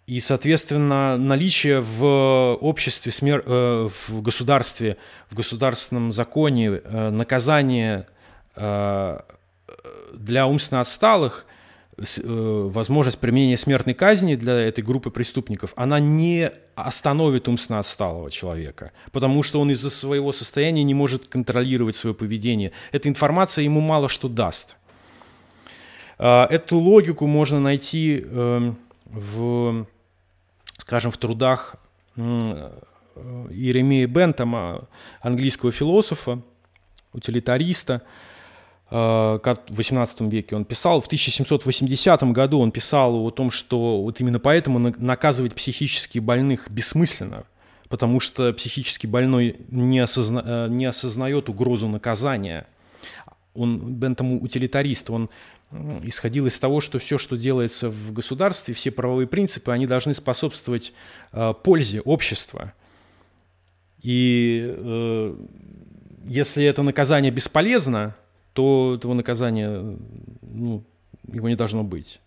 И, 0.07 0.21
соответственно, 0.21 1.19
наличие 1.19 1.81
в 1.81 2.57
обществе, 2.61 3.13
смер... 3.13 3.43
э, 3.45 3.89
в 4.09 4.23
государстве, 4.23 4.97
в 5.31 5.35
государственном 5.35 6.13
законе 6.13 6.81
э, 6.83 7.11
наказания 7.11 8.07
э, 8.57 9.19
для 10.19 10.47
умственно 10.47 10.81
отсталых– 10.81 11.47
Э, 11.99 12.69
возможность 12.73 13.19
применения 13.19 13.57
смертной 13.57 13.93
казни 13.93 14.37
для 14.37 14.53
этой 14.53 14.85
группы 14.85 15.11
преступников, 15.11 15.73
она 15.75 15.99
не 15.99 16.53
остановит 16.77 17.49
умственно 17.49 17.81
отсталого 17.81 18.31
человека, 18.31 18.93
потому 19.11 19.43
что 19.43 19.61
он 19.61 19.73
из-за 19.73 19.91
своего 19.91 20.33
состояния 20.33 20.85
не 20.85 20.95
может 20.95 21.27
контролировать 21.27 21.97
свое 21.97 22.15
поведение. 22.15 22.71
Эта 22.93 23.09
информация 23.09 23.65
ему 23.65 23.81
мало 23.81 24.09
что 24.09 24.29
даст. 24.29 24.77
А, 26.19 26.47
эту 26.49 26.79
логику 26.79 27.27
можно 27.27 27.59
найти 27.59 28.25
эм, 28.25 28.79
в, 29.07 29.85
скажем, 30.79 31.11
в 31.11 31.17
трудах 31.17 31.77
Иеремии 32.17 34.07
Бентома, 34.07 34.87
английского 35.21 35.73
философа, 35.73 36.43
утилитариста, 37.13 38.03
Э, 38.03 38.28
в 38.91 39.41
18 39.69 40.21
веке 40.23 40.57
он 40.57 40.65
писал, 40.65 41.01
в 41.01 41.07
1780 41.07 42.23
году 42.33 42.61
он 42.61 42.71
писал 42.71 43.17
о 43.17 43.31
том, 43.31 43.51
что 43.51 44.03
вот 44.03 44.21
именно 44.21 44.39
поэтому 44.39 44.79
наказывать 44.79 45.55
психически 45.55 46.19
больных 46.19 46.71
бессмысленно, 46.71 47.45
потому 47.89 48.21
что 48.21 48.53
психически 48.55 49.07
больной 49.07 49.57
не, 49.69 49.99
осозна, 49.99 50.43
э, 50.45 50.69
не 50.71 50.87
осознает 50.87 51.51
угрозу 51.51 51.87
наказания. 51.89 52.67
Он, 53.55 53.79
Бентам 53.79 54.41
утилитарист, 54.43 55.11
он 55.11 55.29
исходил 56.03 56.47
из 56.47 56.59
того, 56.59 56.81
что 56.81 56.99
все, 56.99 57.19
что 57.19 57.37
делается 57.37 57.91
в 57.91 58.13
государстве, 58.13 58.73
все 58.73 58.91
правовые 58.91 59.27
принципы, 59.27 59.71
они 59.71 59.87
должны 59.87 60.15
способствовать 60.15 60.93
э, 61.33 61.53
пользе 61.63 62.01
общества. 62.01 62.73
И 64.01 64.65
э, 64.67 65.37
если 66.25 66.65
это 66.65 66.83
наказание 66.83 67.31
бесполезно, 67.31 68.15
то 68.59 68.97
этого 68.97 69.15
наказания 69.15 69.97
ну, 70.43 70.83
его 71.33 71.49
не 71.49 71.55
должно 71.55 71.85
быть. 71.85 72.19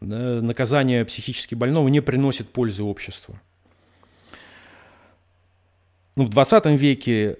Наказание 0.00 1.04
психически 1.04 1.54
больного 1.54 1.88
не 1.88 2.00
приносит 2.00 2.48
пользы 2.48 2.82
обществу. 2.82 3.38
Ну, 6.16 6.24
в 6.24 6.30
20 6.30 6.64
веке 6.80 7.36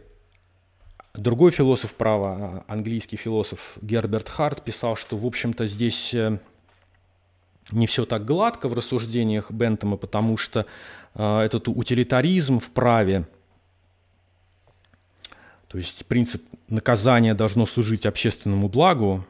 другой 1.14 1.52
философ 1.52 1.94
права, 1.94 2.66
английский 2.68 3.16
философ 3.16 3.78
Герберт 3.80 4.28
Харт, 4.28 4.62
писал, 4.62 4.96
что, 4.96 5.16
в 5.16 5.24
общем-то, 5.24 5.66
здесь 5.66 6.12
э, 6.12 6.38
не 7.70 7.86
все 7.86 8.04
так 8.04 8.26
гладко 8.26 8.68
в 8.68 8.74
рассуждениях 8.74 9.50
Бентома, 9.50 9.96
потому 9.96 10.36
что 10.36 10.66
э, 11.14 11.38
этот 11.40 11.66
утилитаризм 11.66 12.60
в 12.60 12.72
праве, 12.72 13.26
то 15.68 15.78
есть 15.78 16.04
принцип 16.04 16.42
наказания 16.72 17.34
должно 17.34 17.66
служить 17.66 18.06
общественному 18.06 18.68
благу, 18.68 19.24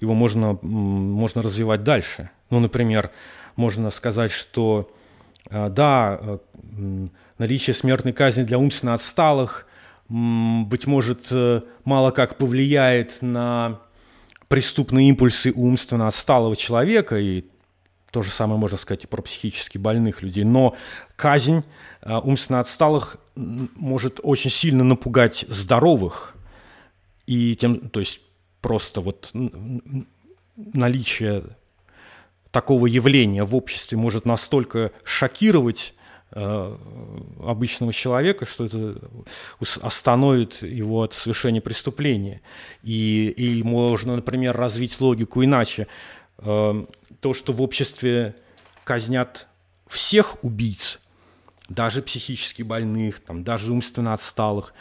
его 0.00 0.14
можно, 0.14 0.58
можно 0.62 1.42
развивать 1.42 1.82
дальше. 1.82 2.30
Ну, 2.50 2.60
например, 2.60 3.10
можно 3.56 3.90
сказать, 3.90 4.30
что 4.30 4.90
э, 5.50 5.68
да, 5.70 6.38
наличие 7.38 7.74
смертной 7.74 8.12
казни 8.12 8.42
для 8.42 8.58
умственно 8.58 8.94
отсталых, 8.94 9.66
быть 10.08 10.86
может, 10.86 11.26
э, 11.30 11.62
мало 11.84 12.10
как 12.10 12.38
повлияет 12.38 13.18
на 13.20 13.80
преступные 14.48 15.08
импульсы 15.08 15.52
умственно 15.52 16.08
отсталого 16.08 16.56
человека, 16.56 17.18
и 17.18 17.44
то 18.10 18.22
же 18.22 18.30
самое 18.30 18.58
можно 18.58 18.78
сказать 18.78 19.04
и 19.04 19.06
про 19.06 19.20
психически 19.20 19.76
больных 19.76 20.22
людей. 20.22 20.44
Но 20.44 20.76
казнь 21.16 21.64
э, 22.02 22.16
умственно 22.16 22.60
отсталых 22.60 23.18
может 23.34 24.20
очень 24.22 24.50
сильно 24.50 24.82
напугать 24.84 25.44
здоровых. 25.48 26.34
И 27.28 27.54
тем, 27.56 27.90
то 27.90 28.00
есть 28.00 28.20
просто 28.60 29.00
вот 29.00 29.30
наличие 30.56 31.44
такого 32.50 32.86
явления 32.86 33.44
в 33.44 33.54
обществе 33.54 33.96
может 33.98 34.24
настолько 34.24 34.92
шокировать 35.04 35.94
Э, 36.30 36.76
обычного 37.42 37.90
человека, 37.90 38.44
что 38.44 38.66
это 38.66 39.00
остановит 39.80 40.60
его 40.62 41.02
от 41.02 41.14
совершения 41.14 41.62
преступления. 41.62 42.42
И, 42.82 43.30
и 43.30 43.62
можно, 43.62 44.16
например, 44.16 44.54
развить 44.54 45.00
логику 45.00 45.42
иначе. 45.42 45.86
Э, 46.38 46.84
то, 47.20 47.32
что 47.32 47.54
в 47.54 47.62
обществе 47.62 48.36
казнят 48.84 49.46
всех 49.88 50.44
убийц, 50.44 51.00
даже 51.70 52.02
психически 52.02 52.62
больных, 52.62 53.20
там, 53.20 53.42
даже 53.42 53.72
умственно 53.72 54.12
отсталых, 54.12 54.74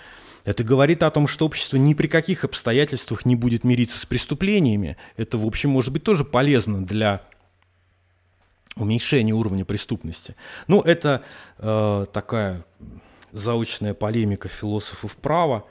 это 0.48 0.64
говорит 0.64 1.04
о 1.04 1.12
том, 1.12 1.28
что 1.28 1.46
общество 1.46 1.76
ни 1.76 1.94
при 1.94 2.08
каких 2.08 2.46
обстоятельствах 2.46 3.26
не 3.26 3.36
будет 3.36 3.66
мириться 3.66 4.00
с 4.00 4.06
преступлениями. 4.06 4.96
Это, 5.18 5.38
в 5.38 5.46
общем, 5.46 5.72
может 5.72 5.92
быть 5.92 6.06
тоже 6.06 6.24
полезно 6.24 6.86
для 6.86 7.22
уменьшение 8.78 9.36
уровня 9.36 9.66
преступности. 9.66 10.38
Ну, 10.68 10.80
это 10.80 11.22
э, 11.58 12.06
такая 12.14 12.64
заочная 13.34 13.94
полемика 13.94 14.48
философов 14.48 15.18
права. 15.18 15.66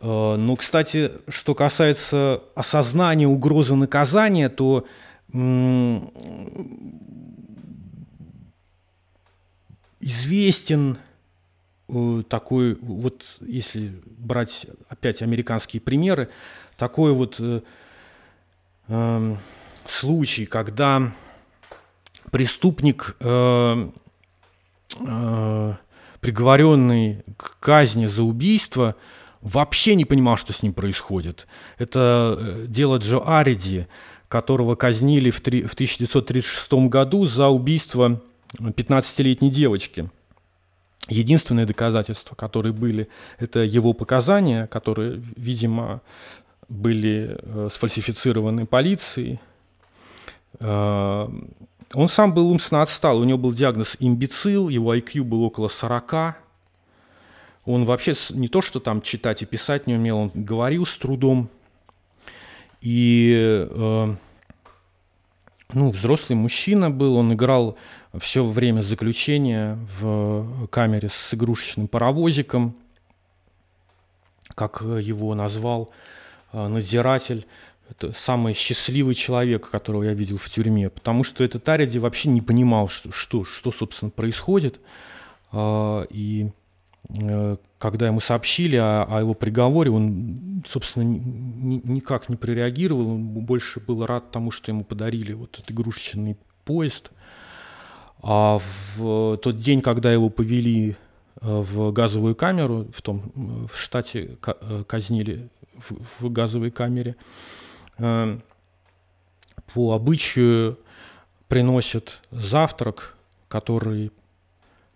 Э, 0.00 0.36
но, 0.36 0.56
кстати, 0.56 1.12
что 1.28 1.54
касается 1.54 2.42
осознания 2.54 3.26
угрозы 3.26 3.74
наказания, 3.74 4.48
то 4.48 4.86
известен 10.00 10.96
такой, 12.28 12.74
вот 12.74 13.24
если 13.40 13.92
брать 14.18 14.66
опять 14.88 15.22
американские 15.22 15.80
примеры, 15.80 16.30
такой 16.76 17.12
вот 17.12 17.36
э, 17.38 17.60
э, 18.88 19.36
случай, 19.88 20.46
когда 20.46 21.12
преступник, 22.30 23.16
э, 23.20 23.90
э, 25.00 25.74
приговоренный 26.20 27.24
к 27.36 27.58
казни 27.60 28.06
за 28.06 28.22
убийство, 28.22 28.96
вообще 29.42 29.94
не 29.94 30.04
понимал, 30.04 30.36
что 30.36 30.52
с 30.52 30.62
ним 30.62 30.72
происходит. 30.72 31.46
Это 31.78 32.38
э, 32.38 32.66
дело 32.68 32.98
Джо 32.98 33.18
Ариди, 33.18 33.86
которого 34.28 34.76
казнили 34.76 35.30
в, 35.30 35.40
три, 35.40 35.62
в 35.62 35.74
1936 35.74 36.72
году 36.88 37.26
за 37.26 37.48
убийство 37.48 38.22
15-летней 38.58 39.50
девочки. 39.50 40.08
Единственные 41.08 41.66
доказательства, 41.66 42.34
которые 42.34 42.72
были, 42.72 43.08
это 43.38 43.60
его 43.60 43.92
показания, 43.92 44.66
которые, 44.68 45.20
видимо, 45.36 46.00
были 46.68 47.36
э, 47.40 47.68
сфальсифицированы 47.72 48.66
полицией. 48.66 49.40
Э, 50.60 51.28
он 51.94 52.08
сам 52.08 52.32
был 52.32 52.50
умственно 52.50 52.82
отстал, 52.82 53.18
у 53.18 53.24
него 53.24 53.38
был 53.38 53.52
диагноз 53.52 53.96
имбецил, 53.98 54.68
его 54.68 54.94
IQ 54.96 55.24
был 55.24 55.42
около 55.42 55.68
40. 55.68 56.36
Он 57.64 57.84
вообще 57.84 58.14
не 58.30 58.48
то, 58.48 58.62
что 58.62 58.80
там 58.80 59.02
читать 59.02 59.42
и 59.42 59.46
писать 59.46 59.86
не 59.86 59.94
умел, 59.94 60.18
он 60.18 60.30
говорил 60.34 60.86
с 60.86 60.96
трудом. 60.96 61.48
И 62.80 63.66
э, 63.70 64.14
ну, 65.74 65.90
взрослый 65.90 66.36
мужчина 66.36 66.90
был, 66.90 67.16
он 67.16 67.32
играл 67.32 67.76
все 68.18 68.44
время 68.44 68.82
заключения 68.82 69.78
в 69.98 70.66
камере 70.68 71.08
с 71.08 71.34
игрушечным 71.34 71.88
паровозиком, 71.88 72.76
как 74.54 74.82
его 74.82 75.34
назвал 75.34 75.90
э, 76.52 76.66
надзиратель 76.66 77.46
это 77.92 78.12
самый 78.18 78.54
счастливый 78.54 79.14
человек, 79.14 79.68
которого 79.68 80.02
я 80.02 80.14
видел 80.14 80.38
в 80.38 80.48
тюрьме, 80.48 80.88
потому 80.88 81.24
что 81.24 81.44
этот 81.44 81.68
Ариди 81.68 81.98
вообще 81.98 82.30
не 82.30 82.40
понимал, 82.40 82.88
что, 82.88 83.12
что, 83.12 83.44
что 83.44 83.70
собственно, 83.70 84.10
происходит. 84.10 84.80
А, 85.52 86.06
и 86.08 86.50
э, 87.10 87.56
когда 87.78 88.06
ему 88.06 88.20
сообщили 88.20 88.76
о, 88.76 89.04
о 89.04 89.20
его 89.20 89.34
приговоре, 89.34 89.90
он, 89.90 90.64
собственно, 90.66 91.02
ни, 91.02 91.82
никак 91.84 92.30
не 92.30 92.36
прореагировал, 92.36 93.10
он 93.10 93.22
больше 93.22 93.80
был 93.80 94.06
рад 94.06 94.30
тому, 94.30 94.50
что 94.50 94.70
ему 94.70 94.84
подарили 94.84 95.34
вот 95.34 95.58
этот 95.58 95.70
игрушечный 95.70 96.38
поезд. 96.64 97.10
А 98.22 98.60
в 98.96 99.36
тот 99.38 99.58
день, 99.58 99.82
когда 99.82 100.12
его 100.12 100.30
повели 100.30 100.90
э, 100.90 100.94
в 101.40 101.92
газовую 101.92 102.34
камеру, 102.34 102.86
в 102.94 103.02
том 103.02 103.32
в 103.72 103.76
штате 103.76 104.38
э, 104.46 104.84
казнили 104.86 105.48
в, 105.76 106.24
в 106.24 106.32
газовой 106.32 106.70
камере, 106.70 107.16
Э, 107.98 108.38
по 109.74 109.92
обычаю 109.92 110.78
приносит 111.48 112.20
завтрак, 112.30 113.16
который 113.48 114.10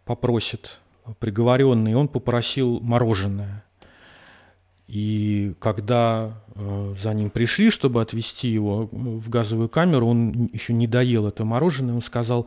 попросит 0.05 0.79
приговоренный, 1.19 1.95
он 1.95 2.09
попросил 2.09 2.81
мороженое. 2.81 3.65
И 4.87 5.55
когда 5.59 6.43
э, 6.55 6.95
за 7.03 7.15
ним 7.15 7.31
пришли, 7.31 7.71
чтобы 7.71 8.01
отвезти 8.01 8.49
его 8.49 8.89
в 8.93 9.29
газовую 9.29 9.69
камеру, 9.69 10.09
он 10.09 10.51
еще 10.53 10.73
не 10.73 10.87
доел 10.87 11.27
это 11.27 11.45
мороженое, 11.45 11.95
он 11.95 12.03
сказал, 12.03 12.47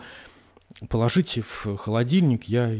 положите 0.87 1.41
в 1.41 1.77
холодильник, 1.77 2.45
я 2.45 2.71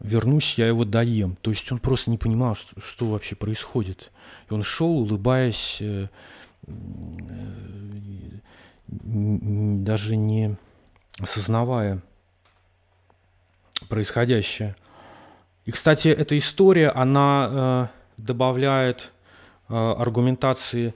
вернусь, 0.00 0.54
я 0.56 0.66
его 0.66 0.84
доем. 0.84 1.36
То 1.42 1.50
есть 1.50 1.70
он 1.70 1.78
просто 1.78 2.10
не 2.10 2.18
понимал, 2.18 2.54
что, 2.54 2.80
что 2.80 3.06
вообще 3.06 3.36
происходит. 3.36 4.10
И 4.48 4.54
он 4.54 4.62
шел, 4.62 4.90
улыбаясь, 4.90 5.78
э, 5.80 6.08
даже 8.86 10.16
не 10.16 10.56
осознавая 11.18 12.02
происходящее. 13.88 14.76
И, 15.66 15.70
кстати, 15.70 16.08
эта 16.08 16.38
история, 16.38 16.88
она 16.88 17.90
э, 18.18 18.22
добавляет 18.22 19.10
э, 19.68 19.74
аргументации 19.74 20.94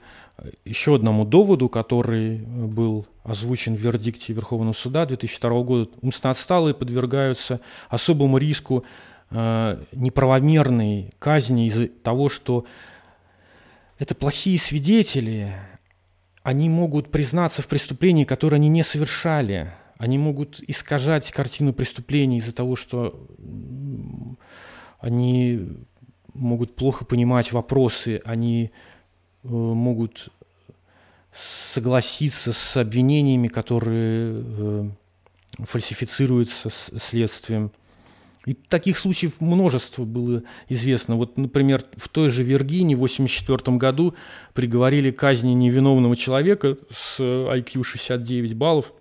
еще 0.65 0.95
одному 0.95 1.25
доводу, 1.25 1.69
который 1.69 2.37
был 2.37 3.07
озвучен 3.23 3.75
в 3.75 3.79
вердикте 3.79 4.33
Верховного 4.33 4.73
суда 4.73 5.05
2002 5.05 5.63
года. 5.63 5.89
Умственно 6.01 6.31
отсталые 6.31 6.73
подвергаются 6.73 7.61
особому 7.89 8.37
риску 8.37 8.83
э, 9.31 9.83
неправомерной 9.93 11.13
казни 11.19 11.67
из-за 11.67 11.87
того, 11.87 12.29
что 12.29 12.65
это 13.97 14.13
плохие 14.13 14.59
свидетели, 14.59 15.53
они 16.43 16.69
могут 16.69 17.09
признаться 17.09 17.61
в 17.61 17.67
преступлении, 17.67 18.25
которое 18.25 18.57
они 18.57 18.69
не 18.69 18.83
совершали. 18.83 19.71
Они 19.97 20.17
могут 20.17 20.61
искажать 20.67 21.31
картину 21.31 21.73
преступления 21.73 22.39
из-за 22.39 22.53
того, 22.53 22.75
что 22.75 23.27
они 24.99 25.69
могут 26.33 26.75
плохо 26.75 27.05
понимать 27.05 27.53
вопросы, 27.53 28.21
они 28.25 28.65
э, 28.65 28.94
могут 29.49 30.29
согласиться 31.73 32.53
с 32.53 32.77
обвинениями, 32.77 33.47
которые 33.47 34.43
э, 34.45 34.89
фальсифицируются 35.59 36.69
следствием. 36.69 37.71
И 38.45 38.53
таких 38.53 38.97
случаев 38.97 39.41
множество 39.41 40.05
было 40.05 40.43
известно. 40.69 41.15
Вот, 41.15 41.35
например, 41.35 41.83
в 41.97 42.07
той 42.09 42.29
же 42.29 42.43
Виргинии 42.43 42.93
в 42.93 42.99
1984 42.99 43.77
году 43.77 44.13
приговорили 44.53 45.11
к 45.11 45.19
казни 45.19 45.53
невиновного 45.53 46.15
человека 46.15 46.77
с 46.91 47.19
IQ 47.19 47.83
69 47.83 48.53
баллов. 48.53 48.93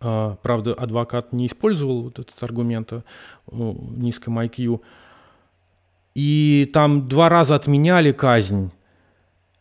А, 0.00 0.36
правда, 0.42 0.74
адвокат 0.74 1.32
не 1.32 1.46
использовал 1.46 2.02
вот 2.02 2.18
этот 2.18 2.42
аргумент 2.42 2.92
о 2.92 3.02
низком 3.46 4.38
IQ. 4.40 4.80
И 6.18 6.68
там 6.72 7.06
два 7.06 7.28
раза 7.28 7.54
отменяли 7.54 8.10
казнь. 8.10 8.72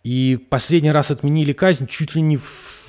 И 0.03 0.39
последний 0.49 0.91
раз 0.91 1.11
отменили 1.11 1.53
казнь 1.53 1.85
чуть 1.85 2.15
ли 2.15 2.21
не 2.21 2.37
в, 2.37 2.87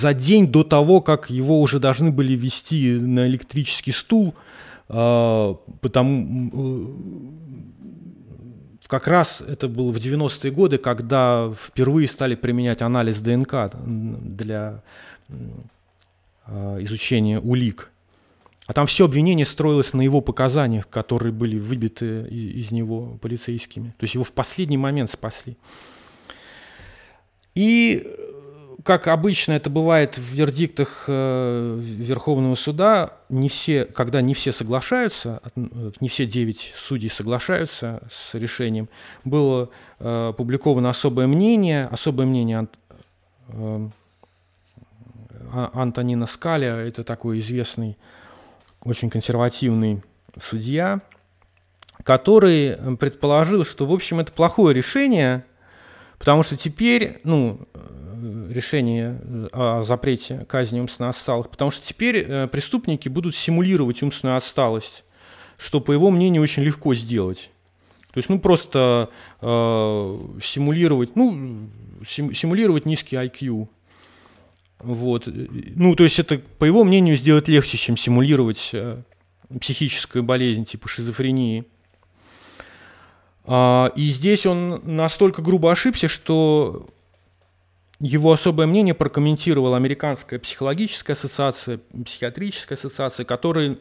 за 0.00 0.14
день 0.14 0.50
до 0.50 0.64
того, 0.64 1.02
как 1.02 1.28
его 1.28 1.60
уже 1.60 1.80
должны 1.80 2.10
были 2.10 2.32
вести 2.32 2.92
на 2.92 3.26
электрический 3.26 3.92
стул, 3.92 4.34
э, 4.88 5.54
потому 5.82 6.50
э, 6.50 6.86
как 8.86 9.06
раз 9.06 9.42
это 9.46 9.68
было 9.68 9.92
в 9.92 9.98
90-е 9.98 10.50
годы, 10.50 10.78
когда 10.78 11.52
впервые 11.62 12.08
стали 12.08 12.36
применять 12.36 12.80
анализ 12.80 13.18
ДНК 13.18 13.70
для 13.84 14.82
э, 15.28 15.34
изучения 16.84 17.38
улик. 17.38 17.90
А 18.68 18.74
там 18.74 18.86
все 18.86 19.06
обвинение 19.06 19.46
строилось 19.46 19.94
на 19.94 20.02
его 20.02 20.20
показаниях, 20.20 20.86
которые 20.90 21.32
были 21.32 21.58
выбиты 21.58 22.28
из 22.28 22.70
него 22.70 23.18
полицейскими. 23.22 23.94
То 23.96 24.04
есть 24.04 24.12
его 24.12 24.24
в 24.24 24.32
последний 24.32 24.76
момент 24.76 25.10
спасли. 25.10 25.56
И, 27.54 28.06
как 28.82 29.08
обычно 29.08 29.52
это 29.52 29.70
бывает 29.70 30.18
в 30.18 30.34
вердиктах 30.34 31.04
э, 31.06 31.78
Верховного 31.80 32.56
суда, 32.56 33.14
не 33.30 33.48
все, 33.48 33.86
когда 33.86 34.20
не 34.20 34.34
все 34.34 34.52
соглашаются, 34.52 35.40
не 36.00 36.10
все 36.10 36.26
девять 36.26 36.74
судей 36.76 37.08
соглашаются 37.08 38.02
с 38.12 38.34
решением, 38.34 38.90
было 39.24 39.70
э, 39.98 40.28
опубликовано 40.28 40.90
особое 40.90 41.26
мнение, 41.26 41.86
особое 41.86 42.26
мнение 42.26 42.68
э, 43.48 43.88
Антонина 45.72 46.26
Скаля, 46.26 46.74
это 46.76 47.02
такой 47.02 47.38
известный, 47.38 47.96
очень 48.88 49.10
консервативный 49.10 50.02
судья, 50.40 51.00
который 52.04 52.96
предположил, 52.96 53.64
что, 53.64 53.86
в 53.86 53.92
общем, 53.92 54.20
это 54.20 54.32
плохое 54.32 54.74
решение– 54.74 55.44
Потому 56.18 56.42
что 56.42 56.56
теперь, 56.56 57.20
ну, 57.24 57.60
э, 57.74 58.50
решение 58.52 59.20
э, 59.22 59.48
о 59.52 59.82
запрете 59.82 60.44
казни 60.48 60.80
умственно 60.80 61.08
отсталых, 61.08 61.48
потому 61.48 61.70
что 61.70 61.86
теперь 61.86 62.24
э, 62.28 62.48
преступники 62.48 63.08
будут 63.08 63.36
симулировать 63.36 64.02
умственную 64.02 64.36
отсталость, 64.36 65.04
что, 65.56 65.80
по 65.80 65.92
его 65.92 66.10
мнению, 66.10 66.42
очень 66.42 66.64
легко 66.64 66.94
сделать. 66.94 67.50
То 68.12 68.18
есть, 68.18 68.28
ну, 68.28 68.40
просто 68.40 69.10
э, 69.40 69.46
симулировать, 70.42 71.14
ну, 71.14 71.70
сим, 72.06 72.34
симулировать 72.34 72.84
низкий 72.84 73.16
IQ. 73.16 73.68
Вот. 74.80 75.26
Ну, 75.26 75.94
то 75.96 76.04
есть 76.04 76.18
это, 76.18 76.38
по 76.58 76.64
его 76.64 76.84
мнению, 76.84 77.16
сделать 77.16 77.48
легче, 77.48 77.76
чем 77.76 77.96
симулировать 77.96 78.70
э, 78.72 79.02
психическую 79.60 80.22
болезнь 80.22 80.64
типа 80.64 80.88
шизофрении. 80.88 81.64
А, 83.44 83.92
и 83.96 84.10
здесь 84.10 84.46
он 84.46 84.80
настолько 84.84 85.42
грубо 85.42 85.72
ошибся, 85.72 86.06
что 86.06 86.86
его 87.98 88.30
особое 88.32 88.66
мнение 88.66 88.94
прокомментировала 88.94 89.76
Американская 89.76 90.38
психологическая 90.38 91.16
ассоциация, 91.16 91.80
психиатрическая 92.04 92.78
ассоциация, 92.78 93.24
которые, 93.24 93.78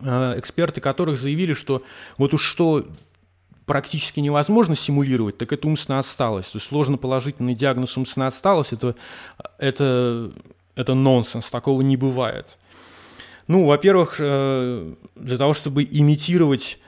а, 0.00 0.38
эксперты 0.38 0.80
которых 0.80 1.18
заявили, 1.20 1.54
что 1.54 1.82
вот 2.18 2.34
уж 2.34 2.44
что 2.44 2.86
практически 3.68 4.18
невозможно 4.18 4.74
симулировать, 4.74 5.38
так 5.38 5.52
это 5.52 5.68
умственная 5.68 6.00
отсталость. 6.00 6.50
То 6.50 6.58
есть 6.58 6.68
сложно 6.68 6.96
положительный 6.96 7.54
диагноз 7.54 7.96
умственная 7.96 8.28
отсталость, 8.28 8.72
это, 8.72 8.96
это, 9.58 10.32
это 10.74 10.94
нонсенс, 10.94 11.48
такого 11.48 11.82
не 11.82 11.96
бывает. 11.96 12.58
Ну, 13.46 13.64
во-первых, 13.66 14.16
э, 14.18 14.94
для 15.14 15.38
того, 15.38 15.54
чтобы 15.54 15.84
имитировать 15.84 16.78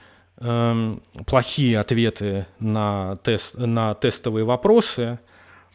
Эм, 0.43 1.03
плохие 1.27 1.79
ответы 1.79 2.47
на, 2.57 3.17
тест, 3.23 3.53
на 3.55 3.93
тестовые 3.93 4.43
вопросы, 4.43 5.19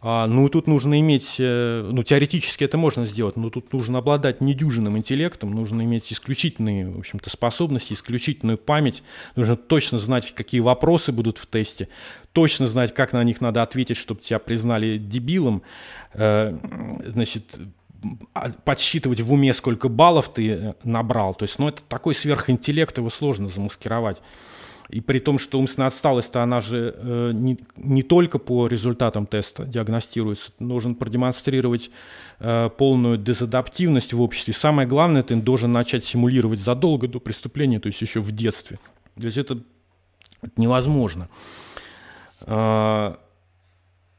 а, 0.03 0.27
ну, 0.27 0.49
тут 0.49 0.67
нужно 0.67 1.01
иметь, 1.01 1.37
э, 1.39 1.89
ну, 1.91 2.03
теоретически 2.03 2.65
это 2.65 2.77
можно 2.77 3.07
сделать, 3.07 3.37
но 3.37 3.49
тут 3.49 3.73
нужно 3.73 3.99
обладать 3.99 4.43
недюжинным 4.43 4.99
интеллектом, 4.99 5.53
нужно 5.53 5.83
иметь 5.83 6.13
исключительные, 6.13 6.91
в 6.91 6.99
общем-то, 6.99 7.31
способности, 7.31 7.95
исключительную 7.95 8.59
память, 8.59 9.03
нужно 9.37 9.57
точно 9.57 9.99
знать, 9.99 10.35
какие 10.35 10.61
вопросы 10.61 11.13
будут 11.13 11.39
в 11.39 11.47
тесте, 11.47 11.89
точно 12.33 12.69
знать, 12.69 12.93
как 12.93 13.15
на 13.15 13.25
них 13.25 13.41
надо 13.41 13.63
ответить, 13.63 13.97
чтобы 13.97 14.21
тебя 14.21 14.39
признали 14.39 14.99
дебилом, 14.99 15.63
э, 16.13 16.57
значит, 17.07 17.59
подсчитывать 18.65 19.21
в 19.21 19.33
уме, 19.33 19.55
сколько 19.55 19.89
баллов 19.89 20.33
ты 20.33 20.51
э, 20.51 20.75
набрал. 20.85 21.35
То 21.35 21.45
есть, 21.45 21.59
ну, 21.59 21.69
это 21.69 21.83
такой 21.89 22.15
сверхинтеллект, 22.15 22.97
его 22.99 23.11
сложно 23.11 23.49
замаскировать. 23.49 24.23
И 24.89 25.01
при 25.01 25.19
том, 25.19 25.39
что 25.39 25.59
умственная 25.59 25.89
отсталость-то 25.89 26.43
она 26.43 26.61
же 26.61 26.95
э, 26.97 27.31
не, 27.35 27.59
не 27.77 28.03
только 28.03 28.39
по 28.39 28.69
результатам 28.69 29.27
теста 29.27 29.65
диагностируется, 29.65 30.53
нужно 30.61 30.95
продемонстрировать 30.95 31.91
э, 32.39 32.71
полную 32.77 33.19
дезадаптивность 33.19 34.13
в 34.13 34.21
обществе. 34.21 34.55
Самое 34.55 34.87
главное, 34.87 35.25
ты 35.25 35.35
должен 35.37 35.73
начать 35.73 36.05
симулировать 36.05 36.61
задолго 36.61 37.09
до 37.09 37.19
преступления, 37.19 37.81
то 37.81 37.89
есть 37.89 38.01
еще 38.01 38.21
в 38.21 38.31
детстве. 38.31 38.79
То 39.19 39.27
есть 39.27 39.39
это, 39.39 39.59
это 40.41 40.53
невозможно. 40.57 41.29
Э, 42.43 43.17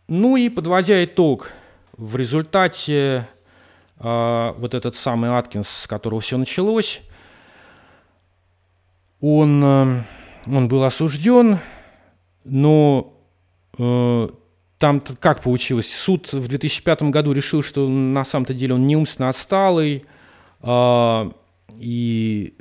ну 0.09 0.35
и 0.35 0.49
подводя 0.49 1.03
итог, 1.03 1.51
в 1.97 2.15
результате 2.17 3.27
вот 3.99 4.73
этот 4.73 4.95
самый 4.95 5.31
Аткинс, 5.31 5.67
с 5.67 5.87
которого 5.87 6.21
все 6.21 6.37
началось, 6.37 7.01
он... 9.21 9.63
Э, 9.63 10.03
он 10.49 10.67
был 10.67 10.83
осужден, 10.83 11.59
но 12.45 13.13
э, 13.77 14.29
там 14.77 15.01
как 15.01 15.43
получилось? 15.43 15.93
Суд 15.93 16.31
в 16.31 16.47
2005 16.47 17.03
году 17.03 17.33
решил, 17.33 17.61
что 17.61 17.87
на 17.87 18.23
самом-то 18.23 18.53
деле 18.53 18.75
он 18.75 18.87
не 18.87 18.95
умственно 18.95 19.29
отсталый, 19.29 20.05
э, 20.61 21.31
и 21.77 22.53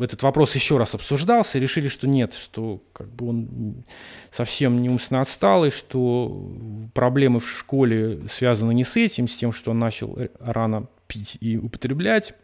этот 0.00 0.22
вопрос 0.22 0.54
еще 0.54 0.78
раз 0.78 0.94
обсуждался, 0.94 1.58
и 1.58 1.60
решили, 1.60 1.88
что 1.88 2.06
нет, 2.06 2.34
что 2.34 2.82
как 2.92 3.08
бы 3.08 3.28
он 3.28 3.84
совсем 4.32 4.82
не 4.82 4.88
умственно 4.88 5.20
отсталый, 5.20 5.70
что 5.70 6.52
проблемы 6.94 7.40
в 7.40 7.48
школе 7.48 8.22
связаны 8.30 8.72
не 8.74 8.84
с 8.84 8.96
этим, 8.96 9.28
с 9.28 9.36
тем, 9.36 9.52
что 9.52 9.72
он 9.72 9.78
начал 9.78 10.18
рано 10.40 10.86
пить 11.06 11.36
и 11.40 11.56
употреблять. 11.56 12.34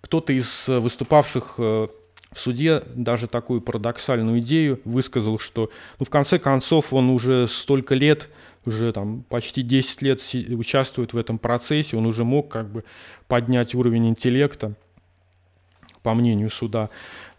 Кто-то 0.00 0.32
из 0.32 0.68
выступавших 0.68 1.56
э, 1.58 1.88
в 2.32 2.38
суде 2.38 2.82
даже 2.94 3.26
такую 3.26 3.60
парадоксальную 3.60 4.40
идею 4.40 4.80
высказал, 4.84 5.38
что 5.38 5.70
ну, 5.98 6.04
в 6.04 6.10
конце 6.10 6.38
концов 6.38 6.92
он 6.92 7.10
уже 7.10 7.48
столько 7.48 7.94
лет, 7.94 8.28
уже 8.64 8.92
там 8.92 9.24
почти 9.28 9.62
10 9.62 10.02
лет 10.02 10.20
участвует 10.50 11.12
в 11.12 11.16
этом 11.16 11.38
процессе, 11.38 11.96
он 11.96 12.06
уже 12.06 12.24
мог 12.24 12.48
как 12.48 12.70
бы 12.70 12.84
поднять 13.26 13.74
уровень 13.74 14.08
интеллекта, 14.08 14.74
по 16.02 16.14
мнению 16.14 16.50
суда, 16.50 16.90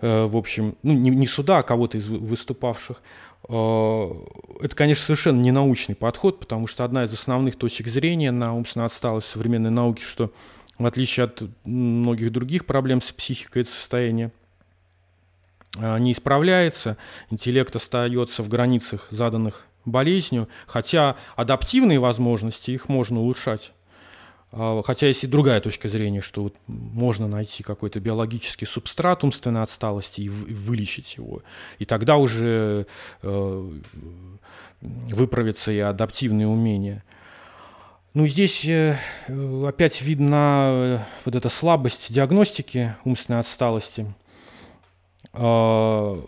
э, 0.01 0.25
в 0.25 0.35
общем, 0.35 0.75
ну 0.83 0.93
не, 0.93 1.09
не 1.09 1.27
суда, 1.27 1.59
а 1.59 1.63
кого-то 1.63 1.97
из 1.97 2.07
выступавших. 2.07 3.01
Э, 3.47 4.07
это, 4.61 4.75
конечно, 4.75 5.05
совершенно 5.05 5.39
не 5.39 5.51
научный 5.51 5.95
подход, 5.95 6.39
потому 6.39 6.67
что 6.67 6.83
одна 6.83 7.05
из 7.05 7.13
основных 7.13 7.55
точек 7.55 7.87
зрения 7.87 8.31
на 8.31 8.53
умственную 8.53 8.87
отсталость 8.87 9.27
современной 9.27 9.71
науки, 9.71 10.01
что 10.01 10.31
в 10.77 10.85
отличие 10.85 11.25
от 11.25 11.41
многих 11.63 12.31
других 12.31 12.65
проблем 12.65 13.01
с 13.01 13.11
психикой, 13.11 13.63
это 13.63 13.71
состояние 13.71 14.31
Э, 15.77 15.97
не 15.99 16.13
исправляется, 16.13 16.97
интеллект 17.29 17.75
остается 17.75 18.43
в 18.43 18.49
границах, 18.49 19.07
заданных 19.11 19.65
болезнью, 19.91 20.47
хотя 20.67 21.15
адаптивные 21.35 21.99
возможности, 21.99 22.71
их 22.71 22.89
можно 22.89 23.19
улучшать. 23.19 23.71
А, 24.51 24.81
хотя 24.83 25.07
есть 25.07 25.23
и 25.23 25.27
другая 25.27 25.61
точка 25.61 25.89
зрения, 25.89 26.21
что 26.21 26.43
вот 26.43 26.55
можно 26.67 27.27
найти 27.27 27.63
какой-то 27.63 27.99
биологический 27.99 28.65
субстрат 28.65 29.23
умственной 29.23 29.63
отсталости 29.63 30.21
и 30.21 30.29
вылечить 30.29 31.17
его. 31.17 31.43
И 31.77 31.85
тогда 31.85 32.17
уже 32.17 32.87
э, 33.21 33.71
выправятся 34.81 35.71
и 35.71 35.79
адаптивные 35.79 36.47
умения. 36.47 37.03
Ну, 38.15 38.25
здесь 38.25 38.65
э, 38.65 38.97
опять 39.67 40.01
видна 40.01 40.69
э, 40.71 40.99
вот 41.25 41.35
эта 41.35 41.49
слабость 41.49 42.11
диагностики 42.11 42.95
умственной 43.03 43.39
отсталости. 43.39 44.11
А, 45.33 46.19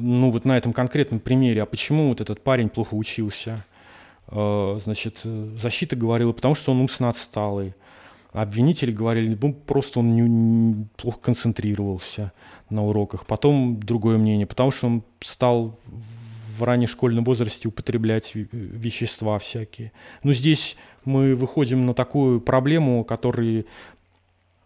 ну, 0.00 0.30
вот 0.30 0.44
на 0.44 0.56
этом 0.56 0.72
конкретном 0.72 1.20
примере, 1.20 1.62
а 1.62 1.66
почему 1.66 2.08
вот 2.08 2.20
этот 2.20 2.42
парень 2.42 2.68
плохо 2.68 2.94
учился? 2.94 3.64
А, 4.28 4.80
значит, 4.84 5.20
защита 5.24 5.96
говорила, 5.96 6.32
потому 6.32 6.54
что 6.54 6.72
он 6.72 6.80
умственно 6.80 7.08
отсталый. 7.08 7.74
Обвинители 8.32 8.92
говорили, 8.92 9.36
ну, 9.40 9.52
просто 9.52 9.98
он 9.98 10.14
не, 10.14 10.86
плохо 10.96 11.18
концентрировался 11.20 12.32
на 12.68 12.84
уроках. 12.84 13.26
Потом 13.26 13.80
другое 13.80 14.18
мнение, 14.18 14.46
потому 14.46 14.70
что 14.70 14.86
он 14.86 15.02
стал 15.20 15.78
в 16.56 16.62
раннем 16.62 16.88
школьном 16.88 17.24
возрасте 17.24 17.68
употреблять 17.68 18.32
вещества 18.34 19.38
всякие. 19.38 19.92
Но 20.22 20.32
здесь 20.32 20.76
мы 21.04 21.34
выходим 21.34 21.86
на 21.86 21.94
такую 21.94 22.40
проблему, 22.40 23.02
которой 23.02 23.66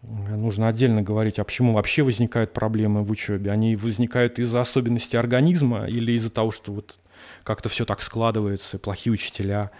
нужно 0.07 0.67
отдельно 0.67 1.01
говорить, 1.01 1.39
а 1.39 1.43
почему 1.43 1.73
вообще 1.73 2.03
возникают 2.03 2.53
проблемы 2.53 3.03
в 3.03 3.11
учебе. 3.11 3.51
Они 3.51 3.75
возникают 3.75 4.39
из-за 4.39 4.61
особенностей 4.61 5.17
организма 5.17 5.85
или 5.85 6.11
из-за 6.13 6.29
того, 6.29 6.51
что 6.51 6.71
вот 6.73 6.97
как-то 7.43 7.69
все 7.69 7.85
так 7.85 8.01
складывается, 8.01 8.77
плохие 8.77 9.13
учителя. 9.13 9.71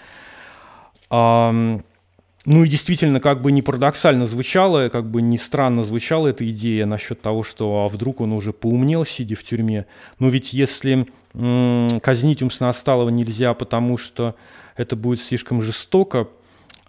Ну 2.45 2.63
и 2.63 2.69
действительно, 2.69 3.19
как 3.19 3.41
бы 3.41 3.51
не 3.51 3.63
парадоксально 3.63 4.27
звучало, 4.27 4.89
как 4.89 5.09
бы 5.09 5.21
не 5.23 5.39
странно 5.39 5.83
звучала 5.83 6.27
эта 6.27 6.47
идея 6.49 6.85
насчет 6.85 7.19
того, 7.19 7.43
что 7.43 7.85
а 7.85 7.89
вдруг 7.89 8.21
он 8.21 8.33
уже 8.33 8.53
поумнел, 8.53 9.03
сидя 9.03 9.35
в 9.35 9.43
тюрьме. 9.43 9.87
Но 10.19 10.29
ведь 10.29 10.53
если 10.53 11.07
м- 11.33 11.99
казнить 12.01 12.43
умственно 12.43 12.69
отсталого 12.69 13.09
нельзя, 13.09 13.55
потому 13.55 13.97
что 13.97 14.35
это 14.77 14.95
будет 14.95 15.21
слишком 15.21 15.63
жестоко, 15.63 16.27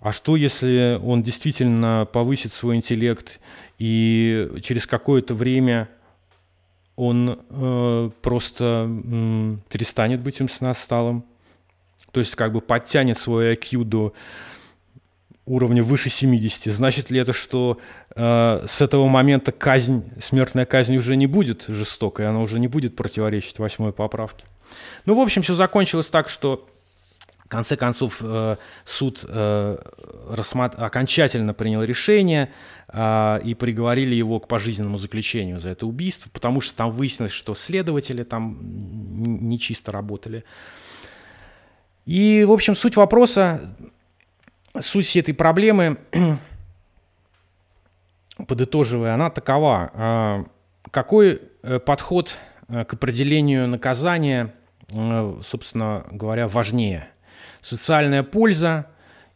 а 0.01 0.13
что 0.13 0.37
если 0.37 1.01
он 1.03 1.23
действительно 1.23 2.07
повысит 2.13 2.53
свой 2.53 2.77
интеллект 2.77 3.41
и 3.79 4.51
через 4.63 4.87
какое-то 4.87 5.35
время 5.35 5.89
он 6.97 7.41
э, 7.49 8.11
просто 8.23 8.89
э, 8.89 9.57
перестанет 9.69 10.21
быть 10.21 10.41
умственно 10.41 10.71
отсталым? 10.71 11.25
То 12.13 12.21
есть 12.21 12.35
как 12.35 12.53
бы 12.53 12.61
подтянет 12.61 13.19
свой 13.19 13.55
IQ 13.55 13.85
до 13.85 14.15
уровня 15.47 15.83
выше 15.83 16.11
70. 16.11 16.73
Значит 16.73 17.11
ли 17.11 17.21
это, 17.21 17.33
что 17.33 17.79
э, 18.15 18.67
с 18.69 18.81
этого 18.81 19.07
момента 19.07 19.53
казнь, 19.53 20.05
смертная 20.21 20.67
казнь 20.67 20.97
уже 20.97 21.17
не 21.17 21.27
будет 21.27 21.65
жестокой, 21.69 22.29
она 22.29 22.41
уже 22.41 22.59
не 22.59 22.69
будет 22.69 22.97
противоречить 22.97 23.59
восьмой 23.59 23.93
поправке? 23.93 24.45
Ну, 25.05 25.15
в 25.15 25.21
общем, 25.21 25.43
все 25.43 25.55
закончилось 25.55 26.09
так, 26.09 26.29
что 26.29 26.69
в 27.47 27.49
конце 27.49 27.77
концов 27.77 28.19
э, 28.23 28.57
суд 28.85 29.25
э, 29.27 29.79
окончательно 30.77 31.55
принял 31.55 31.85
решение 31.85 32.51
э, 32.89 33.41
и 33.45 33.55
приговорили 33.55 34.17
его 34.17 34.41
к 34.41 34.49
пожизненному 34.49 34.99
заключению 34.99 35.61
за 35.61 35.69
это 35.69 35.87
убийство, 35.87 36.29
потому 36.33 36.61
что 36.61 36.75
там 36.75 36.91
выяснилось, 36.91 37.31
что 37.31 37.55
следователи 37.55 38.25
там 38.25 38.59
нечисто 39.47 39.93
работали. 39.93 40.43
И, 42.05 42.45
в 42.45 42.51
общем, 42.51 42.75
суть 42.75 42.97
вопроса 42.97 43.77
суть 44.81 45.17
этой 45.17 45.33
проблемы, 45.33 45.99
подытоживая, 48.49 49.15
она 49.15 49.31
такова. 49.31 50.49
Какой 50.91 51.41
подход 51.85 52.37
к 52.69 52.93
определению 52.93 53.69
наказания, 53.69 54.53
собственно 54.89 56.05
говоря, 56.11 56.49
важнее? 56.49 57.09
Социальная 57.61 58.23
польза 58.23 58.87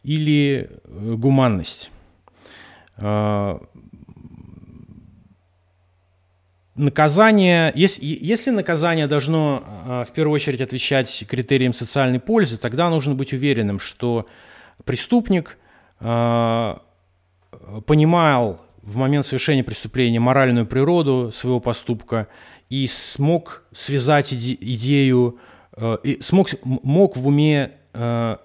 или 0.03 0.69
гуманность? 0.85 1.91
А, 2.97 3.61
наказание, 6.75 7.71
если, 7.75 8.05
если 8.05 8.51
наказание 8.51 9.07
должно 9.07 9.63
а, 9.65 10.05
в 10.05 10.11
первую 10.11 10.35
очередь 10.35 10.61
отвечать 10.61 11.25
критериям 11.27 11.73
социальной 11.73 12.19
пользы, 12.19 12.57
тогда 12.57 12.89
нужно 12.89 13.15
быть 13.15 13.33
уверенным, 13.33 13.79
что 13.79 14.27
преступник 14.85 15.57
э, 15.99 16.77
понимал 17.85 18.65
в 18.81 18.95
момент 18.95 19.25
совершения 19.25 19.63
преступления 19.63 20.19
моральную 20.19 20.65
природу 20.65 21.31
своего 21.33 21.59
поступка 21.59 22.27
и 22.69 22.87
смог 22.87 23.63
связать 23.71 24.33
иде- 24.33 24.57
идею, 24.59 25.39
э, 25.75 25.97
и 26.03 26.21
смог, 26.21 26.49
мог 26.63 27.15
в 27.17 27.27
уме 27.27 27.73
э, 27.93 28.37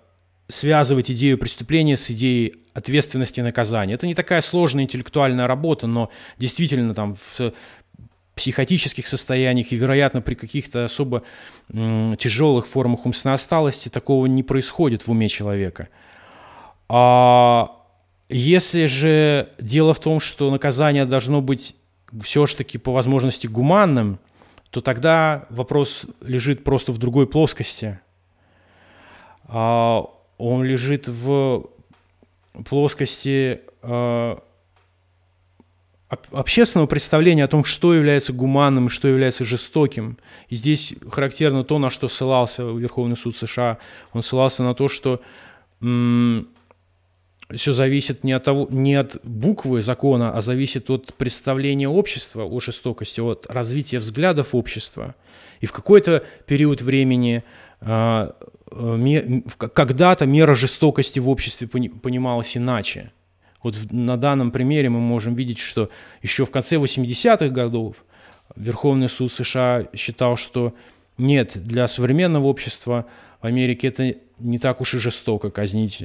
связывать 0.49 1.11
идею 1.11 1.38
преступления 1.38 1.97
с 1.97 2.11
идеей 2.11 2.55
ответственности 2.74 3.40
и 3.40 3.42
наказания. 3.42 3.94
Это 3.94 4.07
не 4.07 4.14
такая 4.14 4.40
сложная 4.40 4.84
интеллектуальная 4.84 5.47
работа, 5.47 5.86
но 5.86 6.11
действительно 6.38 6.94
там 6.94 7.16
в 7.16 7.53
психотических 8.34 9.07
состояниях 9.07 9.72
и, 9.72 9.76
вероятно, 9.76 10.20
при 10.20 10.34
каких-то 10.34 10.84
особо 10.84 11.22
тяжелых 11.70 12.66
формах 12.66 13.07
умственной 13.07 13.34
отсталости 13.34 13.88
такого 13.88 14.26
не 14.26 14.42
происходит 14.42 15.07
в 15.07 15.11
уме 15.11 15.28
человека– 15.28 15.88
а 16.88 17.82
если 18.28 18.86
же 18.86 19.49
дело 19.59 19.94
в 19.94 20.01
том, 20.01 20.20
что 20.20 20.51
наказание 20.51 21.05
должно 21.05 21.40
быть 21.40 21.74
все-таки 22.22 22.78
по 22.78 22.92
возможности 22.92 23.47
гуманным, 23.47 24.18
то 24.70 24.80
тогда 24.80 25.47
вопрос 25.51 26.07
лежит 26.20 26.64
просто 26.64 26.92
в 26.92 26.99
другой 26.99 27.26
плоскости. 27.26 27.99
А 29.49 30.05
он 30.38 30.64
лежит 30.64 31.09
в 31.09 31.68
плоскости 32.64 33.61
а, 33.82 34.42
общественного 36.30 36.86
представления 36.86 37.44
о 37.44 37.49
том, 37.49 37.64
что 37.64 37.94
является 37.94 38.32
гуманным 38.32 38.88
что 38.88 39.09
является 39.09 39.44
жестоким. 39.44 40.18
И 40.49 40.57
здесь 40.57 40.94
характерно 41.11 41.64
то, 41.64 41.78
на 41.78 41.90
что 41.90 42.09
ссылался 42.09 42.62
Верховный 42.62 43.16
суд 43.16 43.36
США. 43.36 43.78
Он 44.12 44.22
ссылался 44.22 44.62
на 44.62 44.74
то, 44.74 44.88
что 44.88 45.20
все 47.55 47.72
зависит 47.72 48.24
не 48.24 48.32
от, 48.32 48.44
того, 48.44 48.66
не 48.70 48.94
от 48.94 49.24
буквы 49.24 49.80
закона, 49.80 50.32
а 50.32 50.42
зависит 50.42 50.90
от 50.90 51.14
представления 51.14 51.88
общества 51.88 52.44
о 52.44 52.61
жестокости, 52.61 53.20
от 53.20 53.47
развития 53.49 53.99
взглядов 53.99 54.55
общества. 54.55 55.14
И 55.61 55.66
в 55.66 55.72
какой-то 55.72 56.24
период 56.47 56.82
времени 56.82 57.44
а, 57.80 58.34
когда-то 58.71 60.27
мера 60.27 60.55
жестокости 60.55 61.19
в 61.19 61.29
обществе 61.29 61.69
понималась 61.69 62.57
иначе. 62.57 63.12
Вот 63.62 63.77
на 63.91 64.17
данном 64.17 64.51
примере 64.51 64.89
мы 64.89 65.01
можем 65.01 65.35
видеть, 65.35 65.59
что 65.59 65.91
еще 66.23 66.45
в 66.47 66.51
конце 66.51 66.77
80-х 66.77 67.49
годов 67.49 67.97
Верховный 68.55 69.09
суд 69.09 69.33
США 69.33 69.89
считал, 69.95 70.37
что 70.37 70.75
нет, 71.19 71.53
для 71.55 71.89
современного 71.89 72.47
общества 72.47 73.07
в 73.41 73.47
Америке 73.47 73.89
это 73.89 74.14
не 74.39 74.59
так 74.59 74.81
уж 74.81 74.95
и 74.95 74.99
жестоко 74.99 75.51
казнить 75.51 76.05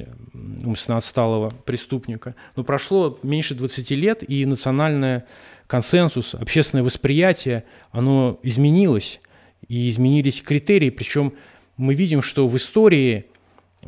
умственно 0.64 0.96
отсталого 0.96 1.50
преступника. 1.50 2.34
Но 2.56 2.64
прошло 2.64 3.18
меньше 3.22 3.54
20 3.54 3.90
лет, 3.92 4.28
и 4.28 4.46
национальный 4.46 5.22
консенсус, 5.66 6.34
общественное 6.34 6.82
восприятие, 6.82 7.64
оно 7.90 8.38
изменилось. 8.42 9.20
И 9.68 9.90
изменились 9.90 10.42
критерии, 10.42 10.90
причем 10.90 11.34
мы 11.76 11.94
видим, 11.94 12.22
что 12.22 12.46
в 12.46 12.56
истории 12.56 13.26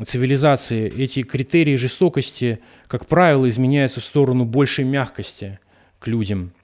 цивилизации 0.05 0.93
эти 0.97 1.23
критерии 1.23 1.77
жестокости, 1.77 2.61
как 2.89 3.07
правило, 3.07 3.49
изменяются 3.49 4.01
в 4.01 4.05
сторону 4.05 4.45
большей 4.45 4.85
мягкости 4.85 5.59
к 5.99 6.07
людям– 6.09 6.53